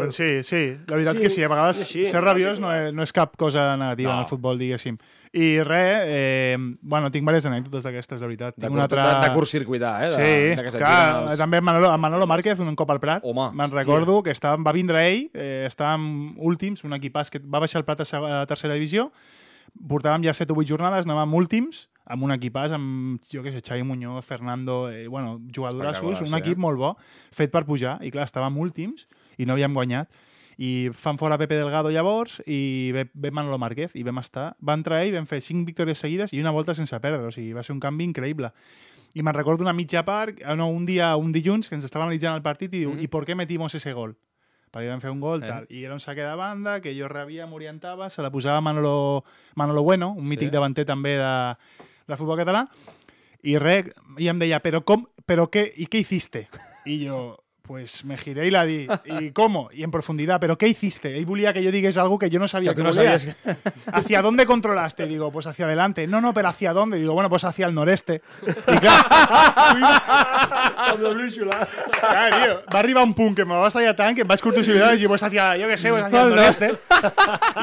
Doncs 0.00 0.16
sí, 0.16 0.30
sí, 0.44 0.62
la 0.86 0.96
veritat 0.96 1.16
Sí, 1.16 1.22
que 1.22 1.30
sí, 1.30 1.42
a 1.42 1.48
vegades 1.48 1.76
sí, 1.76 1.84
sí. 1.84 2.06
ser 2.10 2.22
rabiós 2.24 2.58
no 2.62 2.72
és, 2.74 2.92
no 2.94 3.02
és 3.04 3.12
cap 3.12 3.36
cosa 3.36 3.76
negativa 3.76 4.12
No. 4.12 4.18
en 4.20 4.24
el 4.24 4.30
futbol, 4.30 4.58
diguéssim. 4.58 4.98
I 5.36 5.60
res, 5.66 6.04
eh, 6.06 6.56
bueno, 6.80 7.10
tinc 7.12 7.26
diverses 7.26 7.50
anècdotes 7.50 7.84
d'aquestes, 7.84 8.20
la 8.22 8.26
veritat. 8.26 8.54
De, 8.56 8.68
Tinc 8.68 8.78
cur, 8.78 8.88
de, 8.88 9.02
de 9.20 9.32
curtcircuitar, 9.34 9.94
eh? 10.06 10.08
De, 10.08 10.14
Sí, 10.14 10.56
de 10.56 10.62
que 10.64 10.78
clar, 10.78 11.24
els... 11.26 11.36
també 11.36 11.58
amb 11.60 11.66
Manolo, 11.68 11.90
Manolo 11.98 12.26
Márquez, 12.30 12.58
un 12.62 12.76
cop 12.78 12.90
al 12.94 13.00
Prat, 13.02 13.24
me'n 13.52 13.70
recordo 13.74 14.22
que 14.22 14.30
estava, 14.32 14.56
va 14.62 14.72
vindre 14.72 15.02
ell, 15.10 15.26
eh, 15.34 15.66
estàvem 15.68 16.36
últims, 16.38 16.84
un 16.84 16.96
equipàs 16.96 17.28
que 17.30 17.42
va 17.44 17.60
baixar 17.60 17.82
el 17.82 17.84
Prat 17.84 18.00
a, 18.06 18.40
a 18.42 18.46
tercera 18.48 18.74
divisió, 18.78 19.10
portàvem 19.76 20.24
ja 20.24 20.32
7 20.32 20.54
o 20.54 20.56
8 20.56 20.68
jornades, 20.72 21.04
anàvem 21.04 21.34
últims, 21.36 21.88
amb 22.06 22.22
un 22.22 22.30
equipàs 22.32 22.72
amb, 22.72 23.20
jo 23.32 23.42
què 23.42 23.52
sé, 23.52 23.60
Xavi 23.60 23.82
Muñoz, 23.82 24.24
Fernando, 24.24 24.90
eh, 24.90 25.06
bueno, 25.08 25.40
jugadorassos, 25.54 26.12
Espectacular, 26.22 26.28
un 26.32 26.38
equip 26.42 26.58
eh? 26.58 26.60
molt 26.60 26.78
bo, 26.78 26.96
fet 27.34 27.50
per 27.50 27.64
pujar, 27.66 27.98
i 28.06 28.10
clar, 28.14 28.24
estàvem 28.28 28.56
últims 28.62 29.06
i 29.38 29.46
no 29.46 29.54
havíem 29.54 29.74
guanyat. 29.74 30.08
I 30.58 30.88
fan 30.96 31.18
fora 31.18 31.36
Pepe 31.36 31.54
Delgado 31.58 31.90
llavors 31.92 32.38
i 32.46 32.90
ve, 32.94 33.10
ve 33.12 33.30
Manolo 33.30 33.58
Márquez 33.58 33.92
i 33.94 34.02
vam 34.06 34.18
estar, 34.22 34.54
va 34.64 34.72
entrar 34.78 35.02
ell, 35.04 35.12
vam 35.12 35.26
fer 35.28 35.42
5 35.44 35.66
victòries 35.68 35.98
seguides 36.00 36.32
i 36.32 36.40
una 36.40 36.50
volta 36.50 36.74
sense 36.74 36.96
perdre, 37.00 37.26
o 37.26 37.30
sigui, 37.34 37.52
va 37.52 37.62
ser 37.62 37.74
un 37.74 37.80
canvi 37.80 38.04
increïble. 38.08 38.52
I 39.16 39.22
me'n 39.22 39.34
recordo 39.36 39.64
una 39.64 39.74
mitja 39.76 40.02
part, 40.04 40.38
eh, 40.40 40.56
no, 40.56 40.68
un 40.68 40.86
dia, 40.86 41.14
un 41.16 41.32
dilluns, 41.32 41.68
que 41.68 41.74
ens 41.74 41.84
estava 41.84 42.04
analitzant 42.06 42.34
el 42.36 42.42
partit 42.42 42.72
i 42.72 42.78
diu, 42.86 42.92
Mhm. 42.94 43.00
¿y 43.02 43.08
por 43.08 43.26
qué 43.26 43.34
metimos 43.34 43.74
ese 43.74 43.92
gol? 43.92 44.16
Perquè 44.72 44.88
vam 44.88 45.00
fer 45.00 45.10
un 45.10 45.20
gol, 45.20 45.42
Eh. 45.42 45.46
tal. 45.46 45.66
I 45.70 45.84
era 45.84 45.94
un 45.94 46.00
saque 46.00 46.22
de 46.22 46.34
banda, 46.34 46.80
que 46.80 46.98
jo 46.98 47.06
rebia, 47.08 47.46
m'orientava, 47.46 48.08
se 48.10 48.20
la 48.22 48.30
posava 48.30 48.60
Manolo, 48.60 49.24
Manolo 49.54 49.82
Bueno, 49.82 50.10
un 50.12 50.24
mític 50.24 50.48
Sí. 50.48 50.52
davanter 50.52 50.84
també 50.86 51.16
de, 51.16 51.56
de 52.06 52.18
futbol 52.18 52.38
català, 52.38 52.66
i 53.46 53.56
res, 53.62 53.92
i 54.18 54.30
em 54.30 54.38
deia, 54.42 54.60
però 54.64 54.82
com, 54.86 55.06
però 55.26 55.48
què, 55.52 55.66
i 55.76 55.88
què 55.90 56.02
hiciste? 56.02 56.46
I 56.86 57.00
jo, 57.06 57.20
pues 57.66 58.04
me 58.04 58.16
giré 58.16 58.46
y 58.46 58.50
la 58.50 58.64
di. 58.64 58.86
¿Y 59.04 59.30
cómo? 59.32 59.68
Y 59.72 59.82
en 59.82 59.90
profundidad. 59.90 60.38
¿Pero 60.40 60.56
qué 60.56 60.68
hiciste? 60.68 61.16
Él 61.16 61.26
volía 61.26 61.52
que 61.52 61.62
yo 61.62 61.70
digués 61.70 61.96
algo 61.96 62.18
que 62.18 62.30
yo 62.30 62.38
no 62.38 62.48
sabía 62.48 62.74
Que 62.74 62.82
no 62.82 62.92
sabías 62.92 63.28
¿Hacia 63.92 64.22
dónde 64.22 64.46
controlaste? 64.46 65.06
Digo, 65.06 65.30
pues 65.32 65.46
hacia 65.46 65.66
adelante. 65.66 66.06
No, 66.06 66.20
no, 66.20 66.32
pero 66.32 66.48
¿hacia 66.48 66.72
dónde? 66.72 66.98
Digo, 66.98 67.14
bueno, 67.14 67.28
pues 67.28 67.44
hacia 67.44 67.66
el 67.66 67.74
noreste. 67.74 68.22
I 68.46 68.78
clar, 68.78 69.04
Amb 70.76 71.02
la 71.02 71.10
brúixola. 71.10 71.68
clar, 72.00 72.32
tio, 72.42 72.62
va 72.72 72.78
arribar 72.78 73.04
un 73.04 73.14
punt 73.14 73.36
que 73.36 73.44
me 73.44 73.54
va 73.54 73.68
estallar 73.68 73.94
tant 73.96 74.14
que 74.16 74.22
em 74.22 74.28
vaig 74.28 74.40
curtosibilitar 74.42 74.92
i 74.94 75.00
dic, 75.00 75.08
pues 75.08 75.22
hacia, 75.22 75.56
yo 75.56 75.68
qué 75.68 75.76
sé, 75.76 75.90
pues 75.90 76.04
hacia 76.04 76.22
el 76.22 76.30
noreste. 76.34 76.68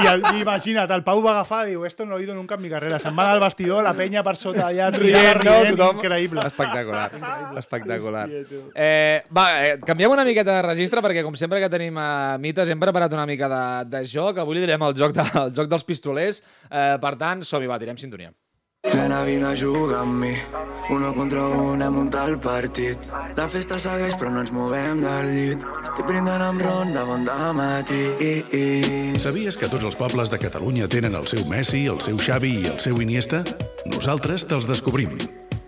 I, 0.04 0.08
el, 0.08 0.24
i 0.34 0.42
imagina't, 0.42 0.92
el 0.92 1.04
Pau 1.04 1.22
va 1.24 1.32
agafar 1.38 1.64
i 1.68 1.74
diu, 1.74 1.86
esto 1.86 2.06
no 2.06 2.12
lo 2.14 2.18
he 2.18 2.24
oído 2.24 2.36
nunca 2.36 2.56
en 2.56 2.62
mi 2.62 2.70
carrera. 2.70 3.00
Se'n 3.00 3.16
va 3.18 3.24
anar 3.24 3.36
al 3.38 3.44
vestidor, 3.44 3.84
la 3.84 3.94
penya 3.98 4.24
per 4.24 4.36
sota 4.38 4.68
allà, 4.68 4.90
Rient, 4.94 5.44
no? 5.46 5.56
Tothom. 5.72 6.02
increïble. 6.02 6.46
Espectacular. 6.48 7.10
Espectacular. 7.58 8.28
Hòstia. 8.30 8.60
Eh, 8.76 9.24
va, 9.36 9.46
eh, 9.66 9.80
canviem 9.94 10.12
una 10.12 10.26
miqueta 10.26 10.56
de 10.58 10.62
registre 10.66 11.02
perquè, 11.06 11.22
com 11.22 11.36
sempre 11.38 11.60
que 11.62 11.70
tenim 11.70 11.98
eh, 12.02 12.38
mites, 12.42 12.70
hem 12.70 12.82
preparat 12.82 13.14
una 13.14 13.28
mica 13.30 13.50
de, 13.52 13.66
de 13.92 14.02
joc. 14.10 14.40
Avui 14.42 14.58
li 14.58 14.64
direm 14.66 14.82
el 14.90 14.96
joc, 14.98 15.14
de, 15.14 15.26
el 15.46 15.54
joc 15.54 15.70
dels 15.70 15.86
pistolers. 15.86 16.42
Eh, 16.70 16.96
per 17.04 17.14
tant, 17.22 17.46
som-hi, 17.46 17.70
va, 17.70 17.78
tirem 17.82 18.00
sintonia. 18.02 18.34
Nena, 18.90 19.22
vine 19.24 19.46
a 19.48 19.54
jugar 19.56 20.02
amb 20.02 20.18
mi. 20.20 20.34
Uno 20.92 21.14
contra 21.16 21.46
un 21.46 21.82
hem 21.82 21.94
muntat 21.96 22.28
el 22.28 22.40
partit. 22.42 23.06
La 23.38 23.46
festa 23.48 23.78
segueix 23.80 24.18
però 24.20 24.34
no 24.34 24.42
ens 24.44 24.52
movem 24.52 25.00
del 25.06 25.30
llit. 25.30 25.64
Estic 25.86 26.10
brindant 26.10 26.44
amb 26.44 26.66
ron 26.66 26.92
de 26.92 27.06
bon 27.08 27.24
dematí. 27.30 28.02
Sabies 29.24 29.56
que 29.62 29.70
tots 29.72 29.86
els 29.88 29.96
pobles 29.96 30.34
de 30.34 30.42
Catalunya 30.42 30.90
tenen 30.92 31.16
el 31.16 31.30
seu 31.32 31.46
Messi, 31.48 31.86
el 31.88 32.02
seu 32.04 32.20
Xavi 32.20 32.58
i 32.66 32.68
el 32.74 32.82
seu 32.84 33.00
Iniesta? 33.06 33.46
Nosaltres 33.94 34.50
te'ls 34.50 34.68
descobrim. 34.68 35.16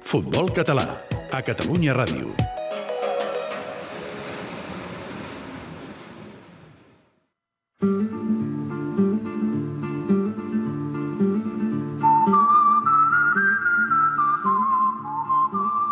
Futbol 0.03 0.51
català, 0.51 0.89
a 1.31 1.45
Catalunya 1.45 1.95
Ràdio. 1.95 2.33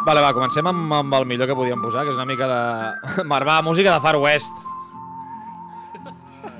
Vale, 0.04 0.22
va, 0.22 0.34
comencem 0.36 0.68
amb, 0.68 0.92
amb 0.94 1.16
el 1.16 1.26
millor 1.30 1.48
que 1.50 1.56
podíem 1.58 1.82
posar, 1.82 2.04
que 2.04 2.12
és 2.12 2.18
una 2.20 2.26
mica 2.30 2.48
de... 2.50 3.24
Marvà, 3.34 3.62
música 3.66 3.94
de 3.94 4.02
Far 4.04 4.18
West. 4.22 4.64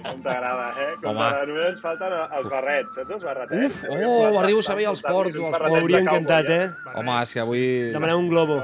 Com 0.04 0.22
t'agrada, 0.24 0.70
eh? 0.78 0.88
Com 1.02 1.18
Home. 1.18 1.28
Només 1.50 1.68
ens 1.72 1.82
falten 1.84 2.14
els 2.22 2.48
barrets, 2.52 2.98
saps 3.00 3.18
els 3.18 3.26
barretets? 3.28 3.78
Uf, 3.90 4.00
oh, 4.06 4.40
arribo 4.44 4.62
a 4.62 4.68
saber 4.70 4.88
els 4.92 5.04
porto, 5.04 5.48
els 5.48 5.58
porto. 5.58 5.74
M'hauria 5.74 6.02
encantat, 6.04 6.50
eh? 6.54 6.68
Home, 6.94 7.14
és 7.24 7.34
que 7.34 7.42
avui... 7.42 7.62
Demanar 7.94 8.16
un 8.20 8.28
globo. 8.30 8.60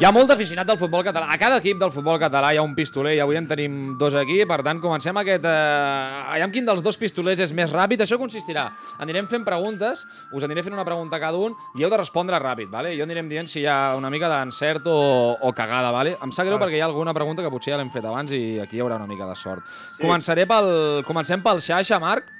Hi 0.00 0.06
ha 0.06 0.12
molt 0.14 0.30
d'aficionat 0.30 0.68
del 0.68 0.78
futbol 0.80 1.04
català. 1.04 1.28
A 1.32 1.38
cada 1.40 1.58
equip 1.60 1.78
del 1.80 1.92
futbol 1.92 2.18
català 2.22 2.52
hi 2.54 2.58
ha 2.60 2.64
un 2.64 2.74
pistoler 2.76 3.14
i 3.18 3.20
avui 3.20 3.36
en 3.36 3.48
tenim 3.50 3.94
dos 4.00 4.16
aquí. 4.16 4.40
Per 4.48 4.60
tant, 4.64 4.80
comencem 4.82 5.16
aquest... 5.20 5.44
Eh... 5.44 6.34
Aviam 6.34 6.52
quin 6.54 6.68
dels 6.68 6.82
dos 6.84 6.98
pistolers 7.00 7.42
és 7.44 7.52
més 7.56 7.72
ràpid. 7.72 8.04
Això 8.04 8.18
consistirà. 8.20 8.66
Anirem 9.04 9.28
fent 9.30 9.44
preguntes, 9.46 10.06
us 10.32 10.46
aniré 10.46 10.64
fent 10.64 10.76
una 10.76 10.86
pregunta 10.86 11.18
a 11.18 11.22
cada 11.22 11.40
un 11.40 11.56
i 11.78 11.84
heu 11.84 11.92
de 11.92 12.00
respondre 12.00 12.40
ràpid, 12.40 12.70
vale? 12.72 12.94
Jo 12.98 13.04
anirem 13.04 13.28
dient 13.28 13.50
si 13.50 13.60
hi 13.62 13.68
ha 13.68 13.94
una 13.98 14.12
mica 14.12 14.30
d'encert 14.32 14.88
o, 14.88 14.98
o 15.40 15.52
cagada, 15.56 15.92
vale? 15.94 16.16
Em 16.24 16.32
sap 16.32 16.48
greu 16.48 16.60
perquè 16.62 16.80
hi 16.80 16.84
ha 16.84 16.88
alguna 16.88 17.14
pregunta 17.16 17.44
que 17.44 17.52
potser 17.52 17.74
ja 17.74 17.80
l'hem 17.80 17.92
fet 17.94 18.08
abans 18.08 18.32
i 18.32 18.44
aquí 18.64 18.80
hi 18.80 18.84
haurà 18.84 18.96
una 19.00 19.10
mica 19.10 19.28
de 19.28 19.36
sort. 19.36 19.66
Sí. 19.96 20.02
Començaré 20.06 20.48
pel... 20.48 20.72
Comencem 21.04 21.44
pel 21.44 21.60
xaixa, 21.64 22.00
Marc. 22.02 22.32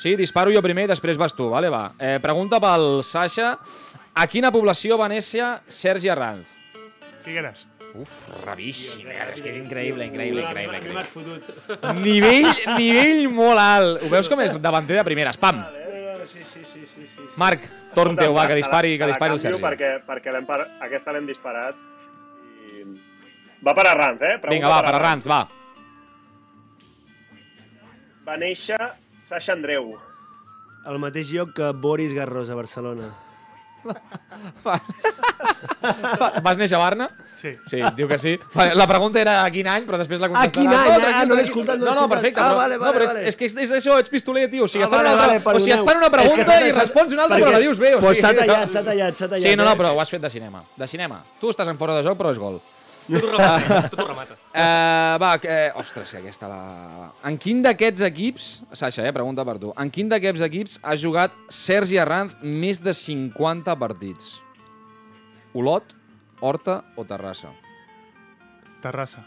Sí, 0.00 0.14
disparo 0.16 0.48
jo 0.48 0.62
primer 0.64 0.86
i 0.86 0.88
després 0.88 1.18
vas 1.20 1.34
tu, 1.36 1.50
vale? 1.52 1.68
Va. 1.68 1.90
Eh, 2.00 2.16
pregunta 2.24 2.56
pel 2.62 3.02
Sasha. 3.04 3.50
A 4.16 4.24
quina 4.32 4.48
població 4.54 4.96
va 4.96 5.10
néixer 5.12 5.44
Sergi 5.68 6.08
Arranz? 6.08 6.48
Figueres. 7.20 7.66
Uf, 7.90 8.14
ravíssim, 8.46 9.08
eh? 9.10 9.18
és 9.34 9.42
que 9.42 9.50
és 9.50 9.58
increïble, 9.58 10.06
increïble, 10.06 10.44
increïble. 10.46 10.78
Increïble. 10.78 10.94
m'has 10.94 11.10
fotut. 11.10 11.42
Nivell, 11.98 12.48
nivell 12.78 13.26
molt 13.34 13.60
alt. 13.60 14.06
Ho 14.06 14.08
veus 14.14 14.30
com 14.30 14.40
és 14.40 14.54
davanter 14.62 14.96
de 14.96 15.04
primeres? 15.04 15.36
Pam! 15.42 15.60
No, 15.66 16.06
no, 16.22 16.30
sí, 16.30 16.46
sí, 16.48 16.64
sí, 16.64 16.86
sí, 16.86 17.04
sí. 17.10 17.28
Marc, 17.42 17.66
torn 17.98 18.16
teu, 18.16 18.32
va, 18.38 18.46
que 18.48 18.56
dispari, 18.56 18.94
que 18.96 19.10
dispari 19.10 19.36
el 19.36 19.42
Sergi. 19.42 19.60
Perquè, 19.66 19.92
perquè 20.06 20.32
l'hem 20.32 20.48
par... 20.48 20.62
aquesta 20.86 21.12
l'hem 21.12 21.28
disparat. 21.28 21.76
I... 22.70 22.86
Va 23.68 23.76
per 23.76 23.88
Arranz, 23.90 24.24
eh? 24.24 24.34
Pregunta 24.38 24.56
Vinga, 24.56 24.72
va, 24.72 24.80
per 24.86 24.96
Arranz, 24.96 25.28
va. 25.28 25.42
Va 28.30 28.40
néixer 28.40 28.80
Sasha 29.30 29.52
Andreu. 29.54 29.92
Al 30.90 30.98
mateix 30.98 31.28
lloc 31.30 31.52
que 31.54 31.70
Boris 31.76 32.12
Garros 32.16 32.50
a 32.50 32.56
Barcelona. 32.58 33.10
Vas 36.44 36.58
néixer 36.60 36.76
a 36.76 36.80
Barna? 36.82 37.06
Sí. 37.40 37.54
Sí, 37.68 37.78
diu 37.96 38.08
que 38.08 38.18
sí. 38.20 38.34
Vale, 38.54 38.74
La 38.76 38.86
pregunta 38.88 39.20
era 39.20 39.38
a 39.44 39.50
quin 39.54 39.68
any, 39.70 39.86
però 39.88 39.96
després 40.00 40.20
la 40.20 40.26
A 40.28 40.32
contestarà. 40.32 40.52
quin 40.56 40.68
any? 40.68 40.76
No, 40.76 40.80
Ah, 40.80 40.98
tranquil, 41.00 41.28
no 41.30 41.34
l'he 41.36 41.44
tranquil. 41.44 41.44
escoltat, 41.46 41.78
no 41.78 41.84
l'he 41.86 41.90
No, 41.94 42.00
no, 42.00 42.08
perfecte. 42.10 42.40
Ah, 42.40 42.48
però, 42.50 42.56
vale, 42.60 42.74
no, 42.74 42.80
vale, 42.82 42.92
però 42.98 43.04
és, 43.06 43.14
vale. 43.14 43.28
és 43.28 43.36
que 43.36 43.44
és, 43.46 43.54
és 43.56 43.72
això, 43.78 43.98
ets 44.00 44.10
pistoler, 44.12 44.50
tio. 44.50 44.64
O 44.64 44.68
sigui, 44.68 44.84
Ah, 44.84 44.86
et 44.86 44.90
fan 44.90 44.98
vale, 45.04 45.14
una 45.14 45.22
altra... 45.22 45.38
vale, 45.44 45.56
o 45.56 45.60
sigui, 45.60 45.76
et 45.78 45.86
fan 45.88 45.96
una 45.96 46.06
És 46.06 46.10
que 46.10 46.16
pregunta 46.18 46.60
i 46.66 46.72
respons 46.72 47.12
una 47.16 47.22
altra, 47.22 47.36
perquè 47.38 47.46
però 47.46 47.52
la 47.56 47.62
dius 47.64 47.78
bé. 47.78 47.94
O 47.94 48.00
pues 48.00 48.18
sigui, 48.18 48.26
s'ha 48.26 48.34
tallat, 48.40 48.70
s'ha 48.70 48.84
tallat, 48.84 49.14
s'ha 49.16 49.28
tallat, 49.28 49.46
Sí, 49.46 49.56
no, 49.56 49.64
no, 49.64 49.76
però 49.76 49.94
ho 49.94 50.00
has 50.00 50.10
fet 50.10 50.22
de 50.26 50.30
cinema. 50.30 50.64
De 50.76 50.86
cinema. 50.86 51.22
Tu 51.40 51.48
estàs 51.54 51.68
en 51.68 51.78
fora 51.78 51.94
de 51.96 52.02
joc, 52.02 52.18
però 52.18 52.30
és 52.34 52.38
gol. 52.38 52.60
Tot 53.10 53.26
ho 53.26 53.30
remata, 53.32 53.80
tot 53.92 54.02
ho 54.02 54.06
remata. 54.08 54.36
Uh, 54.50 55.14
va, 55.22 55.30
que, 55.42 55.56
ostres, 55.80 56.12
que 56.14 56.20
aquesta 56.22 56.50
la... 56.50 56.60
En 57.26 57.38
quin 57.42 57.62
d'aquests 57.64 58.04
equips, 58.06 58.50
Sasha, 58.72 59.06
eh, 59.06 59.14
pregunta 59.14 59.44
per 59.46 59.56
tu, 59.62 59.72
en 59.78 59.90
quin 59.94 60.10
d'aquests 60.12 60.46
equips 60.46 60.78
ha 60.82 60.94
jugat 60.98 61.34
Sergi 61.50 61.98
Arranz 62.02 62.38
més 62.42 62.82
de 62.82 62.94
50 62.96 63.76
partits? 63.80 64.36
Olot, 65.58 65.96
Horta 66.40 66.80
o 66.96 67.04
Terrassa? 67.04 67.50
Terrassa. 68.80 69.26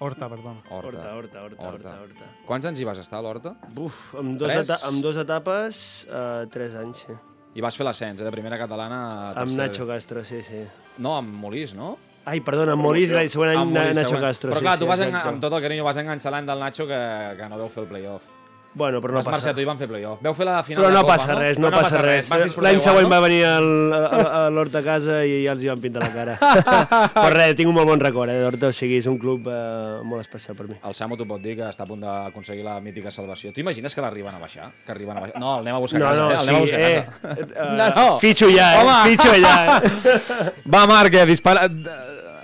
Horta, 0.00 0.30
perdona. 0.32 0.62
Horta, 0.72 1.10
horta, 1.14 1.42
horta, 1.44 1.66
horta, 1.68 1.96
horta. 2.00 2.28
Quants 2.48 2.66
anys 2.70 2.80
hi 2.80 2.86
vas 2.88 3.02
estar 3.02 3.18
a 3.20 3.24
l'Horta? 3.26 3.52
Buf, 3.76 4.14
amb 4.16 4.38
dos, 4.40 4.72
amb 4.88 5.04
dos 5.04 5.20
etapes, 5.20 5.82
uh, 6.08 6.48
tres 6.50 6.78
anys, 6.80 7.04
sí. 7.04 7.16
I 7.54 7.60
vas 7.64 7.76
fer 7.76 7.84
l'ascens, 7.84 8.20
eh, 8.20 8.24
de 8.24 8.30
primera 8.30 8.58
catalana 8.58 9.00
a 9.00 9.28
Amb 9.30 9.50
tercera. 9.50 9.66
Nacho 9.66 9.86
Castro, 9.88 10.24
sí, 10.24 10.42
sí. 10.42 10.62
No, 10.98 11.16
amb 11.16 11.32
Molís, 11.34 11.74
no? 11.74 11.96
Ai, 12.30 12.40
perdona, 12.46 12.76
amb 12.76 12.84
Molís, 12.84 13.10
l'any 13.10 13.30
següent 13.32 13.50
any 13.54 13.62
Amb 13.62 13.72
Molís, 13.74 13.96
Nacho 13.96 14.12
següent. 14.14 14.26
Castro. 14.28 14.52
Però 14.52 14.60
clar, 14.60 14.76
sí, 14.76 14.84
tu 14.84 14.90
vas 14.90 15.00
en, 15.00 15.08
exacte. 15.08 15.28
amb 15.34 15.40
tot 15.42 15.56
el 15.56 15.62
carinyo 15.64 15.84
vas 15.84 15.96
enganxar 15.98 16.30
l'any 16.32 16.46
del 16.46 16.60
Nacho 16.62 16.86
que, 16.86 17.00
que 17.40 17.48
no 17.50 17.58
deu 17.58 17.68
fer 17.72 17.82
el 17.82 17.88
playoff. 17.90 18.28
Bueno, 18.72 19.00
però 19.02 19.10
no 19.10 19.18
vas 19.18 19.24
passa. 19.26 19.34
marxar 19.36 19.52
tu 19.56 19.60
i 19.60 19.64
van 19.66 19.78
fer 19.80 19.88
playoff. 19.90 20.20
Veu 20.22 20.34
fer 20.38 20.44
la 20.46 20.60
final 20.62 20.84
Però 20.84 20.90
de 20.92 20.94
no 20.94 21.00
Copa, 21.02 21.16
passa 21.16 21.32
no? 21.34 21.38
res, 21.40 21.58
no, 21.58 21.70
Però 21.72 21.80
passa 21.82 22.02
res. 22.04 22.28
Disfrutar 22.30 22.62
L'any 22.68 22.80
següent 22.84 23.08
no? 23.08 23.10
va 23.10 23.18
venir 23.24 23.40
el, 23.48 23.66
a, 23.96 24.20
a, 24.20 24.42
l'Horta 24.54 24.78
a 24.78 24.84
casa 24.86 25.16
i 25.26 25.40
ja 25.42 25.56
els 25.56 25.64
hi 25.64 25.70
van 25.72 25.80
pintar 25.82 26.04
la 26.04 26.10
cara. 26.14 26.36
Però 27.16 27.32
res, 27.34 27.56
tinc 27.58 27.66
un 27.72 27.74
molt 27.74 27.90
bon 27.90 27.98
record, 28.04 28.30
eh, 28.30 28.38
d'Horta, 28.44 28.70
o 28.70 28.76
sigui, 28.78 29.00
és 29.02 29.08
un 29.10 29.18
club 29.18 29.48
eh, 29.50 29.98
molt 30.06 30.22
especial 30.22 30.54
per 30.56 30.68
mi. 30.70 30.78
El 30.86 30.94
Samu 30.94 31.18
t'ho 31.18 31.26
pot 31.26 31.42
dir 31.42 31.56
que 31.58 31.66
està 31.66 31.82
a 31.82 31.90
punt 31.90 32.00
d'aconseguir 32.06 32.62
la 32.68 32.76
mítica 32.84 33.10
salvació. 33.10 33.50
Tu 33.52 33.64
imagines 33.64 33.92
que 33.94 34.04
l'arriben 34.06 34.38
a 34.38 34.38
baixar? 34.38 34.70
Que 34.86 34.94
arriben 34.94 35.18
a 35.18 35.26
baixar? 35.26 35.42
No, 35.42 35.56
el 35.58 35.66
anem 35.66 35.74
a 35.80 35.82
buscar 35.82 36.00
No, 36.04 36.06
casa, 36.06 36.22
no, 36.22 36.30
eh? 36.30 36.38
El 36.38 36.40
anem 36.40 36.54
a 36.54 36.60
sí, 36.60 36.62
buscar 36.62 36.80
eh, 36.80 37.04
casa. 37.10 37.34
eh, 37.34 37.74
no, 37.82 37.90
no. 37.98 38.18
fitxo 38.22 38.52
ja, 38.54 38.70
eh, 38.70 38.86
Home. 38.86 39.02
fitxo 39.10 39.34
ja, 39.42 39.58
eh. 39.66 40.54
Va, 40.76 40.86
Marc, 40.86 41.14
eh, 41.18 41.26
dispara... 41.26 41.66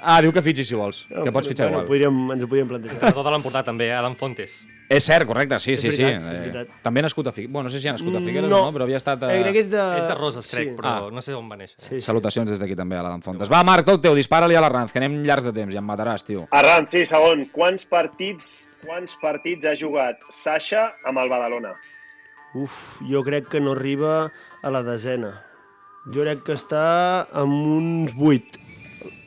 Ah, 0.06 0.20
diu 0.22 0.30
que 0.32 0.40
fitxis 0.44 0.68
si 0.70 0.76
vols, 0.78 1.00
que 1.10 1.32
pots 1.34 1.48
fitxar 1.50 1.66
igual. 1.72 1.84
Podríem, 1.88 2.14
ens 2.36 2.44
ho 2.44 2.46
podríem 2.46 2.68
plantejar. 2.70 3.00
Però 3.00 3.12
tot 3.24 3.26
l'han 3.34 3.42
portat 3.42 3.66
també, 3.66 3.88
Adam 3.92 4.14
Fontes. 4.14 4.52
És 4.88 5.02
cert, 5.02 5.26
correcte, 5.26 5.58
sí, 5.58 5.72
És 5.74 5.80
sí, 5.82 5.88
veritat, 5.90 6.06
sí. 6.06 6.14
és 6.14 6.36
Eh, 6.36 6.40
veritat. 6.52 6.76
també 6.84 7.02
nascut 7.02 7.26
a 7.26 7.32
Figueres. 7.32 7.52
Bueno, 7.52 7.64
no 7.66 7.72
sé 7.74 7.80
si 7.82 7.88
ha 7.88 7.92
nascut 7.96 8.14
a 8.14 8.20
Figueres 8.22 8.48
No. 8.48 8.60
o 8.60 8.70
no, 8.70 8.72
però 8.78 8.84
havia 8.86 9.00
estat... 9.00 9.24
Eh, 9.26 9.40
crec 9.42 9.52
que 9.56 9.62
és 9.64 9.70
de... 9.72 9.82
És 9.98 10.06
de 10.06 10.14
Roses, 10.14 10.46
crec, 10.52 10.68
Sí. 10.68 10.74
però 10.78 10.92
Ah. 10.92 11.10
no 11.10 11.20
sé 11.20 11.34
on 11.34 11.48
va 11.50 11.56
néixer. 11.58 11.74
Sí, 11.82 11.96
sí. 11.96 12.00
Salutacions 12.06 12.48
des 12.48 12.60
d'aquí 12.62 12.76
també 12.78 12.94
a 12.96 13.02
l'Adam 13.02 13.20
Fontes. 13.20 13.50
Va, 13.50 13.64
Marc, 13.66 13.84
tot 13.84 14.00
teu, 14.00 14.14
dispara-li 14.14 14.54
a 14.54 14.60
l'Arranz, 14.62 14.92
que 14.92 15.00
anem 15.02 15.24
llargs 15.26 15.42
de 15.44 15.52
temps 15.52 15.74
i 15.74 15.76
em 15.76 15.84
mataràs, 15.84 16.22
tio. 16.24 16.46
Arranz, 16.52 16.90
sí, 16.94 17.02
segon. 17.04 17.48
Quants 17.50 17.84
partits, 17.84 18.68
quants 18.86 19.16
partits 19.20 19.66
ha 19.66 19.74
jugat 19.74 20.22
Sasha 20.30 20.92
amb 21.04 21.18
el 21.18 21.28
Badalona? 21.28 21.74
Uf, 22.54 23.00
jo 23.10 23.24
crec 23.26 23.48
que 23.48 23.60
no 23.60 23.72
arriba 23.72 24.30
a 24.62 24.70
la 24.70 24.84
desena. 24.86 25.42
Jo 26.14 26.22
crec 26.22 26.44
que 26.46 26.52
està 26.54 27.26
amb 27.34 27.66
uns 27.66 28.14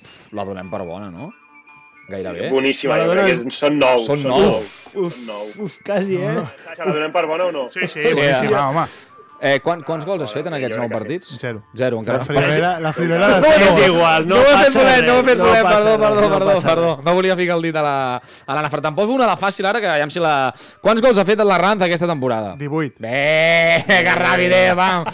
8. 0.02 0.36
La 0.36 0.46
donem 0.46 0.70
per 0.72 0.82
bona, 0.88 1.10
no? 1.12 1.32
Gairebé. 2.10 2.50
Boníssima, 2.50 2.96
jo 2.98 3.04
Maradona- 3.06 3.28
crec 3.28 3.44
que 3.44 3.52
són 3.52 3.78
9. 3.80 4.00
Són 4.06 4.24
nou. 4.24 4.40
nou. 4.42 4.64
Uf, 5.06 5.14
Són 5.14 5.26
nou. 5.28 5.46
uf, 5.66 5.76
quasi, 5.86 6.16
eh? 6.18 6.40
Sasha, 6.66 6.86
la 6.86 6.94
donem 6.96 7.12
per 7.14 7.28
bona 7.28 7.46
o 7.46 7.52
no? 7.52 7.68
Sí, 7.70 7.88
sí, 7.88 8.02
boníssim, 8.02 8.50
eh. 8.50 8.56
home. 8.58 8.88
Eh, 9.42 9.60
quan, 9.64 9.80
quants 9.88 10.04
gols 10.04 10.22
has 10.26 10.34
fet 10.36 10.48
en 10.50 10.54
aquests 10.58 10.76
jo 10.76 10.82
nou 10.82 10.90
crec 10.90 10.98
que 10.98 11.06
partits? 11.06 11.30
Zero. 11.40 11.62
Zero, 11.78 11.96
La 11.96 12.02
encara. 12.02 12.26
friolera, 12.26 12.72
la 12.84 12.92
friolera 12.92 13.28
No 13.40 13.42
zero. 13.46 13.68
és 13.78 13.88
igual, 13.88 14.28
no, 14.28 14.36
no 14.36 14.42
ho 14.42 14.44
he 14.44 14.50
fet 14.50 14.66
passa 14.66 14.80
voler, 14.80 14.96
res. 15.00 15.06
no 15.08 15.14
ho 15.14 15.20
he 15.20 15.24
fet 15.30 15.38
no 15.38 15.44
voler, 15.46 15.62
passa 15.64 15.78
perdó, 15.78 15.90
res, 15.92 16.00
perdó, 16.10 16.22
no 16.22 16.34
perdó, 16.34 16.52
passa 16.54 16.68
perdó. 16.68 16.96
res. 16.98 17.06
No 17.06 17.14
volia 17.16 17.36
ficar 17.38 17.56
el 17.56 17.62
dit 17.62 17.76
a 17.80 17.82
la, 17.86 17.96
a 18.48 18.56
l'Anna 18.58 18.70
Fer. 18.74 18.82
Te'n 18.82 18.96
poso 18.98 19.14
una 19.14 19.28
de 19.30 19.38
fàcil 19.40 19.66
ara, 19.70 19.80
que 19.80 19.88
aviam 19.88 20.10
si 20.12 20.20
la... 20.20 20.34
Quants 20.82 21.02
gols 21.02 21.18
ha 21.20 21.26
fet 21.30 21.40
l'Arranz 21.40 21.82
aquesta 21.88 22.08
temporada? 22.10 22.56
18. 22.58 22.96
Bé, 23.00 23.86
que 23.88 24.16
ràpid, 24.20 24.52
eh, 24.60 24.74
vam. 24.76 25.06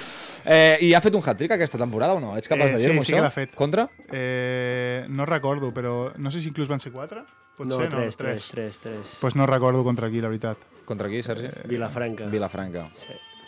Eh, 0.45 0.77
I 0.81 0.93
ha 0.93 1.01
fet 1.01 1.15
un 1.17 1.23
hat-trick 1.25 1.51
aquesta 1.55 1.77
temporada 1.81 2.13
o 2.13 2.19
no? 2.19 2.35
Ets 2.37 2.47
capaç 2.47 2.69
Eh, 2.69 2.71
de 2.73 2.77
sí, 2.77 2.85
dir-m'ho 2.87 3.03
sí 3.03 3.11
això? 3.13 3.17
que 3.17 3.21
l'ha 3.25 3.31
fet. 3.31 3.55
Contra? 3.55 3.87
Eh, 4.11 5.05
no 5.09 5.25
recordo, 5.25 5.73
però 5.73 6.11
no 6.17 6.29
sé 6.31 6.41
si 6.41 6.49
inclús 6.49 6.67
van 6.67 6.79
ser 6.79 6.91
4. 6.91 7.23
Pot 7.57 7.67
No, 7.67 7.77
ser, 7.79 7.89
3, 7.89 8.05
no? 8.05 8.17
3, 8.17 8.47
3, 8.51 8.77
3. 8.77 9.17
Pues 9.21 9.35
no 9.35 9.45
recordo 9.47 9.83
contra 9.83 10.09
qui, 10.09 10.19
la 10.21 10.27
veritat. 10.27 10.57
Contra 10.85 11.07
qui, 11.09 11.21
Sergi? 11.23 11.47
Vilafranca. 11.65 12.25
Vilafranca. 12.27 12.89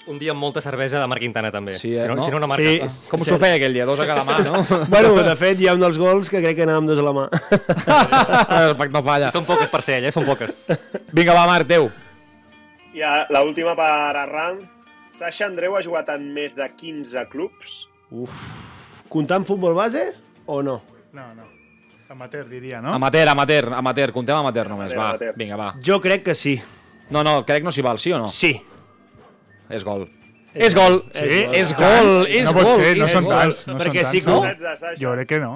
Un 0.08 0.18
dia 0.18 0.32
amb 0.32 0.40
molta 0.40 0.62
cervesa 0.62 1.02
de 1.02 1.08
Marc 1.12 1.20
Quintana, 1.20 1.52
també. 1.52 1.74
Sí, 1.74 1.94
eh, 1.94 2.02
si, 2.04 2.08
no, 2.08 2.16
no? 2.16 2.22
si 2.22 2.32
no, 2.32 2.38
una 2.38 2.48
marca. 2.48 2.64
Sí. 2.64 2.80
Com 3.12 3.20
s'ho 3.20 3.38
feia 3.38 3.58
aquell 3.60 3.74
dia? 3.76 3.86
Dos 3.86 4.00
a 4.00 4.06
cada 4.08 4.24
mà, 4.24 4.38
no? 4.40 4.62
Bueno, 4.88 5.12
de 5.22 5.36
fet, 5.36 5.60
hi 5.60 5.68
ha 5.68 5.74
un 5.76 5.82
dels 5.84 5.98
gols 6.00 6.30
que 6.32 6.40
crec 6.42 6.56
que 6.56 6.64
anàvem 6.64 6.88
dos 6.88 6.98
a 6.98 7.04
la 7.04 7.12
mà. 7.12 7.26
El 8.64 8.76
Pac 8.80 8.90
no 8.96 9.04
falla. 9.04 9.30
Són 9.36 9.44
poques 9.46 9.68
per 9.70 9.82
ser 9.84 9.98
ell, 10.00 10.06
eh? 10.08 10.14
Són 10.16 10.24
poques. 10.26 10.56
Vinga, 11.12 11.36
va, 11.36 11.44
Marc, 11.46 11.68
teu. 11.68 11.90
I 12.96 13.04
a- 13.04 13.28
l'última 13.36 13.76
per 13.76 13.92
Arranz. 14.24 14.77
Sasha 15.18 15.48
Andreu 15.50 15.76
ha 15.78 15.82
jugat 15.82 16.10
en 16.14 16.28
més 16.36 16.54
de 16.58 16.66
15 16.78 17.24
clubs. 17.32 17.78
Uf. 18.12 18.34
Comptant 19.10 19.46
futbol 19.48 19.74
base 19.78 20.04
o 20.46 20.62
no? 20.64 20.82
No, 21.16 21.28
no. 21.34 21.48
Amateur, 22.10 22.46
diria, 22.48 22.80
no? 22.82 22.94
Amateur, 22.96 23.28
amateur, 23.34 23.72
amateur. 23.76 24.12
Contem 24.16 24.36
amateur 24.38 24.70
només, 24.70 24.94
Amateur, 24.94 25.00
va. 25.02 25.10
amateur. 25.10 25.34
Vinga, 25.40 25.58
va. 25.60 25.72
Jo 25.84 25.98
crec 26.04 26.24
que 26.30 26.36
sí. 26.36 26.56
No, 27.10 27.24
no, 27.24 27.42
crec 27.48 27.66
no 27.66 27.72
s'hi 27.72 27.84
val, 27.84 28.00
sí 28.00 28.14
o 28.16 28.20
no? 28.22 28.28
Sí. 28.32 28.54
És 29.70 29.84
gol. 29.84 30.06
És 30.54 30.74
gol. 30.76 31.02
Sí? 31.12 31.42
És 31.54 31.74
gol, 31.78 32.12
és 32.32 32.48
no 32.48 32.54
pot 32.56 32.70
gol. 32.70 32.80
ser, 32.82 32.94
no 32.98 33.08
són 33.12 33.26
gol. 33.28 33.34
tants. 33.36 33.66
No 33.68 33.76
Perquè 33.82 34.06
són 34.06 34.14
sí 34.14 34.22
no? 34.28 34.38
16, 34.44 34.80
Sasha. 34.80 34.96
Jo 35.02 35.12
crec 35.18 35.30
que 35.34 35.40
no. 35.44 35.52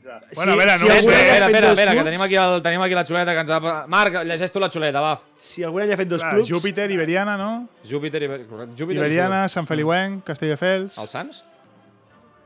16. 0.00 0.36
Bueno, 0.36 0.52
a 0.52 0.56
veure, 0.56 0.78
si 0.78 0.88
no 0.88 0.94
algú 0.94 1.08
sé. 1.10 1.14
ha 1.14 1.20
Espera, 1.20 1.46
espera, 1.46 1.68
espera, 1.72 1.94
que 1.94 2.04
tenim 2.04 2.22
aquí, 2.22 2.36
el, 2.36 2.62
tenim 2.62 2.82
aquí 2.82 2.94
la 2.94 3.04
xuleta 3.06 3.34
que 3.36 3.40
ens 3.44 3.50
ha... 3.50 3.60
Marc, 3.86 4.16
llegeix 4.24 4.52
tu 4.54 4.60
la 4.62 4.70
xuleta, 4.72 5.00
va. 5.04 5.12
Si 5.36 5.62
algun 5.66 5.84
any 5.84 5.92
ha 5.92 5.98
fet 6.00 6.08
dos 6.08 6.22
Clar, 6.22 6.32
clubs... 6.34 6.48
Júpiter, 6.50 6.88
Iberiana, 6.90 7.36
no? 7.36 7.50
Júpiter, 7.88 8.22
Iber... 8.24 8.40
Júpiter 8.48 8.96
Iberiana, 9.02 9.44
Sant 9.52 9.68
Feliuenc, 9.68 10.24
Castelldefels... 10.24 10.98
El 10.98 11.08
Sants? 11.12 11.44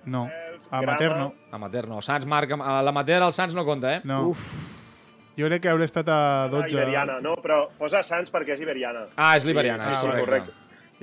No. 0.04 0.26
Els, 0.52 0.66
Amateur 0.70 1.10
Grama, 1.14 1.24
no. 1.24 1.32
Amateur 1.56 1.88
no. 1.88 2.02
Sants, 2.02 2.26
Marc, 2.26 2.52
a 2.58 2.80
l'amateur 2.84 3.22
el 3.24 3.32
Sants 3.32 3.54
no 3.56 3.64
compta, 3.64 3.94
eh? 3.96 4.00
No. 4.04 4.34
Jo 5.38 5.48
crec 5.48 5.64
que 5.64 5.70
hauré 5.72 5.86
estat 5.88 6.06
a 6.12 6.18
12. 6.52 6.74
Iberiana, 6.76 7.16
no, 7.22 7.32
però 7.42 7.64
posa 7.78 8.02
Sants 8.06 8.30
perquè 8.30 8.54
és 8.54 8.60
Iberiana. 8.62 9.06
Ah, 9.16 9.32
és 9.38 9.46
l'Iberiana, 9.48 9.82
Sí, 9.86 9.90
sí, 9.90 9.98
sí, 9.98 10.06
correcte. 10.06 10.26
correcte. 10.26 10.60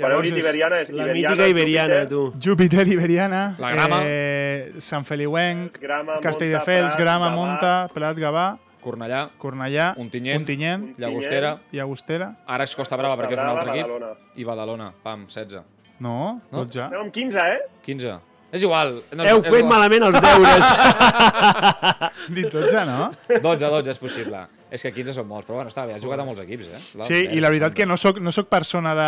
Llavors 0.10 0.28
dit 0.30 0.38
és 0.38 0.44
Iberiana 0.46 0.80
és 0.82 0.90
La 0.90 1.04
Iberiana, 1.04 1.30
mítica 1.36 1.48
Iberiana, 1.48 2.00
Júpiter, 2.02 2.10
tu. 2.10 2.40
Júpiter, 2.40 2.88
Iberiana, 2.88 3.56
La 3.60 3.72
Grama. 3.72 4.00
eh, 4.04 4.74
Sant 4.80 5.06
Feliuenc, 5.06 5.78
Grama, 5.82 6.20
Castelldefels, 6.22 6.92
Monta, 6.94 7.04
Grama, 7.04 7.26
Gavà. 7.30 7.36
Monta, 7.36 7.90
Prat, 7.94 8.18
Gavà, 8.18 8.58
Cornellà, 8.82 9.30
Cornellà, 9.38 9.94
Ontinyent. 9.98 10.40
Ontinyent 10.40 10.98
Llagostera, 10.98 11.60
Llagostera. 11.72 12.32
ara 12.48 12.64
és 12.64 12.76
Costa 12.76 12.98
Brava 12.98 13.16
Costa 13.16 13.28
perquè 13.28 13.34
és 13.38 13.40
un 13.40 13.48
altre 13.58 13.80
equip. 13.80 14.38
I 14.38 14.44
Badalona, 14.44 14.92
pam, 15.04 15.26
16. 15.28 15.62
No, 16.00 16.42
No? 16.52 16.64
tot 16.64 16.72
ja. 16.74 16.86
Estem 16.86 17.00
amb 17.02 17.12
15, 17.14 17.40
eh? 17.40 17.60
15. 17.84 18.20
És 18.52 18.64
igual. 18.64 19.04
No, 19.16 19.24
Heu 19.24 19.38
és 19.38 19.44
fet 19.46 19.60
igual. 19.60 19.70
malament 19.70 20.04
els 20.04 20.20
deures. 20.20 20.66
Dit 22.36 22.50
12, 22.52 22.86
no? 22.86 23.12
12, 23.42 23.70
12 23.70 23.90
és 23.92 23.98
possible. 24.02 24.42
És 24.72 24.86
que 24.86 24.94
15 24.96 25.18
són 25.18 25.28
molts, 25.28 25.44
però 25.44 25.58
bueno, 25.60 25.72
està 25.72 25.84
bé, 25.84 25.98
has 25.98 26.04
jugat 26.04 26.22
a 26.24 26.26
molts 26.26 26.40
equips, 26.40 26.70
eh? 26.72 26.80
Sí, 27.04 27.18
i 27.36 27.42
la 27.44 27.50
veritat 27.52 27.76
que 27.76 27.84
no 27.86 27.98
sóc, 28.00 28.22
no 28.24 28.32
sóc 28.32 28.48
persona 28.48 28.94
de... 28.96 29.08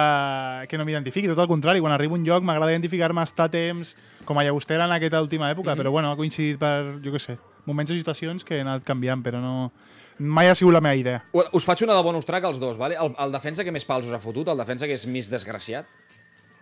que 0.67 0.80
no 0.80 0.84
m'identifiqui, 0.84 1.30
tot 1.32 1.39
el 1.39 1.47
contrari, 1.47 1.80
quan 1.80 1.95
arribo 1.95 2.17
a 2.17 2.19
un 2.19 2.26
lloc 2.28 2.43
m'agrada 2.43 2.73
identificar-me, 2.76 3.23
estar 3.23 3.47
temps, 3.54 3.95
com 4.28 4.39
a 4.39 4.43
Llagostera 4.43 4.84
en 4.89 4.95
aquesta 4.97 5.21
última 5.23 5.47
època, 5.56 5.78
però 5.80 5.91
bueno, 5.95 6.12
ha 6.12 6.19
coincidit 6.19 6.60
per, 6.60 6.99
jo 7.04 7.15
què 7.15 7.21
sé, 7.23 7.38
moments 7.65 7.95
o 7.95 7.95
situacions 7.95 8.43
que 8.43 8.60
he 8.60 8.65
anat 8.65 8.84
canviant, 8.84 9.23
però 9.23 9.39
no... 9.43 9.71
Mai 10.19 10.45
ha 10.45 10.54
sigut 10.54 10.76
la 10.76 10.84
meva 10.84 10.99
idea. 10.99 11.23
Us 11.34 11.65
faig 11.65 11.82
una 11.88 11.95
de 11.97 12.04
bonus 12.06 12.28
track 12.28 12.45
als 12.45 12.60
dos, 12.62 12.76
vale? 12.78 12.99
El, 13.02 13.15
el 13.17 13.32
defensa 13.34 13.63
que 13.65 13.71
més 13.73 13.88
pals 13.88 14.06
us 14.06 14.13
ha 14.13 14.19
fotut, 14.21 14.52
el 14.52 14.60
defensa 14.60 14.86
que 14.86 14.93
és 14.93 15.08
més 15.10 15.32
desgraciat. 15.32 15.88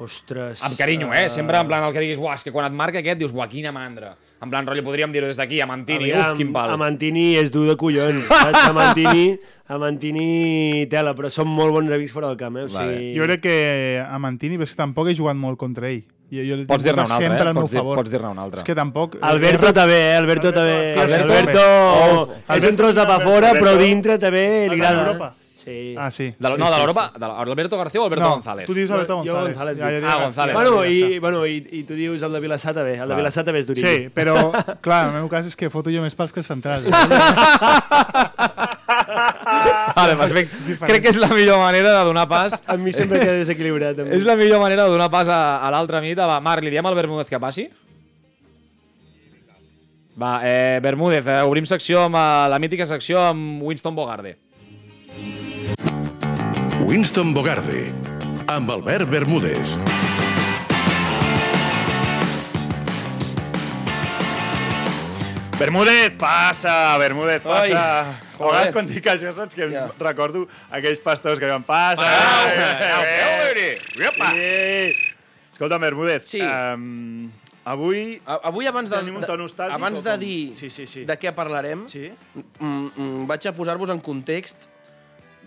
Ostres. 0.02 0.64
Amb 0.66 0.78
carinyo, 0.80 1.12
eh? 1.14 1.28
Sempre 1.30 1.60
en 1.62 1.68
plan 1.70 1.84
el 1.86 1.94
que 1.94 2.02
diguis, 2.02 2.18
uah, 2.18 2.34
és 2.40 2.44
que 2.44 2.52
quan 2.52 2.66
et 2.66 2.74
marca 2.74 3.00
aquest 3.00 3.20
dius, 3.20 3.34
uah, 3.38 3.48
quina 3.52 3.72
mandra. 3.76 4.16
En 4.42 4.50
plan, 4.50 4.66
rotllo, 4.66 4.82
podríem 4.88 5.12
dir-ho 5.14 5.28
des 5.30 5.38
d'aquí, 5.38 5.60
a 5.62 5.68
Mantini, 5.70 6.10
uf, 6.18 6.32
quin 6.40 6.52
pal. 6.56 6.72
A 6.74 6.78
Mantini 6.82 7.36
és 7.38 7.52
dur 7.54 7.68
de 7.70 7.76
collons. 7.78 8.24
saps? 8.26 8.64
A 8.70 8.74
Mantini, 8.74 9.28
a 9.70 9.78
Mantini 9.78 10.88
tela, 10.90 11.14
però 11.14 11.30
són 11.30 11.48
molt 11.54 11.72
bons 11.76 11.92
amics 11.94 12.12
fora 12.16 12.32
del 12.32 12.38
camp, 12.40 12.58
eh? 12.58 12.66
O 12.66 12.74
Vale. 12.74 12.96
sigui... 12.98 13.12
Jo 13.20 13.28
crec 13.30 13.42
que 13.46 13.56
a 14.02 14.18
Mantini 14.20 14.58
però 14.58 14.66
és 14.70 14.74
que 14.74 14.82
tampoc 14.82 15.12
he 15.12 15.16
jugat 15.16 15.38
molt 15.38 15.60
contra 15.62 15.90
ell. 15.92 16.02
Jo, 16.32 16.42
jo 16.48 16.56
Pots 16.66 16.84
dir-ne 16.84 17.04
un 17.04 17.12
altre, 17.12 17.28
eh? 17.36 17.48
al 17.50 17.54
Pots 17.58 17.72
dir- 17.74 17.78
favor. 17.82 17.98
pots 18.00 18.10
dir-ne 18.10 18.30
un 18.32 18.38
altre. 18.40 18.62
És 18.62 18.64
que 18.64 18.74
tampoc... 18.74 19.18
Alberto 19.22 19.74
també, 19.76 19.98
eh? 20.14 20.16
Alberto 20.16 20.54
també. 20.56 20.78
Alberto 20.96 21.34
Alberto, 21.34 21.66
també. 22.32 22.58
és 22.58 22.68
un 22.72 22.78
tros 22.80 22.96
de 22.96 23.06
pa 23.06 23.20
fora, 23.20 23.52
però 23.60 23.76
dintre 23.78 24.18
també 24.18 24.46
li 24.70 24.78
El 24.78 24.80
agrada. 24.80 25.04
d'Europa. 25.04 25.34
Sí. 25.64 25.94
Ah, 25.96 26.10
sí. 26.10 26.24
De, 26.24 26.34
sí, 26.34 26.58
no, 26.58 26.66
de 26.66 26.72
sí, 26.72 26.78
l'Europa, 26.78 27.12
de 27.14 27.28
l'Alberto 27.28 27.78
García 27.78 28.02
o 28.02 28.06
Alberto 28.06 28.24
no, 28.26 28.32
González? 28.36 28.66
tu 28.66 28.74
dius 28.74 28.90
Alberto 28.90 29.14
Jo 29.24 29.34
González. 29.34 29.56
González. 29.56 29.78
Ja, 29.78 29.86
jo 29.86 29.96
dic 29.96 30.04
Ah, 30.04 30.08
Alberto 30.08 30.26
González. 30.26 30.56
Bueno, 30.56 30.72
González. 30.72 30.98
i, 31.12 31.20
bueno 31.20 31.46
i, 31.46 31.68
i 31.72 31.84
tu 31.84 31.94
dius 31.94 32.22
el 32.26 32.32
de 32.34 32.40
Vilassar 32.40 32.74
també. 32.74 32.96
El 32.98 33.08
de. 33.10 33.16
Vilassar 33.20 33.44
també 33.46 33.60
és 33.62 33.68
duríssim. 33.68 34.08
Sí, 34.08 34.10
però, 34.16 34.36
clar, 34.86 35.04
en 35.04 35.14
el 35.14 35.22
meu 35.22 35.30
cas 35.30 35.46
és 35.46 35.56
que 35.56 35.70
foto 35.70 35.92
jo 35.94 36.02
més 36.02 36.16
pals 36.18 36.34
que 36.34 36.42
centrals. 36.42 36.88
Vale, 39.96 40.16
perfecte. 40.18 40.78
Crec 40.86 41.02
que 41.06 41.10
és 41.12 41.18
la 41.22 41.30
millor 41.30 41.60
manera 41.62 41.92
de 42.00 42.04
donar 42.08 42.26
pas... 42.30 42.58
A 42.66 42.76
mi 42.78 42.94
sempre 42.96 43.20
queda 43.22 43.38
desequilibrat. 43.42 44.00
amb 44.00 44.10
mi. 44.10 44.16
És 44.18 44.26
la 44.26 44.36
millor 44.40 44.60
manera 44.64 44.86
de 44.88 44.94
donar 44.96 45.10
pas 45.14 45.28
a, 45.30 45.40
a 45.62 45.70
l'altre 45.74 46.02
mite. 46.02 46.22
Va, 46.26 46.40
Marc, 46.42 46.64
li 46.66 46.72
diem 46.74 46.86
al 46.90 46.96
Bermúdez 46.98 47.30
que 47.30 47.40
passi? 47.42 47.68
Va, 50.22 50.40
eh, 50.46 50.80
Bermúdez, 50.84 51.26
eh, 51.28 51.42
obrim 51.48 51.66
secció 51.70 52.04
amb 52.08 52.16
eh, 52.20 52.26
la 52.52 52.60
mítica 52.60 52.86
secció 52.86 53.22
amb 53.30 53.62
Winston 53.64 53.96
Bogarde. 53.96 54.36
Winston 56.92 57.32
Bogarde, 57.34 57.88
amb 58.52 58.70
Albert 58.76 59.08
Bermúdez. 59.10 59.78
Bermúdez, 65.60 66.10
passa, 66.18 66.98
Bermúdez, 66.98 67.42
passa. 67.42 67.62
Ai, 67.62 67.72
A 67.72 68.18
vegades 68.42 68.72
joder. 68.72 68.74
quan 68.74 68.88
dic 68.90 69.06
això, 69.06 69.32
saps 69.32 69.54
que 69.54 69.68
Ja. 69.70 69.86
em 69.86 69.92
recordo 70.00 70.48
aquells 70.72 71.00
pastors 71.00 71.38
que 71.40 71.46
diuen 71.46 71.64
passa. 71.64 72.02
Sí. 74.34 74.94
Escolta, 75.54 75.78
Bermúdez, 75.78 76.24
Sí. 76.26 76.42
um, 76.42 77.30
avui 77.64 78.20
A- 78.26 78.40
Avui, 78.50 78.66
abans 78.66 78.90
de, 78.90 78.96
tenim 78.98 79.16
un 79.18 79.22
to 79.22 79.38
nostàlgic. 79.38 79.76
abans 79.76 80.00
o 80.00 80.02
de 80.02 80.10
com? 80.12 80.20
dir 80.20 80.54
Sí, 80.56 80.70
sí, 80.72 80.88
sí. 80.88 81.06
de 81.06 81.20
què 81.20 81.32
parlarem, 81.36 81.88
Sí? 81.88 82.12
mm, 82.60 82.88
mm, 82.98 83.28
vaig 83.28 83.46
a 83.48 83.52
posar-vos 83.54 83.90
en 83.92 84.00
context 84.00 84.56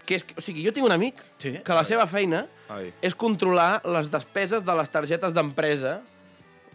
que 0.06 0.16
és, 0.20 0.26
o 0.36 0.40
sigui, 0.40 0.64
jo 0.66 0.72
tinc 0.72 0.86
un 0.86 0.92
amic 0.92 1.20
Sí? 1.38 1.58
que 1.64 1.72
la 1.76 1.84
seva 1.84 2.06
feina 2.06 2.46
Ai. 2.68 2.92
és 3.02 3.14
controlar 3.14 3.80
les 3.84 4.10
despeses 4.10 4.64
de 4.64 4.74
les 4.76 4.90
targetes 4.90 5.32
d'empresa. 5.34 6.00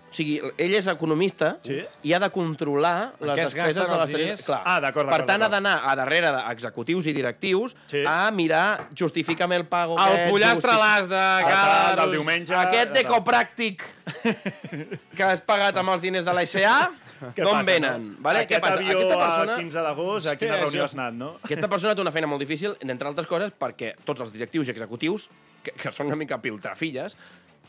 O 0.09 0.13
sigui, 0.17 0.39
ell 0.57 0.73
és 0.73 0.87
economista 0.89 1.59
Sí? 1.61 1.75
i 2.01 2.13
ha 2.13 2.19
de 2.19 2.31
controlar 2.33 3.11
En 3.21 3.27
les 3.27 3.35
despeses 3.43 3.75
de 3.75 3.81
les 3.97 4.09
targetes. 4.09 4.45
Clar. 4.47 4.61
Ah, 4.65 4.79
d'acord, 4.81 5.07
Per 5.07 5.19
tant, 5.29 5.43
ha 5.45 5.49
d'anar 5.53 5.75
a 5.85 5.95
darrere 5.95 6.31
d'executius 6.33 7.05
i 7.05 7.13
directius 7.13 7.75
Sí. 7.85 8.01
a 8.07 8.31
mirar, 8.31 8.87
justifícame 8.97 9.55
el 9.55 9.67
pago 9.67 9.93
El 9.99 10.13
aquest, 10.13 10.31
pollastre 10.31 10.71
justi- 10.71 10.81
l'has 10.81 11.09
de 11.09 11.15
El 11.43 11.45
cada... 11.45 11.95
del 12.01 12.11
diumenge... 12.17 12.55
Aquest 12.55 12.91
d'ecopràctic 12.97 13.83
que 15.15 15.23
has 15.23 15.41
pagat 15.45 15.77
amb 15.77 15.93
els 15.93 16.01
diners 16.01 16.25
de 16.25 16.33
la 16.33 16.45
SA, 16.45 16.89
Què 17.35 17.43
d'on 17.43 17.51
passa, 17.57 17.65
venen? 17.71 18.07
No? 18.13 18.21
Vale? 18.25 18.39
Aquest 18.45 18.55
Què 18.55 18.61
passa? 18.63 18.79
avió 18.79 18.97
Aquesta 18.99 19.15
a 19.17 19.27
persona, 19.27 19.57
15 19.59 19.83
d'agost, 19.87 20.27
a 20.27 20.35
quina 20.39 20.57
reunió 20.61 20.81
això. 20.83 20.85
has 20.85 20.95
anat, 20.95 21.13
no? 21.19 21.29
aquesta 21.43 21.67
persona 21.71 21.95
té 21.95 22.01
una 22.01 22.11
feina 22.15 22.27
molt 22.31 22.41
difícil, 22.43 22.75
entre 22.81 23.07
altres 23.11 23.27
coses, 23.27 23.51
perquè 23.59 23.93
tots 24.05 24.21
els 24.25 24.31
directius 24.33 24.67
i 24.67 24.71
executius, 24.75 25.29
que, 25.63 25.71
que 25.75 25.91
són 25.91 26.07
una 26.07 26.15
mica 26.19 26.37
piltrafilles, 26.39 27.17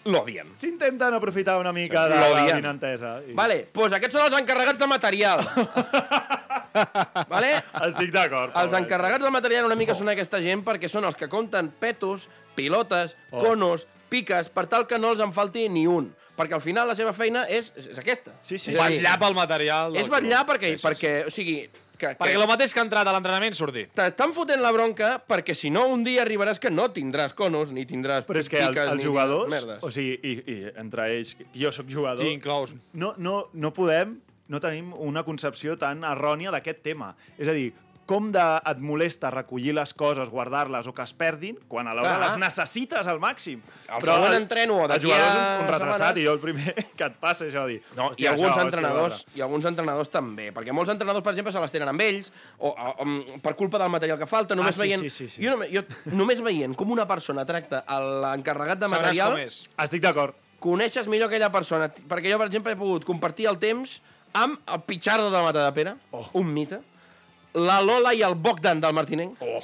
l'odien. 0.04 0.48
S'intenten 0.56 1.12
aprofitar 1.12 1.58
una 1.60 1.72
mica 1.76 2.06
de 2.08 2.16
la 2.16 2.44
vinentesa. 2.56 3.18
I... 3.26 3.34
Vale, 3.36 3.66
doncs 3.74 3.92
aquests 3.98 4.16
són 4.16 4.24
els 4.30 4.38
encarregats 4.40 4.78
de 4.80 4.86
material. 4.88 5.42
vale? 7.28 7.50
Estic 7.86 8.12
d'acord. 8.14 8.54
Els 8.56 8.74
encarregats 8.78 9.24
del 9.24 9.34
material 9.34 9.66
una 9.68 9.76
mica 9.78 9.94
són 9.98 10.08
aquesta 10.12 10.40
gent 10.42 10.62
perquè 10.66 10.88
són 10.90 11.04
els 11.08 11.18
que 11.18 11.28
compten 11.28 11.70
petos, 11.80 12.28
pilotes, 12.56 13.16
Oh. 13.30 13.42
conos, 13.44 13.86
piques, 14.10 14.48
per 14.50 14.66
tal 14.66 14.86
que 14.90 14.98
no 14.98 15.12
els 15.14 15.20
en 15.22 15.32
falti 15.32 15.68
ni 15.68 15.86
un. 15.86 16.08
Perquè 16.40 16.56
al 16.56 16.64
final 16.64 16.88
la 16.88 16.96
seva 16.96 17.12
feina 17.12 17.44
és, 17.52 17.68
és 17.76 18.00
aquesta. 18.00 18.32
Sí, 18.40 18.56
sí, 18.58 18.72
Vetllar 18.72 19.18
pel 19.20 19.34
material. 19.36 19.94
És 20.00 20.08
vetllar 20.08 20.46
perquè, 20.48 20.74
perquè 20.80 21.14
o 21.28 21.30
sigui, 21.34 21.58
que, 22.00 22.14
Perquè 22.16 22.32
que 22.32 22.38
el 22.40 22.46
mateix 22.48 22.72
que 22.72 22.80
ha 22.80 22.84
entrat 22.86 23.06
a 23.10 23.12
l'entrenament 23.12 23.52
surti. 23.58 23.82
t'estan 23.92 24.32
fotent 24.32 24.62
la 24.64 24.70
bronca 24.72 25.10
perquè 25.28 25.52
si 25.54 25.68
no 25.68 25.82
un 25.92 26.00
dia 26.06 26.22
arribaràs 26.24 26.56
que 26.62 26.70
no 26.72 26.86
tindràs 26.96 27.34
conos 27.36 27.74
ni 27.76 27.84
tindràs 27.84 28.24
Però 28.24 28.40
és 28.40 28.48
que 28.48 28.56
el, 28.64 28.72
els 28.86 29.04
jugadors, 29.04 29.50
merdes. 29.52 29.82
o 29.84 29.90
sigui, 29.92 30.16
i, 30.24 30.32
i 30.48 30.56
entre 30.80 31.10
ells, 31.12 31.34
jo 31.52 31.68
sóc 31.76 31.92
jugador, 31.92 32.24
Sí, 32.24 32.32
inclous. 32.32 32.72
no, 32.94 33.12
no, 33.18 33.50
no 33.52 33.72
podem, 33.76 34.16
no 34.48 34.60
tenim 34.64 34.94
una 34.96 35.22
concepció 35.28 35.76
tan 35.78 36.00
errònia 36.08 36.50
d'aquest 36.50 36.80
tema. 36.82 37.12
És 37.36 37.46
a 37.48 37.52
dir, 37.52 37.68
com 38.10 38.32
de, 38.34 38.42
et 38.66 38.80
molesta 38.82 39.30
recollir 39.30 39.76
les 39.78 39.92
coses, 39.94 40.26
guardar-les 40.32 40.88
o 40.90 40.94
que 40.96 41.04
es 41.06 41.12
perdin, 41.14 41.54
quan 41.70 41.86
a 41.86 41.94
l'hora 41.94 42.16
Clar. 42.16 42.24
les 42.26 42.38
necessites 42.42 43.06
al 43.06 43.20
màxim. 43.22 43.60
El 43.86 44.34
entreno 44.34 44.80
o 44.80 44.82
el 44.88 44.90
d'aquí 44.90 45.06
jugador 45.06 45.28
és 45.30 45.36
a 45.38 45.54
un, 45.60 45.62
un 45.62 45.70
retrasat 45.70 46.18
i 46.18 46.24
jo 46.26 46.32
el 46.34 46.40
primer 46.42 46.74
que 46.98 47.06
et 47.06 47.18
passa 47.22 47.46
això, 47.46 47.68
dir... 47.70 47.78
No, 47.94 48.08
i 48.10 48.26
"Hòstia, 48.26 48.32
alguns 48.34 48.50
això, 48.56 48.64
entrenadors, 48.66 49.14
l'altre". 49.20 49.38
i 49.38 49.44
alguns 49.46 49.70
entrenadors 49.70 50.10
també, 50.10 50.48
perquè 50.56 50.74
molts 50.74 50.90
entrenadors, 50.90 51.22
per 51.24 51.36
exemple, 51.36 51.54
se 51.54 51.62
les 51.62 51.76
tenen 51.78 51.92
amb 51.94 52.04
ells, 52.08 52.32
o, 52.58 52.74
o, 52.74 53.06
o 53.06 53.38
per 53.46 53.54
culpa 53.54 53.78
del 53.78 53.94
material 53.94 54.18
que 54.18 54.26
falta, 54.26 54.58
només 54.58 54.74
Ah, 54.74 54.82
sí, 54.82 54.88
veient... 54.88 55.06
sí, 55.06 55.10
sí, 55.10 55.28
sí. 55.36 55.44
Jo, 55.46 55.54
només, 55.54 55.70
jo, 55.70 55.84
només 56.10 56.42
veient 56.42 56.74
com 56.74 56.90
una 56.90 57.06
persona 57.06 57.46
tracta 57.46 57.84
l'encarregat 57.86 58.78
de 58.82 58.88
Sabràs 58.90 59.06
material, 59.06 59.36
com 59.38 59.46
és. 59.46 59.62
Estic 59.86 60.02
d'acord. 60.02 60.34
coneixes 60.60 61.06
millor 61.08 61.30
aquella 61.30 61.48
persona. 61.54 61.86
Perquè 61.88 62.30
jo, 62.34 62.36
per 62.42 62.50
exemple, 62.50 62.72
he 62.74 62.76
pogut 62.76 63.06
compartir 63.08 63.46
el 63.48 63.56
temps 63.62 64.00
amb 64.34 64.58
el 64.66 64.82
Pichardo 64.86 65.30
de 65.30 65.40
Mata 65.42 65.64
de 65.64 65.72
Pere, 65.72 65.94
oh. 66.12 66.26
un 66.34 66.52
mite, 66.52 66.80
la 67.54 67.80
Lola 67.82 68.14
i 68.14 68.22
el 68.22 68.34
Bogdan 68.34 68.80
del 68.80 68.94
Martinenc, 68.94 69.40
oh. 69.42 69.62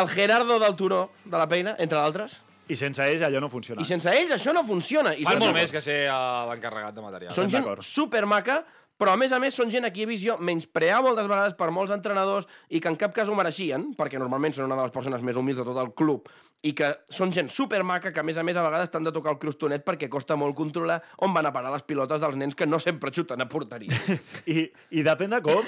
el 0.00 0.08
Gerardo 0.08 0.58
del 0.58 0.76
Turó 0.76 1.10
de 1.24 1.38
la 1.38 1.48
Peina, 1.48 1.76
entre 1.78 1.98
d'altres, 1.98 2.40
I 2.64 2.76
sense 2.80 3.04
ells 3.04 3.20
allò 3.20 3.42
no 3.44 3.50
funciona. 3.52 3.82
i 3.82 3.84
sense 3.84 4.08
ells 4.08 4.30
això 4.38 4.54
no 4.56 4.62
funciona. 4.64 5.12
I 5.12 5.24
Fan 5.26 5.36
són 5.36 5.42
molt 5.44 5.58
més 5.58 5.72
que 5.74 5.82
ser 5.84 5.98
eh, 6.06 6.14
l'encarregat 6.48 6.94
de 6.96 7.02
material. 7.04 7.34
Són 7.36 7.50
gent 7.52 7.66
supermaca, 7.84 8.62
però 8.98 9.14
a 9.14 9.18
més 9.20 9.32
a 9.34 9.40
més 9.42 9.54
són 9.56 9.70
gent 9.72 9.84
a 9.84 9.90
qui 9.90 10.04
he 10.04 10.06
vist 10.06 10.22
jo 10.24 10.36
menysprear 10.38 11.00
moltes 11.02 11.26
vegades 11.26 11.54
per 11.58 11.70
molts 11.74 11.90
entrenadors 11.94 12.46
i 12.70 12.80
que 12.80 12.88
en 12.92 12.96
cap 13.00 13.14
cas 13.16 13.28
ho 13.28 13.34
mereixien, 13.34 13.90
perquè 13.98 14.20
normalment 14.22 14.54
són 14.54 14.68
una 14.68 14.76
de 14.78 14.86
les 14.86 14.94
persones 14.94 15.22
més 15.22 15.36
humils 15.40 15.58
de 15.58 15.66
tot 15.66 15.80
el 15.82 15.92
club, 15.98 16.28
i 16.64 16.72
que 16.72 16.92
són 17.12 17.32
gent 17.34 17.50
supermaca 17.52 18.12
que 18.14 18.20
a 18.22 18.24
més 18.24 18.38
a 18.40 18.44
més 18.46 18.56
a 18.56 18.62
vegades 18.64 18.88
t'han 18.92 19.04
de 19.04 19.12
tocar 19.12 19.34
el 19.34 19.38
crostonet 19.42 19.82
perquè 19.84 20.08
costa 20.08 20.36
molt 20.40 20.54
controlar 20.56 21.00
on 21.26 21.34
van 21.34 21.44
a 21.44 21.52
parar 21.52 21.72
les 21.74 21.82
pilotes 21.84 22.22
dels 22.22 22.38
nens 22.40 22.54
que 22.56 22.64
no 22.66 22.78
sempre 22.80 23.10
xuten 23.12 23.42
a 23.42 23.48
porteria. 23.50 23.92
I, 24.48 24.64
I 24.96 25.02
depèn 25.04 25.34
de 25.34 25.42
com, 25.44 25.60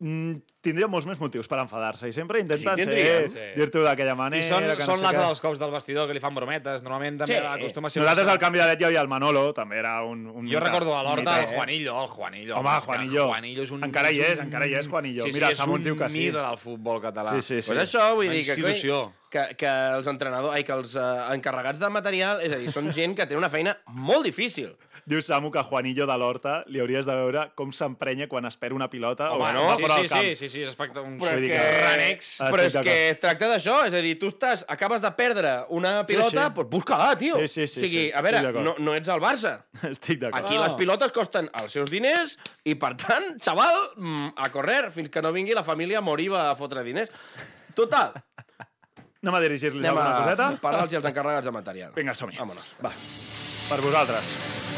mm, 0.00 0.40
tindria 0.64 0.88
molts 0.90 1.06
més 1.06 1.20
motius 1.20 1.46
per 1.50 1.60
enfadar-se. 1.62 2.08
I 2.10 2.16
sempre 2.16 2.40
intenten 2.42 2.80
Sí, 2.80 2.84
ser, 2.90 3.28
sí. 3.30 3.44
dir-t'ho 3.56 3.84
d'aquella 3.86 4.16
manera... 4.18 4.42
I 4.42 4.48
són, 4.48 4.64
que 4.66 4.74
no 4.80 4.86
són 4.88 5.04
les 5.04 5.14
què. 5.16 5.22
dels 5.22 5.40
cops 5.44 5.60
del 5.62 5.70
vestidor 5.74 6.08
que 6.10 6.16
li 6.16 6.22
fan 6.24 6.34
brometes. 6.34 6.82
Normalment 6.82 7.22
també 7.22 7.38
Sí. 7.38 7.46
acostuma 7.46 7.86
a 7.88 7.94
ser... 7.94 8.02
Nosaltres 8.02 8.28
al 8.34 8.38
canvi 8.42 8.58
de 8.60 8.66
llet 8.70 8.82
hi 8.82 8.88
havia 8.90 9.04
el 9.04 9.08
Manolo, 9.12 9.46
també 9.56 9.78
era 9.78 10.00
un... 10.06 10.26
un 10.26 10.46
Jo 10.50 10.58
mite, 10.58 10.64
recordo 10.66 10.96
a 10.96 11.02
l'Horta 11.06 11.38
el 11.38 11.44
eh? 11.48 11.54
Juanillo, 11.54 11.96
el 12.02 12.08
Juanillo. 12.08 12.29
Home, 12.56 12.74
és 12.76 12.84
que 12.86 12.92
Juanillo. 12.92 13.26
Juanillo 13.30 13.62
és 13.66 13.70
un... 13.74 13.84
Encara 13.84 14.10
hi 14.14 14.20
és, 14.24 14.38
un- 14.38 14.44
encara 14.46 14.66
hi 14.66 14.74
és 14.78 14.88
Juanillo. 14.88 15.24
Sí, 15.24 15.32
sí, 15.32 15.38
Mira, 15.38 15.50
és 15.50 15.56
Samu 15.60 15.74
un 15.74 15.80
ens 15.80 15.88
diu 15.90 15.96
que 15.98 16.08
sí. 16.10 16.18
mite 16.18 16.38
del 16.38 16.58
futbol 16.60 17.00
català. 17.02 17.30
Sí, 17.34 17.40
sí, 17.40 17.60
sí. 17.62 17.72
Pues 17.72 17.82
això 17.84 18.06
vull 18.14 18.30
dir 18.30 18.44
que, 18.46 19.06
que, 19.30 19.44
que 19.60 19.72
els 19.96 20.06
entrenadors, 20.10 20.54
ai, 20.56 20.64
que 20.66 20.72
els 20.74 20.94
uh, 20.98 21.28
encarregats 21.34 21.78
de 21.82 21.90
material, 21.92 22.40
és 22.46 22.52
a 22.56 22.60
dir, 22.62 22.70
són 22.74 22.90
gent 22.96 23.14
que 23.18 23.26
té 23.30 23.36
una 23.38 23.50
feina 23.52 23.76
molt 23.94 24.24
difícil. 24.26 24.72
Diu 25.06 25.22
Samu 25.22 25.50
que 25.50 25.58
a 25.58 25.64
Juanillo 25.64 26.06
de 26.06 26.16
l'Horta 26.18 26.64
li 26.68 26.80
hauries 26.82 27.06
de 27.08 27.14
veure 27.16 27.46
com 27.58 27.72
s'emprenya 27.72 28.26
quan 28.28 28.44
espera 28.48 28.74
una 28.74 28.88
pilota 28.90 29.30
Home, 29.32 29.48
o 29.48 29.52
no? 29.52 29.76
Sí, 29.76 29.84
sí, 29.86 30.08
sí, 30.08 30.34
sí, 30.36 30.48
sí, 30.48 30.62
és 30.62 30.68
espectacular. 30.72 31.08
Un 31.08 31.18
Però 31.20 31.36
que, 31.40 31.48
que- 31.48 31.80
Renex. 31.86 32.30
Però 32.50 32.66
és 32.66 32.76
que 32.84 32.96
es 33.10 33.20
tracta 33.22 33.48
d'això, 33.50 33.80
és 33.88 33.94
a 33.96 34.02
dir, 34.04 34.16
tu 34.20 34.30
estàs, 34.30 34.64
acabes 34.68 35.02
de 35.02 35.10
perdre 35.16 35.54
una 35.70 36.04
pilota, 36.06 36.28
sí. 36.30 36.36
doncs 36.60 36.70
busca-la, 36.70 37.14
tio. 37.18 37.38
Sí, 37.40 37.48
sí, 37.48 37.66
sí, 37.66 37.80
o 37.80 37.84
sigui, 37.86 38.04
sí, 38.06 38.12
a 38.14 38.22
veure, 38.22 38.52
no, 38.62 38.74
no 38.78 38.94
ets 38.98 39.08
el 39.08 39.20
Barça. 39.22 39.56
Estic 39.90 40.20
d'acord. 40.22 40.44
Aquí 40.44 40.58
les 40.58 40.76
pilotes 40.78 41.12
costen 41.16 41.50
els 41.62 41.72
seus 41.72 41.90
diners 41.90 42.36
i, 42.64 42.74
per 42.74 42.94
tant, 43.00 43.32
xaval, 43.42 43.78
mm, 43.96 44.34
a 44.36 44.50
correr 44.54 44.90
fins 44.94 45.10
que 45.10 45.22
no 45.24 45.32
vingui 45.32 45.56
la 45.56 45.64
família 45.64 46.00
Moriba 46.00 46.50
a 46.50 46.56
fotre 46.58 46.84
diners. 46.86 47.10
Total, 47.74 48.12
Anem 49.20 49.34
a 49.36 49.40
dirigir-los 49.44 49.84
anem 49.84 49.98
alguna 49.98 50.14
a 50.16 50.22
coseta? 50.24 50.46
parlar-los 50.62 50.94
als 50.96 51.10
encarregats 51.10 51.44
de 51.44 51.52
material. 51.52 51.92
Vinga, 51.94 52.14
som-hi. 52.16 52.38
Vámonos, 52.40 52.72
va. 52.80 52.88
Per 53.68 53.80
vosaltres. 53.84 54.69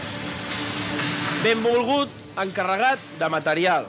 Benvolgut 1.43 2.09
encarregat 2.39 3.01
de 3.19 3.29
material. 3.29 3.87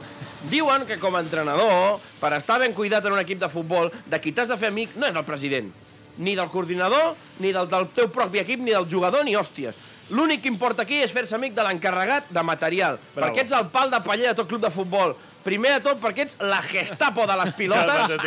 Diuen 0.49 0.87
que 0.89 0.97
com 0.97 1.13
a 1.13 1.21
entrenador, 1.21 1.99
per 2.17 2.31
estar 2.33 2.57
ben 2.59 2.73
cuidat 2.73 3.05
en 3.05 3.13
un 3.13 3.21
equip 3.21 3.37
de 3.43 3.49
futbol, 3.51 3.91
de 4.09 4.19
qui 4.19 4.33
t'has 4.33 4.49
de 4.49 4.57
fer 4.57 4.71
amic 4.73 4.95
no 4.97 5.05
és 5.05 5.13
el 5.15 5.25
president, 5.27 5.67
ni 6.17 6.33
del 6.35 6.49
coordinador, 6.49 7.13
ni 7.39 7.51
del, 7.53 7.69
del 7.69 7.85
teu 7.93 8.09
propi 8.09 8.41
equip, 8.41 8.63
ni 8.65 8.73
del 8.73 8.89
jugador, 8.89 9.21
ni 9.23 9.37
hòsties. 9.37 9.77
L'únic 10.17 10.41
que 10.43 10.49
importa 10.49 10.81
aquí 10.81 10.97
és 11.05 11.13
fer-se 11.13 11.37
amic 11.37 11.53
de 11.53 11.63
l'encarregat 11.67 12.33
de 12.33 12.43
material, 12.43 12.97
Bravo. 13.13 13.21
perquè 13.21 13.45
ets 13.45 13.53
el 13.55 13.69
pal 13.71 13.93
de 13.93 14.01
paller 14.03 14.31
de 14.31 14.35
tot 14.41 14.49
club 14.49 14.65
de 14.65 14.73
futbol. 14.73 15.13
Primer 15.45 15.77
de 15.77 15.85
tot 15.91 16.01
perquè 16.01 16.25
ets 16.25 16.41
la 16.41 16.59
gestapo 16.65 17.29
de 17.29 17.37
les 17.37 17.53
pilotes, 17.61 18.17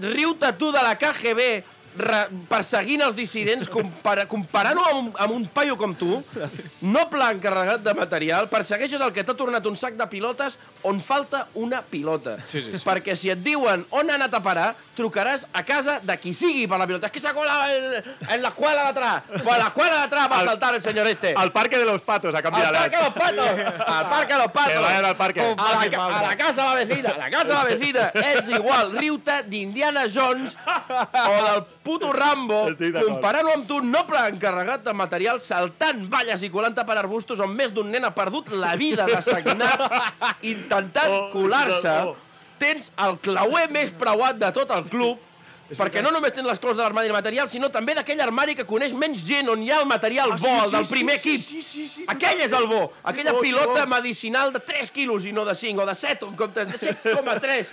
riu-te 0.00 0.54
tu 0.54 0.70
de 0.70 0.86
la 0.86 0.94
KGB 1.02 1.50
re, 1.98 2.20
perseguint 2.50 3.02
els 3.06 3.16
dissidents, 3.16 3.68
compara, 3.70 4.26
comparant-ho 4.30 4.84
amb, 4.90 5.20
amb 5.20 5.34
un 5.36 5.46
paio 5.54 5.76
com 5.80 5.94
tu, 5.96 6.20
no 6.86 7.06
pla 7.12 7.30
encarregat 7.34 7.82
de 7.84 7.94
material, 7.96 8.50
persegueixes 8.52 9.00
el 9.00 9.14
que 9.16 9.24
t'ha 9.26 9.36
tornat 9.38 9.66
un 9.66 9.78
sac 9.78 9.98
de 9.98 10.06
pilotes 10.10 10.58
on 10.82 11.00
falta 11.00 11.46
una 11.54 11.82
pilota. 11.82 12.36
Sí, 12.46 12.60
sí, 12.62 12.76
sí. 12.76 12.84
Perquè 12.84 13.16
si 13.16 13.30
et 13.32 13.42
diuen 13.42 13.84
on 13.90 14.10
ha 14.10 14.16
anat 14.18 14.34
a 14.34 14.40
parar, 14.44 14.68
trucaràs 14.96 15.46
a 15.56 15.62
casa 15.64 15.98
de 16.04 16.16
qui 16.20 16.34
sigui 16.36 16.66
per 16.68 16.78
la 16.80 16.86
pilota. 16.86 17.08
Es 17.08 17.12
que 17.12 17.20
se 17.20 17.32
cola 17.34 17.56
en, 17.72 18.14
en 18.28 18.42
la 18.42 18.48
escuela 18.48 18.82
de 18.82 18.88
atrás. 18.88 19.22
A 19.40 19.58
la 19.58 19.66
escuela 19.68 19.96
de 19.96 20.02
atrás 20.02 20.28
va 20.30 20.40
a 20.40 20.44
saltar 20.44 20.74
el 20.74 20.82
señor 20.82 21.06
este. 21.06 21.34
Al 21.36 21.52
Parque 21.52 21.78
de 21.78 21.84
los 21.84 22.02
Patos, 22.02 22.34
a 22.34 22.42
canvi 22.42 22.60
Al 22.60 22.74
Parque 22.74 22.96
de 22.96 23.02
los 23.02 23.14
Patos. 23.14 23.46
Al 23.86 24.08
Parque 24.08 24.32
de 24.34 24.38
los 24.38 24.52
Patos. 24.52 24.72
Que 24.72 24.78
vayan 24.78 25.04
al 25.04 25.16
parque. 25.16 25.40
A 25.40 25.54
la, 25.54 26.18
a 26.18 26.22
la 26.22 26.36
casa 26.36 26.62
de 26.62 26.68
la 26.68 26.74
vecina. 26.74 27.10
A 27.10 27.18
la 27.18 27.30
casa 27.30 27.48
de 27.48 27.54
la 27.54 27.64
vecina. 27.64 28.12
És 28.20 28.48
igual 28.48 28.92
riu-te 28.96 29.42
d'Indiana 29.48 30.06
Jones 30.12 30.56
o 30.60 31.44
del 31.46 31.64
puto 31.82 32.12
Rambo 32.12 32.68
comparant-ho 32.76 33.54
amb 33.54 33.66
tu 33.68 33.80
no 33.80 34.02
pla 34.06 34.26
encarregat 34.28 34.84
de 34.84 34.92
material 34.96 35.40
saltant 35.40 36.02
valles 36.12 36.42
i 36.44 36.50
colant 36.52 36.76
per 36.76 36.96
arbustos 37.00 37.40
on 37.40 37.54
més 37.56 37.72
d'un 37.72 37.88
nen 37.90 38.04
ha 38.04 38.12
perdut 38.14 38.50
la 38.52 38.74
vida 38.76 39.06
de 39.08 39.20
sagnat 39.24 39.80
intentant 40.70 41.10
Oh, 41.10 41.30
colar-se. 41.32 41.88
oh. 42.06 42.16
Tens 42.60 42.92
el 42.98 43.18
clauer 43.18 43.70
més 43.72 43.90
preuat 43.90 44.36
de 44.38 44.50
tot 44.52 44.70
el 44.70 44.84
club 44.84 45.18
perquè 45.70 46.02
no 46.02 46.10
només 46.10 46.32
tens 46.34 46.46
les 46.48 46.58
claus 46.58 46.74
de 46.76 46.82
l'armari 46.82 47.06
de 47.06 47.12
material, 47.14 47.48
sinó 47.48 47.68
també 47.70 47.94
d'aquell 47.94 48.18
armari 48.20 48.56
que 48.58 48.64
coneix 48.66 48.92
menys 48.92 49.22
gent, 49.24 49.48
on 49.48 49.62
hi 49.62 49.70
ha 49.70 49.78
el 49.80 49.86
material 49.86 50.32
Ah, 50.32 50.36
bo, 50.36 50.48
sí, 50.48 50.64
el 50.64 50.70
del 50.72 50.84
sí, 50.84 50.92
primer 50.92 51.18
sí, 51.18 51.28
equip. 51.30 51.44
sí, 51.44 51.62
sí, 51.62 51.86
sí, 51.88 52.04
Aquell 52.08 52.40
és 52.42 52.52
el 52.52 52.66
bo. 52.66 52.92
Aquella 53.04 53.32
bo, 53.32 53.40
pilota 53.40 53.84
bo. 53.84 53.94
medicinal 53.94 54.52
de 54.52 54.58
3 54.58 54.90
quilos 54.90 55.24
i 55.24 55.32
no 55.32 55.44
de 55.44 55.54
5, 55.54 55.80
o 55.82 55.86
de 55.86 55.94
7, 55.94 56.26
en 56.26 56.34
comptes 56.34 56.72
de 56.72 56.92
7,3. 57.14 57.66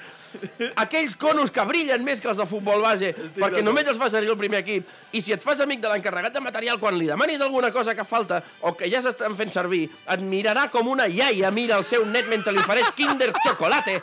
Aquells 0.83 1.15
conos 1.15 1.51
que 1.53 1.63
brillen 1.69 2.03
més 2.05 2.21
que 2.21 2.29
els 2.31 2.37
de 2.37 2.45
futbol 2.49 2.83
base, 2.83 3.13
perquè 3.15 3.39
d'acord. 3.39 3.65
només 3.65 3.87
els 3.87 3.99
fa 4.01 4.09
servir 4.13 4.31
el 4.33 4.39
primer 4.39 4.61
equip. 4.65 4.87
I 5.13 5.23
si 5.23 5.33
et 5.35 5.43
fas 5.43 5.61
amic 5.63 5.81
de 5.83 5.91
l'encarregat 5.91 6.35
de 6.35 6.43
material, 6.43 6.79
quan 6.79 6.97
li 6.97 7.09
demanis 7.09 7.41
alguna 7.41 7.71
cosa 7.71 7.95
que 7.95 8.05
falta 8.05 8.43
o 8.61 8.75
que 8.77 8.91
ja 8.91 9.01
s'estan 9.01 9.35
fent 9.39 9.51
servir, 9.53 9.87
et 9.87 10.21
mirarà 10.21 10.69
com 10.73 10.87
una 10.87 11.07
iaia 11.07 11.51
mira 11.51 11.77
el 11.77 11.85
seu 11.87 12.05
net 12.05 12.29
mentre 12.29 12.53
li 12.53 12.63
ofereix 12.63 12.93
Kinder 12.95 13.33
Chocolate 13.43 14.01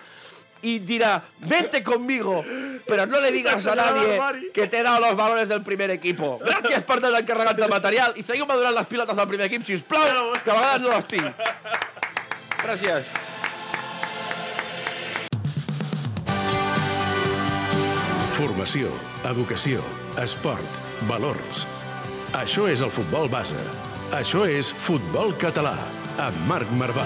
y 0.64 0.78
dirá, 0.78 1.22
vente 1.40 1.84
conmigo, 1.84 2.42
pero 2.86 3.04
no 3.06 3.20
le 3.20 3.30
digas 3.30 3.66
a 3.66 3.74
nadie 3.74 4.18
que 4.54 4.66
te 4.66 4.78
he 4.78 4.82
dado 4.82 4.98
los 4.98 5.14
valores 5.14 5.46
del 5.46 5.62
primer 5.62 5.90
equipo. 5.90 6.40
Gràcies 6.40 6.86
per 6.88 7.02
del 7.04 7.18
encarregat 7.20 7.60
de 7.60 7.68
material 7.68 8.16
i 8.16 8.24
seguiu 8.24 8.48
madurant 8.48 8.72
les 8.74 8.88
pilotes 8.88 9.20
del 9.20 9.28
primer 9.28 9.50
equip, 9.50 9.66
si 9.68 9.76
us 9.76 9.84
plau, 9.84 10.32
que 10.40 10.50
a 10.50 10.56
vegades 10.56 10.80
no 10.80 10.96
les 10.96 11.06
tinc. 11.12 11.46
Gràcies. 12.64 13.23
Formació, 18.34 18.88
educació, 19.30 19.78
esport, 20.18 20.78
valors. 21.06 21.60
Això 22.34 22.64
és 22.66 22.80
el 22.82 22.90
futbol 22.90 23.28
base. 23.30 23.60
Això 24.18 24.42
és 24.50 24.72
Futbol 24.74 25.30
Català, 25.38 25.76
amb 26.18 26.40
Marc 26.50 26.72
Marvà. 26.74 27.04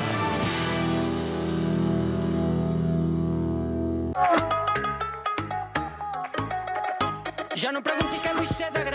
Ja 7.60 7.74
no 7.76 7.84
preguntis 7.84 8.24
què 8.24 8.32
vull 8.32 8.48
ser 8.48 8.72
de 8.72 8.87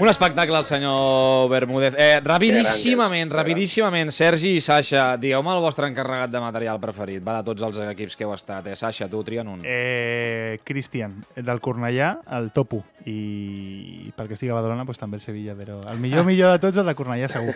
Un 0.00 0.08
espectacle, 0.08 0.56
el 0.56 0.64
senyor 0.64 1.48
Bermúdez. 1.50 1.94
Eh, 1.98 2.20
rapidíssimament, 2.24 3.30
rapidíssimament, 3.36 4.10
Sergi 4.10 4.54
i 4.56 4.60
Sasha, 4.64 5.16
digueu-me 5.20 5.52
el 5.52 5.60
vostre 5.60 5.90
encarregat 5.90 6.30
de 6.32 6.40
material 6.40 6.80
preferit. 6.80 7.20
Va, 7.26 7.34
de 7.40 7.50
tots 7.50 7.66
els 7.66 7.80
equips 7.84 8.16
que 8.16 8.24
heu 8.24 8.32
estat. 8.32 8.66
Eh, 8.72 8.76
Sasha, 8.80 9.10
tu 9.12 9.20
tria'n 9.26 9.50
un. 9.52 9.60
Eh, 9.64 10.56
Cristian, 10.64 11.18
del 11.36 11.60
Cornellà, 11.60 12.14
el 12.38 12.48
Topo. 12.56 12.80
I, 13.04 14.02
i 14.04 14.10
perquè 14.16 14.36
estic 14.36 14.50
a 14.52 14.56
Badalona, 14.58 14.84
doncs 14.84 14.98
també 15.00 15.16
el 15.16 15.22
Sevilla, 15.24 15.54
però 15.56 15.78
el 15.88 16.00
millor 16.02 16.24
millor 16.28 16.52
de 16.52 16.58
tots 16.64 16.80
el 16.80 16.88
de 16.88 16.94
Cornellà, 16.96 17.28
segur. 17.32 17.54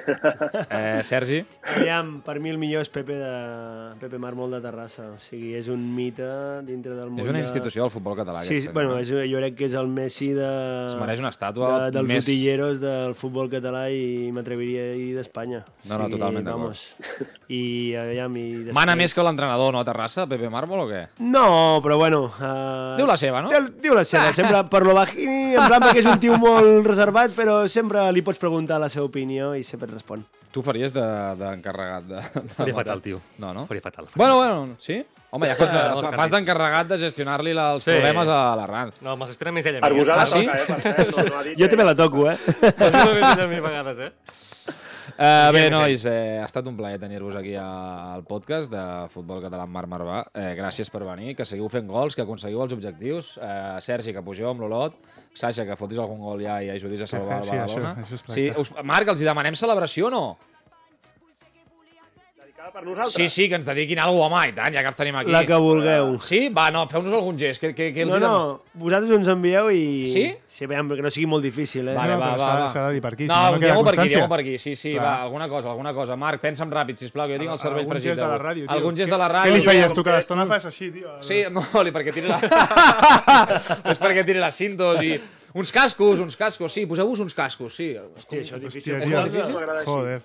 Eh, 0.69 1.01
Sergi? 1.05 1.41
Aviam, 1.75 2.19
per 2.25 2.39
mi 2.41 2.53
el 2.53 2.61
millor 2.61 2.85
és 2.85 2.93
Pepe, 2.93 3.17
de... 3.21 3.33
Pepe 4.01 4.21
Mármol 4.21 4.53
de 4.57 4.61
Terrassa. 4.65 5.11
O 5.15 5.19
sigui, 5.21 5.55
és 5.57 5.69
un 5.73 5.81
mite 5.97 6.29
dintre 6.69 6.93
del 6.97 7.09
món 7.13 7.21
És 7.25 7.33
una 7.33 7.41
institució 7.41 7.85
del 7.85 7.93
futbol 7.93 8.17
català. 8.21 8.45
Sí, 8.45 8.59
aquest 8.59 8.69
senyor. 8.69 8.77
bueno, 8.77 9.01
és, 9.01 9.09
jo 9.33 9.41
crec 9.41 9.57
que 9.59 9.69
és 9.69 9.77
el 9.81 9.89
Messi 9.93 10.33
de... 10.37 10.49
Es 10.91 10.97
mereix 11.01 11.25
una 11.25 11.33
estàtua 11.33 11.73
de, 11.87 11.91
dels 11.99 12.09
més- 12.09 12.25
utilleros 12.35 12.81
del 12.83 13.15
futbol 13.15 13.49
català 13.51 13.87
i 13.93 14.31
m'atreviria 14.35 14.89
a 14.91 14.95
dir 14.99 15.13
d'Espanya. 15.17 15.63
No, 15.87 15.99
no, 16.01 16.09
totalment 16.11 16.45
d'acord. 16.47 16.75
I, 17.49 17.95
aviam, 18.01 18.35
i 18.37 18.45
després... 18.65 18.75
Mana 18.77 18.97
més 18.99 19.15
que 19.15 19.23
l'entrenador, 19.25 19.73
no, 19.75 19.83
a 19.83 19.87
Terrassa, 19.87 20.27
Pepe 20.31 20.51
Mármol, 20.51 20.85
o 20.85 20.89
què? 20.91 21.05
No, 21.23 21.81
però 21.85 21.99
bueno... 22.01 22.25
Uh, 22.35 22.97
Diu 22.99 23.07
la 23.09 23.17
seva, 23.21 23.45
no? 23.45 23.53
Diu, 23.53 23.69
diu 23.85 23.95
la 23.97 24.05
seva, 24.09 24.33
sempre 24.39 24.65
per 24.73 24.83
lo 24.87 24.97
bajini, 24.97 25.55
en 25.55 25.69
plan 25.71 25.85
perquè 25.87 26.03
és 26.03 26.11
un 26.11 26.19
tio 26.23 26.39
molt 26.41 26.87
reservat, 26.89 27.35
però 27.39 27.63
sempre 27.71 28.09
li 28.15 28.25
pots 28.27 28.41
preguntar 28.43 28.81
la 28.83 28.91
seva 28.93 29.07
opinió 29.07 29.53
i 29.55 29.63
sempre 29.67 29.89
et 29.91 29.95
respon. 29.95 30.25
Tu 30.55 30.63
faries 30.63 30.93
de- 30.95 31.35
d'encarregat 31.39 32.05
de, 32.09 32.21
de, 32.23 32.43
de... 32.47 32.55
Faria 32.59 32.75
fatal, 32.77 33.03
tio. 33.03 33.21
No, 33.43 33.53
no? 33.55 33.67
Faria 33.71 33.83
fatal. 33.83 34.11
Bueno, 34.15 34.37
bueno, 34.39 34.77
sí? 34.79 35.01
Home, 35.35 35.49
ja 35.51 35.57
fas 35.59 35.71
de- 35.73 35.79
Eh, 35.79 35.89
molts 35.91 36.05
fa- 36.07 36.11
canvis. 36.13 36.21
fas 36.21 36.31
d'encarregat 36.31 36.87
de 36.93 36.97
gestionar-li 36.97 37.51
els 37.51 37.83
Sí. 37.83 37.91
problemes 37.91 38.29
a 38.29 38.55
l'Arran. 38.57 38.93
No, 39.03 39.17
me'ls 39.17 39.31
gestiona 39.35 39.53
més 39.53 39.67
ella. 39.67 39.81
Arbusar 39.83 40.17
la 40.17 40.23
Ah, 40.23 40.27
sí? 40.27 40.39
eh, 40.47 40.65
per 40.67 40.81
cert, 40.83 41.17
no- 41.17 41.37
no 41.37 41.43
dit 41.43 41.59
Jo 41.59 41.69
també 41.69 41.85
la 41.85 41.95
toco, 41.97 42.31
eh? 42.31 42.37
Toca 42.61 43.43
a 43.43 43.47
mi 43.49 43.61
vegades, 43.61 43.99
eh? 43.99 44.13
Uh, 45.19 45.53
bé, 45.53 45.69
nois, 45.71 46.07
eh, 46.09 46.39
ha 46.41 46.47
estat 46.47 46.67
un 46.67 46.77
plaer 46.79 46.99
tenir-vos 46.99 47.35
aquí 47.37 47.53
al 47.61 48.23
podcast 48.25 48.73
de 48.73 48.85
Futbol 49.13 49.43
Català 49.43 49.67
amb 49.67 49.75
Marc 49.77 49.87
Marvà. 49.91 50.23
Eh, 50.33 50.55
gràcies 50.57 50.89
per 50.91 51.03
venir, 51.05 51.35
que 51.37 51.45
seguiu 51.45 51.69
fent 51.69 51.87
gols, 51.87 52.17
que 52.17 52.23
aconseguiu 52.25 52.63
els 52.65 52.73
objectius. 52.73 53.35
Eh, 53.37 53.77
Sergi, 53.85 54.15
que 54.15 54.23
pugeu 54.23 54.49
amb 54.49 54.61
l'Olot. 54.65 54.95
Sasha, 55.35 55.67
que 55.67 55.77
fotis 55.77 55.99
algun 55.99 56.21
gol 56.21 56.41
ja 56.41 56.63
i 56.63 56.71
ajudis 56.71 57.03
a 57.03 57.07
salvar 57.07 57.43
Sí, 57.45 57.51
el 57.51 57.59
Badalona. 57.61 57.95
això 57.97 58.07
tracta. 58.07 58.33
sí, 58.33 58.51
us, 58.57 58.73
Marc, 58.83 59.09
els 59.09 59.21
hi 59.21 59.25
demanem 59.25 59.55
celebració 59.55 60.07
o 60.07 60.11
no? 60.11 60.39
Per 62.73 62.83
nosaltres. 62.83 63.13
Sí, 63.15 63.29
sí, 63.29 63.49
que 63.49 63.57
ens 63.59 63.67
dediquin 63.67 63.99
a 64.01 64.05
alguna 64.05 64.29
cosa, 64.29 64.35
home, 64.41 64.49
i 64.49 64.53
tant, 64.57 64.75
ja 64.75 64.81
que 64.83 64.89
els 64.91 64.97
tenim 64.97 65.17
aquí. 65.21 65.31
La 65.31 65.45
que 65.47 65.55
vulgueu. 65.61 66.15
Sí? 66.25 66.49
Va, 66.49 66.71
no, 66.73 66.87
feu-nos 66.89 67.13
algun 67.15 67.37
gest. 67.39 67.61
Que, 67.61 67.75
que, 67.75 67.93
que 67.93 68.03
els 68.03 68.15
No, 68.15 68.21
no, 68.21 68.63
vosaltres 68.75 69.19
ens 69.19 69.29
envieu 69.29 69.69
i... 69.71 70.07
Sí? 70.11 70.25
Sí, 70.47 70.65
aviam, 70.65 70.89
que 70.95 71.03
no 71.05 71.11
sigui 71.11 71.27
molt 71.27 71.45
difícil, 71.45 71.87
eh? 71.89 71.95
Vale, 71.95 72.15
No, 72.15 72.21
va, 72.21 72.31
va, 72.33 72.39
s'ha- 72.39 72.61
va. 72.65 72.69
s'ha 72.73 72.87
de 72.89 72.95
dir 72.95 73.03
per 73.03 73.13
aquí, 73.13 73.25
si 73.25 73.29
no, 73.29 73.37
no, 73.37 73.51
no 73.53 73.59
queda 73.61 73.75
per 73.75 73.79
aquí, 73.79 73.85
constància. 73.91 74.17
digueu 74.17 74.29
per 74.33 74.41
aquí. 74.41 74.57
Sí, 74.59 74.75
sí, 74.77 74.93
Clar. 74.95 75.05
va, 75.05 75.23
alguna 75.23 75.49
cosa, 75.49 75.71
alguna 75.71 75.93
cosa. 75.95 76.17
Marc, 76.17 76.41
pensa'm 76.41 76.71
ràpid, 76.73 76.97
sisplau, 76.97 77.27
que 77.29 77.35
jo 77.37 77.45
tinc 77.45 77.53
el 77.53 77.59
cervell 77.59 77.85
Algun 77.85 77.93
fregit. 77.97 78.11
gest 78.15 78.23
de 78.23 78.29
la 78.33 78.39
ràdio, 78.39 78.67
tio. 78.67 78.77
Algun 78.79 78.97
gest 78.97 79.09
Què- 79.11 79.15
de 79.15 79.19
la 79.19 79.29
què 79.29 79.35
ràdio. 79.39 79.55
li 79.55 79.63
feies 79.63 79.93
tu? 79.93 80.05
Cada 80.05 80.19
estona 80.25 80.47
fas 80.47 80.67
així, 80.67 80.91
tio. 80.91 81.15
Sí, 81.21 81.43
no, 81.51 81.63
li, 81.83 81.91
perquè 81.97 82.13
tiri 82.15 82.29
la... 82.29 82.41
és 83.93 84.01
perquè 84.01 84.25
tiri 84.25 84.41
les 84.41 84.55
cintos 84.57 85.03
i... 85.05 85.19
Uns 85.55 85.71
cascos, 85.71 86.19
uns 86.19 86.35
cascos, 86.37 86.73
sí, 86.75 86.83
poseu-vos 86.91 87.21
uns 87.23 87.35
cascos, 87.39 87.77
sí. 87.79 87.93
Hòstia, 87.95 88.41
això 88.43 88.57
és 88.59 88.63
difícil. 88.65 88.97
Hòstia, 88.99 89.21
És 89.23 89.33
difícil? 89.33 89.59
Joder. 89.87 90.17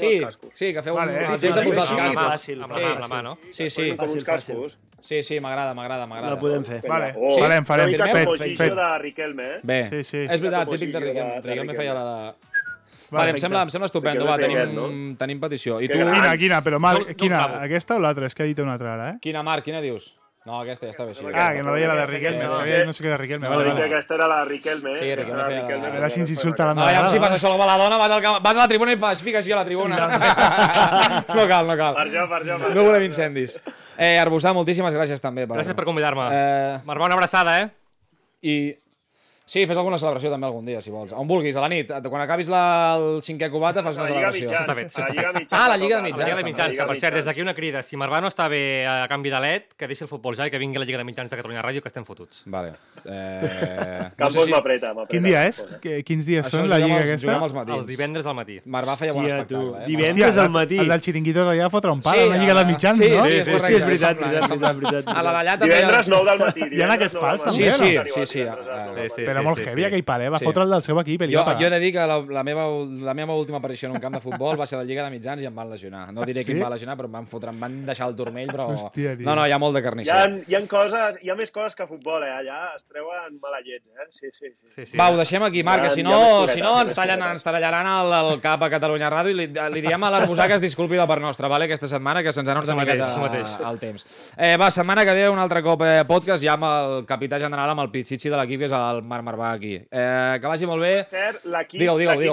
Sí, 0.00 0.12
sí, 0.56 0.70
que 0.72 0.82
feu 0.86 0.94
Vale, 0.96 1.12
un... 1.12 1.18
eh, 1.20 1.26
gest 1.38 1.42
de 1.58 1.62
sí, 1.62 1.68
posar 1.68 1.84
sí, 1.86 1.94
els 1.94 2.00
sí, 2.00 2.16
cascos. 2.16 2.30
fàcil, 2.32 2.62
Amb 2.64 2.72
la 2.72 2.78
mà, 2.80 2.92
amb 2.94 3.00
la 3.04 3.08
mà, 3.12 3.18
no? 3.26 3.34
Sí, 3.52 3.68
sí. 3.68 3.90
Uns 3.92 4.24
cascos. 4.24 4.78
Sí, 5.04 5.22
sí, 5.22 5.36
m'agrada, 5.40 5.74
m'agrada, 5.76 6.06
m'agrada. 6.08 6.32
La 6.34 6.40
podem 6.40 6.64
fer. 6.64 6.80
Vale, 6.88 7.12
Oh, 7.16 7.36
farem, 7.38 7.64
farem. 7.68 7.90
Mica 7.92 8.06
Fet, 8.08 8.28
fet, 8.38 8.56
fet. 8.56 8.74
de 8.76 8.88
Riquelme, 9.04 9.46
eh? 9.56 9.60
Bé, 9.62 9.78
Sí, 9.90 10.02
sí. 10.04 10.16
és 10.24 10.40
veritat, 10.40 10.68
típic 10.72 10.92
de 10.92 11.00
Riquelme. 11.00 11.40
Riquelme 11.44 11.74
feia 11.76 11.94
la 11.94 12.04
de... 12.04 12.34
Vale, 13.10 13.30
em 13.34 13.38
sembla, 13.42 13.62
em 13.66 13.70
sembla 13.72 13.86
estupendo. 13.90 14.24
Va, 14.24 14.36
tenim, 14.38 14.56
aquest, 14.60 15.18
tenim 15.18 15.40
petició. 15.40 15.80
I 15.82 15.88
tu. 15.88 15.98
Quina, 15.98 16.36
quina, 16.38 16.60
però 16.62 16.78
Marc, 16.78 17.00
No- 17.02 17.08
no 17.08 17.16
quina? 17.16 17.40
Aquesta 17.64 17.96
o 17.96 17.98
l'altra? 17.98 18.26
És 18.30 18.34
que 18.38 18.44
ha 18.44 18.46
dit 18.46 18.58
una 18.62 18.76
altra 18.78 18.92
ara, 18.94 19.08
eh? 19.10 19.16
quina, 19.20 19.42
Marc, 19.42 19.64
quina 19.64 19.80
dius? 19.82 20.12
No, 20.50 20.60
aquesta 20.64 20.88
ja 20.88 20.90
està 20.90 21.04
bé 21.06 21.12
així. 21.14 21.24
Ah, 21.30 21.52
que 21.54 21.62
no 21.62 21.72
deia 21.76 21.86
la 21.86 21.94
de 22.00 22.06
Riquelme, 22.10 22.40
que 22.42 22.46
havia- 22.58 22.84
no 22.88 22.92
sé 22.96 23.04
què 23.04 23.10
de 23.12 23.18
Riquelme. 23.20 23.46
No, 23.46 23.50
Vale, 23.54 23.68
vale. 23.70 23.84
aquesta 23.86 24.16
era 24.16 24.26
la 24.26 24.38
de 24.40 24.46
Riquelme. 24.48 24.90
eh? 24.90 24.94
Sí, 24.98 25.14
Riquelme 25.14 25.44
feia 25.44 25.60
la- 25.60 25.62
Riquelme, 25.62 25.86
A 25.86 25.90
veure 25.94 26.10
si 26.10 26.20
ens 26.20 26.30
insulta 26.34 26.66
la 26.66 26.74
No, 26.74 26.86
ja, 26.90 27.06
si 27.08 27.20
fas 27.22 27.32
això 27.36 27.52
a 27.54 27.66
la 27.66 27.76
dona, 27.78 27.96
vas, 27.96 28.10
al, 28.10 28.22
camp- 28.24 28.42
vas 28.42 28.56
a 28.56 28.60
la 28.64 28.68
tribuna 28.68 28.92
i 28.92 28.96
fas, 28.96 29.22
fica 29.22 29.38
així 29.38 29.52
a 29.52 29.56
la 29.60 29.64
tribuna. 29.64 29.96
no 31.36 31.46
cal, 31.46 31.66
no 31.70 31.76
cal. 31.76 31.94
Per 31.94 32.08
jo, 32.10 32.26
per 32.28 32.42
jo, 32.46 32.58
per 32.58 32.74
No 32.74 32.82
volem 32.84 33.02
incendis. 33.06 33.60
Eh, 33.96 34.18
Arbusà, 34.18 34.52
moltíssimes 34.56 34.94
gràcies 34.94 35.20
també. 35.22 35.46
Per... 35.46 35.56
Gràcies 35.60 35.76
per 35.78 35.84
convidar-me. 35.86 36.26
Eh, 36.34 36.78
Marvà, 36.84 37.06
una 37.06 37.14
abraçada, 37.14 37.60
eh? 37.62 37.70
I... 38.42 38.56
Sí, 39.50 39.64
fes 39.66 39.74
alguna 39.80 39.96
celebració 39.98 40.30
també 40.30 40.46
algun 40.46 40.62
dia, 40.68 40.78
si 40.84 40.92
vols. 40.94 41.10
On 41.18 41.26
vulguis, 41.26 41.56
a 41.58 41.62
la 41.64 41.68
nit. 41.72 41.88
Quan 42.06 42.22
acabis 42.22 42.46
la, 42.52 42.60
el 42.94 43.18
cinquè 43.26 43.48
cubata, 43.50 43.82
fas 43.82 43.96
una 43.98 44.04
la 44.04 44.10
celebració. 44.12 44.46
Mitjans. 44.46 44.62
Està 44.62 44.74
bé, 44.78 44.84
a 44.84 44.86
la 44.86 45.00
està 45.02 45.10
Lliga 45.10 45.32
bé. 45.32 45.40
Mitjans. 45.40 45.58
Ah, 45.58 45.68
la 45.72 45.76
Lliga 45.80 45.96
de. 45.96 46.02
Mitjans. 46.04 46.20
La 46.20 46.26
Lliga 46.28 46.36
de. 46.38 46.44
Mitjans, 46.46 46.76
que 46.78 46.86
per 46.86 46.96
cert, 47.00 47.16
des 47.18 47.24
d'aquí 47.26 47.42
una 47.42 47.54
crida. 47.56 47.82
Si 47.82 47.96
Marvà 47.98 48.20
no 48.22 48.30
està 48.30 48.46
bé 48.52 48.60
a 48.86 49.08
canvi 49.10 49.32
de 49.34 49.40
LED, 49.42 49.62
que 49.76 49.88
deixi 49.90 50.04
el 50.06 50.10
futbol 50.12 50.36
ja 50.38 50.46
i 50.46 50.52
que 50.54 50.60
vingui 50.62 50.78
a 50.78 50.84
la 50.84 50.86
Lliga 50.86 50.98
de 51.02 51.06
Mitjans 51.08 51.32
de 51.34 51.40
Catalunya 51.40 51.64
Ràdio, 51.66 51.82
que 51.82 51.90
estem 51.90 52.06
fotuts. 52.06 52.44
Vale. 52.46 52.76
Eh, 53.04 54.10
Campos 54.16 54.46
m'apreta, 54.52 54.92
m'apreta. 54.94 55.10
Quin 55.10 55.24
dia 55.26 55.42
és? 55.48 55.58
Que- 55.82 55.98
Quins 56.06 56.26
dies 56.30 56.46
Això 56.46 56.60
són 56.60 56.68
la 56.70 56.78
lliga 56.78 57.00
aquesta? 57.02 57.26
juguem 57.26 57.42
als 57.48 57.54
matins. 57.58 57.78
Els 57.78 57.86
divendres 57.90 58.26
al 58.30 58.34
matí. 58.38 58.60
Marvà 58.66 58.94
feia 59.00 59.12
bon 59.16 59.26
espectacle. 59.26 59.66
tu. 59.66 59.74
Eh? 59.80 59.86
Divendres 59.90 60.28
Hòstia, 60.30 60.42
al 60.46 60.50
matí. 60.54 60.78
El 60.78 60.88
del 60.94 61.00
xiringuito 61.02 61.44
d'allà 61.48 61.68
fotre 61.74 61.90
un 61.90 62.00
pal, 62.06 62.18
Sí, 62.20 62.28
una 62.28 62.38
lliga 62.38 62.54
de 62.54 62.60
la- 62.60 62.64
mitjans, 62.70 62.98
sí, 62.98 63.10
no? 63.10 63.24
sí, 63.24 63.30
Sí, 63.30 63.36
és 63.40 63.46
veritat, 63.46 64.20
veritat, 64.20 64.76
veritat. 64.78 65.08
A 65.16 65.22
la 65.26 65.32
d'allà 65.40 65.58
també... 65.58 65.74
Divendres 65.74 66.08
9 66.08 66.30
del 66.30 66.38
matí. 66.46 66.62
Hi 66.76 66.82
ha 66.82 66.92
aquests 66.92 67.16
pals, 67.16 67.46
9 67.46 67.58
del 67.58 67.70
també. 67.70 67.80
Sí, 67.80 67.94
no? 67.96 68.04
sí, 68.04 68.26
sí, 68.26 68.26
sí. 68.26 69.34
Eh, 69.40 69.44
Sí, 69.44 69.46
sí. 69.46 69.48
era 69.48 69.48
molt 69.48 69.58
heavy 69.66 69.84
aquell 69.84 70.04
pare, 70.04 70.28
va 70.28 70.38
Sí. 70.38 70.44
fotre 70.44 70.62
el 70.64 70.70
del 70.70 70.82
seu 70.82 70.98
equip. 71.00 71.22
Jo, 71.32 71.44
jo 71.58 71.66
he 71.66 71.70
de 71.70 71.78
dir 71.80 71.92
que 71.92 72.06
la, 72.06 72.18
la, 72.20 72.42
meva, 72.44 72.64
la 73.08 73.14
meva 73.14 73.34
última 73.34 73.58
aparició 73.58 73.88
en 73.88 73.94
un 73.96 74.00
camp 74.00 74.14
de 74.14 74.20
futbol 74.20 74.58
va 74.60 74.66
ser 74.66 74.78
a 74.78 74.82
la 74.82 74.86
Lliga 74.88 75.04
de 75.04 75.10
Mitjans 75.10 75.42
i 75.42 75.46
em 75.46 75.54
van 75.54 75.70
lesionar. 75.70 76.12
No 76.12 76.24
diré 76.24 76.40
Sí? 76.44 76.52
qui 76.52 76.58
em 76.58 76.64
va 76.64 76.70
lesionar, 76.70 76.96
però 76.96 77.06
em 77.06 77.12
van 77.12 77.26
fotre, 77.26 77.50
em 77.50 77.60
van 77.60 77.84
deixar 77.86 78.08
el 78.08 78.16
turmell, 78.16 78.48
però... 78.48 78.68
Hòstia, 78.70 79.16
tio. 79.16 79.24
no, 79.26 79.34
no, 79.36 79.46
hi 79.46 79.52
ha 79.52 79.58
molt 79.58 79.74
de 79.74 79.80
Hi 79.80 79.82
carnisser. 79.82 80.14
ha, 80.14 80.28
hi 80.46 80.54
ha 80.54 80.60
coses, 80.68 81.18
hi 81.22 81.30
ha 81.30 81.34
més 81.36 81.50
coses 81.50 81.74
que 81.74 81.86
futbol, 81.86 82.22
eh? 82.22 82.30
Allà 82.30 82.74
es 82.76 82.84
treuen 82.86 83.38
mala 83.40 83.60
llets, 83.64 83.88
eh? 83.88 84.06
Sí, 84.10 84.28
sí, 84.32 84.46
sí. 84.54 84.66
sí, 84.74 84.86
Sí, 84.86 84.96
Va, 84.96 85.10
ho 85.10 85.16
deixem 85.16 85.42
aquí, 85.42 85.62
Marc, 85.62 85.84
Hi 85.84 85.88
que 85.88 85.94
si 85.94 86.00
hi 86.00 86.04
no, 86.04 86.46
si 86.48 86.58
hi 86.58 86.62
no 86.62 86.80
ens, 86.80 86.94
tallen, 86.94 87.22
ens 87.22 87.42
tallaran 87.42 87.86
el, 87.86 88.12
el 88.34 88.40
cap 88.40 88.62
a 88.62 88.70
Catalunya 88.70 89.10
Ràdio 89.10 89.30
i 89.30 89.34
li, 89.34 89.46
li 89.48 89.80
diem 89.80 90.02
a 90.04 90.10
l'Arbusà 90.10 90.46
que 90.46 90.54
es 90.54 90.60
disculpi 90.62 90.96
de 90.96 91.06
part 91.06 91.22
nostra, 91.22 91.48
vale? 91.48 91.64
aquesta 91.66 91.88
setmana, 91.88 92.22
que 92.22 92.32
se'ns 92.32 92.48
ha 92.48 92.52
anat 92.52 92.64
una 92.66 92.76
mateix, 92.76 92.98
miqueta 93.04 93.70
el 93.70 93.78
temps. 93.78 94.06
Eh, 94.36 94.56
va, 94.56 94.70
setmana 94.70 95.04
que 95.04 95.12
ve 95.14 95.28
un 95.28 95.38
altre 95.38 95.62
cop 95.62 95.82
eh, 95.82 96.04
podcast 96.06 96.42
ja 96.44 96.54
amb 96.54 96.64
el 96.64 97.04
capità 97.06 97.38
general, 97.38 97.70
amb 97.70 97.80
el 97.80 97.90
pitxitxi 97.90 98.28
de 98.30 98.36
l'equip, 98.36 98.60
que 98.60 98.66
és 98.66 98.72
el 98.72 99.02
Marc 99.02 99.24
Marvà 99.30 99.52
aquí. 99.54 99.74
Eh, 99.78 100.38
que 100.40 100.46
vagi 100.50 100.66
molt 100.66 100.82
bé. 100.82 100.94
cert, 101.08 101.44
l'equip 101.46 101.80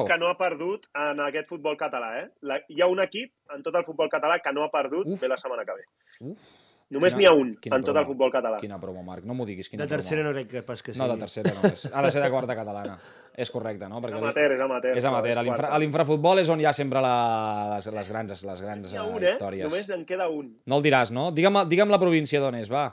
que 0.08 0.18
no 0.20 0.30
ha 0.32 0.38
perdut 0.38 0.88
en 0.98 1.20
aquest 1.28 1.48
futbol 1.50 1.78
català, 1.78 2.14
eh? 2.24 2.30
La, 2.42 2.60
hi 2.68 2.82
ha 2.82 2.88
un 2.90 3.00
equip 3.04 3.34
en 3.54 3.62
tot 3.64 3.76
el 3.76 3.86
futbol 3.86 4.10
català 4.10 4.40
que 4.42 4.54
no 4.54 4.64
ha 4.66 4.72
perdut 4.74 5.08
Uf. 5.14 5.22
ve 5.22 5.30
la 5.30 5.38
setmana 5.38 5.66
que 5.66 5.78
ve. 5.78 5.86
Uf. 6.32 6.48
Només 6.90 7.18
n'hi 7.20 7.26
ha 7.28 7.34
un 7.36 7.50
quina 7.60 7.76
en 7.76 7.82
tot 7.84 7.92
promo. 7.92 8.00
el 8.00 8.06
futbol 8.08 8.30
català. 8.32 8.60
Quina 8.62 8.78
promo, 8.80 9.02
Marc, 9.04 9.26
no 9.28 9.34
m'ho 9.36 9.46
diguis. 9.46 9.68
Quina 9.68 9.84
De 9.84 9.90
tercera 9.92 10.22
promo. 10.22 10.32
no 10.32 10.36
crec 10.38 10.48
que 10.54 10.62
pas 10.64 10.82
que 10.82 10.94
No, 10.96 11.04
de 11.04 11.18
sigui. 11.18 11.20
tercera 11.20 11.52
no. 11.54 11.68
És, 11.68 11.82
ha 11.94 12.02
de 12.02 12.12
ser 12.14 12.22
de 12.24 12.30
quarta 12.32 12.56
catalana. 12.56 12.98
És 13.36 13.52
correcte, 13.52 13.90
no? 13.90 14.00
És 14.08 14.14
amateur, 14.14 14.52
és 14.54 14.62
amateur, 14.62 14.98
És 14.98 15.06
amateur. 15.06 15.66
A 15.68 15.80
l'infrafutbol 15.80 16.40
és 16.40 16.50
on 16.50 16.62
hi 16.62 16.66
ha 16.66 16.72
sempre 16.74 17.02
la, 17.04 17.74
les, 17.76 17.90
les 17.92 18.10
grans, 18.10 18.32
les 18.52 18.62
grans 18.62 18.94
ha 18.94 19.04
eh, 19.04 19.10
un, 19.10 19.22
eh? 19.22 19.28
històries. 19.34 19.68
Només 19.68 19.90
en 19.90 20.06
queda 20.06 20.30
un. 20.30 20.48
No 20.66 20.78
el 20.80 20.84
diràs, 20.88 21.12
no? 21.12 21.28
Digue'm, 21.36 21.68
digue'm 21.68 21.92
la 21.92 22.00
província 22.00 22.40
d'on 22.40 22.56
és, 22.56 22.72
va. 22.72 22.88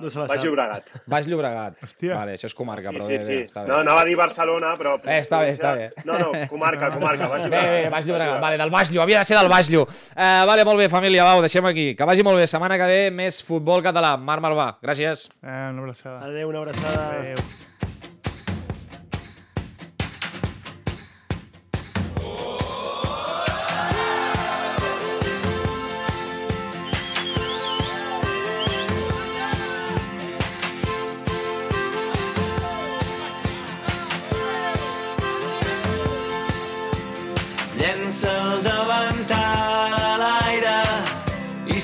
No 0.00 0.10
se 0.10 0.18
la 0.18 0.26
Baix. 0.28 0.42
Llobregat. 0.44 0.88
Baix 1.06 1.26
Llobregat. 1.30 1.78
Hòstia. 1.82 2.16
Vale, 2.18 2.34
això 2.36 2.50
és 2.50 2.54
comarca, 2.54 2.90
Sí, 2.90 2.96
però 2.96 3.06
sí, 3.06 3.12
bé, 3.16 3.22
sí. 3.24 3.36
bé, 3.36 3.44
està 3.46 3.62
bé. 3.62 3.68
No, 3.70 3.78
anava 3.80 4.02
a 4.02 4.04
dir 4.04 4.16
Barcelona, 4.18 4.74
però... 4.76 4.96
Eh, 5.04 5.18
està 5.22 5.40
bé, 5.40 5.50
està 5.54 5.74
bé. 5.78 5.86
No, 6.04 6.18
no, 6.20 6.32
comarca, 6.50 6.90
comarca, 6.92 7.28
Baix 7.32 7.44
Bé, 7.44 7.48
bé, 7.50 7.60
Llobregat. 7.60 7.92
Baix 7.96 8.06
Llobregat. 8.10 8.40
Vale, 8.44 8.58
del 8.60 8.70
Baix 8.70 8.92
Llo. 8.92 9.02
Havia 9.06 9.22
de 9.22 9.24
ser 9.30 9.38
del 9.38 9.48
Baix 9.48 9.70
Llo. 9.72 9.86
Uh, 9.88 10.42
vale, 10.50 10.64
molt 10.68 10.78
bé, 10.84 10.88
família, 10.92 11.24
va, 11.24 11.36
ho 11.38 11.44
deixem 11.46 11.64
aquí. 11.72 11.94
Que 11.96 12.04
vagi 12.04 12.22
molt 12.26 12.36
bé. 12.42 12.46
Setmana 12.50 12.76
que 12.76 12.90
ve, 12.92 13.00
més 13.10 13.40
futbol 13.44 13.82
català. 13.82 14.16
Marc 14.16 14.44
Marvà, 14.44 14.74
gràcies. 14.84 15.28
Eh, 15.42 15.70
una 15.72 15.86
abraçada. 15.86 16.20
Adéu, 16.28 16.48
una 16.52 16.64
abraçada. 16.66 17.08
Adéu. 17.20 17.75